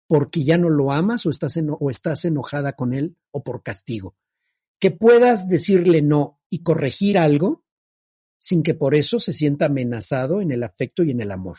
porque 0.08 0.42
ya 0.42 0.58
no 0.58 0.70
lo 0.70 0.90
amas 0.90 1.24
o 1.24 1.30
estás, 1.30 1.56
o 1.78 1.88
estás 1.88 2.24
enojada 2.24 2.72
con 2.72 2.94
él 2.94 3.16
o 3.30 3.44
por 3.44 3.62
castigo. 3.62 4.16
Que 4.80 4.90
puedas 4.90 5.48
decirle 5.48 6.02
no 6.02 6.40
y 6.50 6.64
corregir 6.64 7.16
algo 7.16 7.64
sin 8.40 8.64
que 8.64 8.74
por 8.74 8.96
eso 8.96 9.20
se 9.20 9.32
sienta 9.32 9.66
amenazado 9.66 10.40
en 10.40 10.50
el 10.50 10.64
afecto 10.64 11.04
y 11.04 11.12
en 11.12 11.20
el 11.20 11.30
amor. 11.30 11.58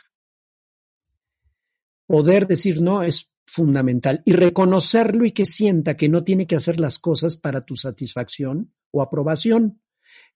Poder 2.10 2.48
decir 2.48 2.82
no 2.82 3.04
es 3.04 3.30
fundamental 3.46 4.24
y 4.26 4.34
reconocerlo 4.34 5.26
y 5.26 5.32
que 5.32 5.46
sienta 5.46 5.96
que 5.96 6.10
no 6.10 6.24
tiene 6.24 6.48
que 6.48 6.56
hacer 6.56 6.80
las 6.80 6.98
cosas 6.98 7.38
para 7.38 7.66
tu 7.66 7.76
satisfacción 7.76 8.74
o 8.90 9.04
aprobación. 9.04 9.84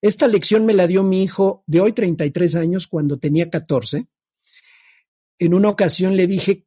Esta 0.00 0.28
lección 0.28 0.66
me 0.66 0.72
la 0.72 0.86
dio 0.86 1.02
mi 1.02 1.24
hijo 1.24 1.64
de 1.66 1.80
hoy 1.80 1.92
33 1.92 2.54
años 2.54 2.86
cuando 2.86 3.18
tenía 3.18 3.50
14. 3.50 4.06
En 5.40 5.52
una 5.52 5.68
ocasión 5.68 6.16
le 6.16 6.28
dije, 6.28 6.64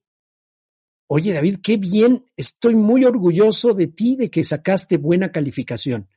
oye 1.08 1.32
David, 1.32 1.60
qué 1.64 1.78
bien, 1.78 2.26
estoy 2.36 2.76
muy 2.76 3.06
orgulloso 3.06 3.74
de 3.74 3.88
ti 3.88 4.18
de 4.18 4.30
que 4.30 4.44
sacaste 4.44 4.98
buena 4.98 5.32
calificación. 5.32 6.10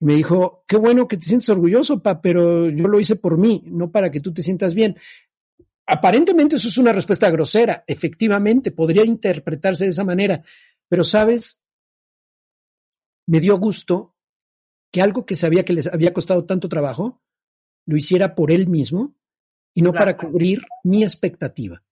Me 0.00 0.14
dijo, 0.14 0.64
qué 0.66 0.78
bueno 0.78 1.06
que 1.08 1.18
te 1.18 1.26
sientes 1.26 1.50
orgulloso, 1.50 2.02
pa, 2.02 2.22
pero 2.22 2.70
yo 2.70 2.88
lo 2.88 2.98
hice 2.98 3.16
por 3.16 3.36
mí, 3.36 3.62
no 3.66 3.92
para 3.92 4.10
que 4.10 4.20
tú 4.20 4.32
te 4.32 4.42
sientas 4.42 4.72
bien. 4.72 4.96
Aparentemente 5.86 6.56
eso 6.56 6.68
es 6.68 6.78
una 6.78 6.92
respuesta 6.92 7.30
grosera, 7.30 7.84
efectivamente, 7.86 8.70
podría 8.70 9.04
interpretarse 9.04 9.84
de 9.84 9.90
esa 9.90 10.04
manera, 10.04 10.42
pero 10.88 11.04
sabes, 11.04 11.62
me 13.26 13.40
dio 13.40 13.58
gusto 13.58 14.14
que 14.90 15.02
algo 15.02 15.26
que 15.26 15.36
sabía 15.36 15.64
que 15.64 15.72
les 15.72 15.86
había 15.86 16.12
costado 16.12 16.44
tanto 16.44 16.68
trabajo, 16.68 17.20
lo 17.86 17.96
hiciera 17.96 18.34
por 18.34 18.52
él 18.52 18.68
mismo 18.68 19.14
y 19.74 19.82
no 19.82 19.92
para 19.92 20.16
cubrir 20.16 20.62
mi 20.84 21.02
expectativa. 21.02 21.82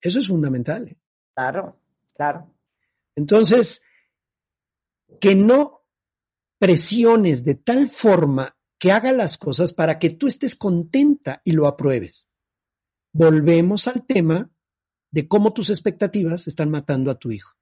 Eso 0.00 0.20
es 0.20 0.28
fundamental. 0.28 0.88
¿eh? 0.88 0.96
Claro, 1.34 1.76
claro. 2.14 2.54
Entonces, 3.16 3.82
que 5.20 5.34
no 5.34 5.84
presiones 6.58 7.44
de 7.44 7.56
tal 7.56 7.88
forma 7.90 8.56
que 8.78 8.92
haga 8.92 9.12
las 9.12 9.38
cosas 9.38 9.72
para 9.72 9.98
que 9.98 10.10
tú 10.10 10.28
estés 10.28 10.54
contenta 10.54 11.40
y 11.44 11.52
lo 11.52 11.66
apruebes. 11.66 12.28
Volvemos 13.18 13.88
al 13.88 14.04
tema 14.04 14.50
de 15.10 15.26
cómo 15.26 15.54
tus 15.54 15.70
expectativas 15.70 16.46
están 16.46 16.70
matando 16.70 17.10
a 17.10 17.14
tu 17.14 17.30
hijo. 17.30 17.56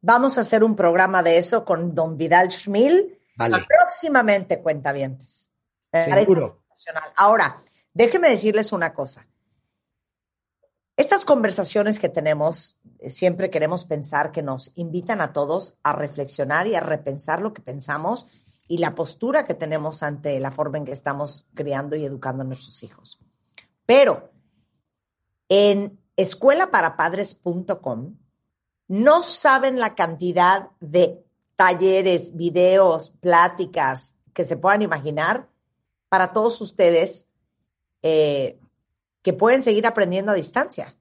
Vamos 0.00 0.38
a 0.38 0.42
hacer 0.42 0.62
un 0.62 0.76
programa 0.76 1.24
de 1.24 1.38
eso 1.38 1.64
con 1.64 1.92
don 1.92 2.16
Vidal 2.16 2.52
Schmil. 2.52 3.18
Vale. 3.34 3.66
Próximamente, 3.66 4.60
cuentavientes. 4.62 5.50
Seguro. 5.92 6.62
Ahora, 7.16 7.60
déjenme 7.92 8.30
decirles 8.30 8.72
una 8.72 8.94
cosa. 8.94 9.26
Estas 10.96 11.24
conversaciones 11.24 11.98
que 11.98 12.08
tenemos, 12.08 12.78
eh, 13.00 13.10
siempre 13.10 13.50
queremos 13.50 13.86
pensar 13.86 14.30
que 14.30 14.42
nos 14.42 14.70
invitan 14.76 15.20
a 15.20 15.32
todos 15.32 15.74
a 15.82 15.94
reflexionar 15.94 16.68
y 16.68 16.76
a 16.76 16.80
repensar 16.80 17.40
lo 17.40 17.52
que 17.52 17.60
pensamos 17.60 18.28
y 18.68 18.78
la 18.78 18.94
postura 18.94 19.46
que 19.46 19.54
tenemos 19.54 20.04
ante 20.04 20.38
la 20.38 20.52
forma 20.52 20.78
en 20.78 20.84
que 20.84 20.92
estamos 20.92 21.48
criando 21.54 21.96
y 21.96 22.04
educando 22.04 22.42
a 22.44 22.46
nuestros 22.46 22.80
hijos. 22.84 23.18
Pero 23.84 24.30
en 25.50 26.00
escuelaparapadres.com 26.16 28.16
no 28.88 29.22
saben 29.22 29.78
la 29.78 29.94
cantidad 29.94 30.70
de 30.80 31.22
talleres, 31.56 32.34
videos, 32.34 33.10
pláticas 33.20 34.16
que 34.32 34.44
se 34.44 34.56
puedan 34.56 34.80
imaginar 34.80 35.50
para 36.08 36.32
todos 36.32 36.60
ustedes 36.60 37.28
eh, 38.02 38.58
que 39.22 39.32
pueden 39.32 39.62
seguir 39.62 39.86
aprendiendo 39.86 40.32
a 40.32 40.36
distancia. 40.36 40.96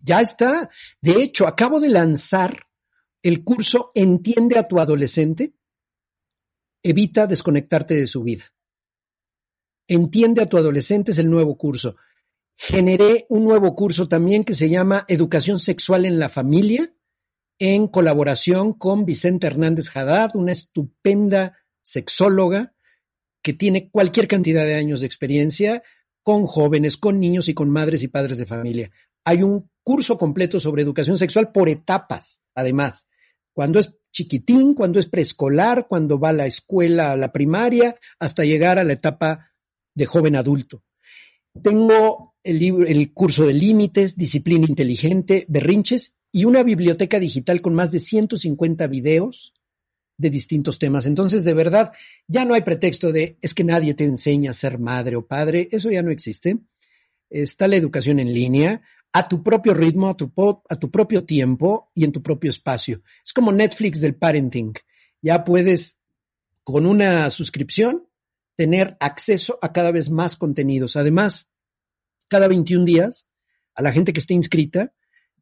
Ya 0.00 0.20
está. 0.20 0.68
De 1.00 1.22
hecho, 1.22 1.46
acabo 1.46 1.80
de 1.80 1.88
lanzar 1.88 2.66
el 3.22 3.42
curso 3.42 3.90
Entiende 3.94 4.58
a 4.58 4.68
tu 4.68 4.78
adolescente. 4.78 5.54
Evita 6.82 7.26
desconectarte 7.26 7.94
de 7.94 8.06
su 8.06 8.22
vida. 8.22 8.44
Entiende 9.88 10.42
a 10.42 10.46
tu 10.46 10.58
adolescente 10.58 11.12
es 11.12 11.18
el 11.18 11.30
nuevo 11.30 11.56
curso. 11.56 11.96
Generé 12.56 13.26
un 13.28 13.44
nuevo 13.44 13.74
curso 13.74 14.08
también 14.08 14.44
que 14.44 14.54
se 14.54 14.68
llama 14.68 15.04
Educación 15.08 15.58
Sexual 15.58 16.04
en 16.04 16.18
la 16.18 16.28
Familia, 16.28 16.94
en 17.58 17.88
colaboración 17.88 18.72
con 18.72 19.04
Vicente 19.04 19.46
Hernández 19.46 19.94
Haddad, 19.94 20.34
una 20.34 20.52
estupenda 20.52 21.58
sexóloga 21.82 22.74
que 23.42 23.52
tiene 23.52 23.90
cualquier 23.90 24.26
cantidad 24.28 24.64
de 24.64 24.74
años 24.74 25.00
de 25.00 25.06
experiencia 25.06 25.82
con 26.22 26.46
jóvenes, 26.46 26.96
con 26.96 27.20
niños 27.20 27.48
y 27.48 27.54
con 27.54 27.68
madres 27.68 28.02
y 28.02 28.08
padres 28.08 28.38
de 28.38 28.46
familia. 28.46 28.90
Hay 29.24 29.42
un 29.42 29.70
curso 29.82 30.16
completo 30.16 30.58
sobre 30.58 30.82
educación 30.82 31.18
sexual 31.18 31.52
por 31.52 31.68
etapas, 31.68 32.40
además. 32.54 33.08
Cuando 33.52 33.78
es 33.78 33.94
chiquitín, 34.10 34.74
cuando 34.74 34.98
es 34.98 35.06
preescolar, 35.06 35.86
cuando 35.86 36.18
va 36.18 36.30
a 36.30 36.34
la 36.34 36.46
escuela, 36.46 37.12
a 37.12 37.16
la 37.16 37.32
primaria, 37.32 37.96
hasta 38.18 38.44
llegar 38.44 38.78
a 38.78 38.84
la 38.84 38.94
etapa 38.94 39.52
de 39.94 40.06
joven 40.06 40.36
adulto. 40.36 40.82
Tengo 41.62 42.33
el, 42.44 43.12
curso 43.12 43.46
de 43.46 43.54
límites, 43.54 44.16
disciplina 44.16 44.66
inteligente, 44.68 45.46
berrinches 45.48 46.16
y 46.30 46.44
una 46.44 46.62
biblioteca 46.62 47.18
digital 47.18 47.60
con 47.62 47.74
más 47.74 47.90
de 47.90 48.00
150 48.00 48.86
videos 48.86 49.54
de 50.16 50.30
distintos 50.30 50.78
temas. 50.78 51.06
Entonces, 51.06 51.44
de 51.44 51.54
verdad, 51.54 51.92
ya 52.28 52.44
no 52.44 52.54
hay 52.54 52.62
pretexto 52.62 53.12
de 53.12 53.38
es 53.40 53.54
que 53.54 53.64
nadie 53.64 53.94
te 53.94 54.04
enseña 54.04 54.50
a 54.50 54.54
ser 54.54 54.78
madre 54.78 55.16
o 55.16 55.26
padre, 55.26 55.68
eso 55.72 55.90
ya 55.90 56.02
no 56.02 56.10
existe. 56.10 56.58
Está 57.30 57.66
la 57.66 57.76
educación 57.76 58.20
en 58.20 58.32
línea, 58.32 58.82
a 59.12 59.28
tu 59.28 59.42
propio 59.42 59.74
ritmo, 59.74 60.08
a 60.08 60.16
tu, 60.16 60.32
a 60.68 60.76
tu 60.76 60.90
propio 60.90 61.24
tiempo 61.24 61.90
y 61.94 62.04
en 62.04 62.12
tu 62.12 62.22
propio 62.22 62.50
espacio. 62.50 63.02
Es 63.24 63.32
como 63.32 63.52
Netflix 63.52 64.00
del 64.00 64.14
parenting. 64.14 64.74
Ya 65.22 65.44
puedes, 65.44 66.00
con 66.62 66.84
una 66.84 67.30
suscripción, 67.30 68.06
tener 68.56 68.96
acceso 69.00 69.58
a 69.62 69.72
cada 69.72 69.90
vez 69.90 70.10
más 70.10 70.36
contenidos. 70.36 70.96
Además, 70.96 71.48
cada 72.28 72.48
21 72.48 72.84
días, 72.84 73.28
a 73.74 73.82
la 73.82 73.92
gente 73.92 74.12
que 74.12 74.20
esté 74.20 74.34
inscrita, 74.34 74.92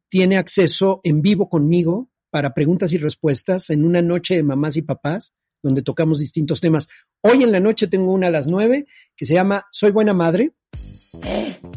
tiene 0.09 0.37
acceso 0.37 1.01
en 1.03 1.21
vivo 1.21 1.49
conmigo 1.49 2.09
para 2.29 2.53
preguntas 2.53 2.91
y 2.93 2.97
respuestas 2.97 3.69
en 3.69 3.85
una 3.85 4.01
noche 4.01 4.35
de 4.35 4.43
mamás 4.43 4.77
y 4.77 4.81
papás, 4.81 5.33
donde 5.61 5.81
tocamos 5.81 6.19
distintos 6.19 6.61
temas. 6.61 6.87
Hoy 7.21 7.43
en 7.43 7.51
la 7.51 7.59
noche 7.59 7.87
tengo 7.87 8.11
una 8.11 8.27
a 8.27 8.31
las 8.31 8.47
nueve 8.47 8.85
que 9.15 9.25
se 9.25 9.33
llama 9.33 9.65
Soy 9.71 9.91
buena 9.91 10.13
madre. 10.13 10.53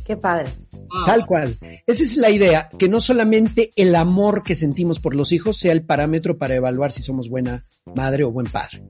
qué 0.04 0.16
padre. 0.16 0.50
Tal 1.04 1.26
cual. 1.26 1.57
Esa 1.86 2.02
es 2.02 2.16
la 2.16 2.30
idea, 2.30 2.68
que 2.78 2.88
no 2.88 3.00
solamente 3.00 3.70
el 3.76 3.94
amor 3.94 4.42
que 4.42 4.54
sentimos 4.54 4.98
por 4.98 5.14
los 5.14 5.32
hijos 5.32 5.59
sea 5.59 5.72
el 5.72 5.84
parámetro 5.84 6.38
para 6.38 6.54
evaluar 6.54 6.92
si 6.92 7.02
somos 7.02 7.28
buena 7.28 7.66
madre 7.94 8.24
o 8.24 8.32
buen 8.32 8.46
padre. 8.46 8.82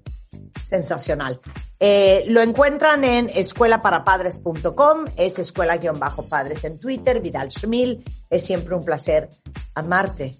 Sensacional. 0.64 1.40
Eh, 1.78 2.24
lo 2.28 2.40
encuentran 2.40 3.04
en 3.04 3.28
escuelaparapadres.com, 3.28 5.04
es 5.16 5.38
escuela-padres 5.38 6.64
en 6.64 6.78
Twitter, 6.78 7.20
Vidal 7.20 7.50
Schmil. 7.50 8.04
Es 8.30 8.44
siempre 8.44 8.74
un 8.74 8.84
placer 8.84 9.28
amarte 9.74 10.36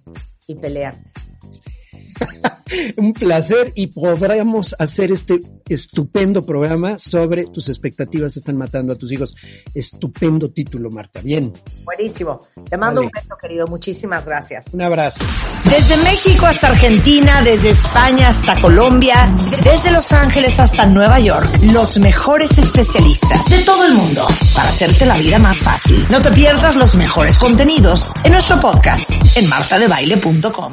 y 0.47 0.55
pelearte. 0.55 1.13
Un 2.97 3.13
placer 3.13 3.73
y 3.75 3.89
podremos 3.89 4.75
hacer 4.79 5.13
este 5.13 5.41
estupendo 5.69 6.45
programa 6.45 6.99
sobre 6.99 7.45
tus 7.47 7.69
expectativas 7.69 8.37
están 8.37 8.57
matando 8.57 8.93
a 8.93 8.97
tus 8.97 9.13
hijos. 9.13 9.35
Estupendo 9.75 10.51
título, 10.51 10.91
Marta. 10.91 11.21
Bien. 11.21 11.53
Buenísimo. 11.85 12.41
Te 12.69 12.77
mando 12.77 13.01
un 13.01 13.11
beso, 13.11 13.37
querido. 13.41 13.67
Muchísimas 13.67 14.25
gracias. 14.27 14.75
Un 14.75 14.83
abrazo. 14.83 15.25
Desde 15.65 15.97
México 15.99 16.47
hasta 16.47 16.69
Argentina, 16.69 17.43
desde 17.43 17.71
España 17.71 18.29
hasta 18.29 18.61
Colombia, 18.61 19.35
desde 19.63 19.91
Los 19.91 20.13
Ángeles 20.13 20.59
hasta 20.61 20.87
Nueva 20.87 21.19
York, 21.19 21.47
los 21.73 21.99
mejores 21.99 22.59
especialistas 22.59 23.45
de 23.51 23.59
todo 23.63 23.85
el 23.85 23.95
mundo 23.95 24.27
para 24.55 24.69
hacerte 24.69 25.07
la 25.07 25.19
vida 25.19 25.39
más 25.39 25.59
fácil. 25.59 26.07
No 26.11 26.23
te 26.23 26.31
pierdas 26.31 26.77
los 26.77 26.95
mejores 26.97 27.39
contenidos 27.39 28.11
en 28.25 28.33
nuestro 28.33 28.61
podcast 28.61 29.11
en 29.37 29.49
martadebaile.com. 29.49 30.73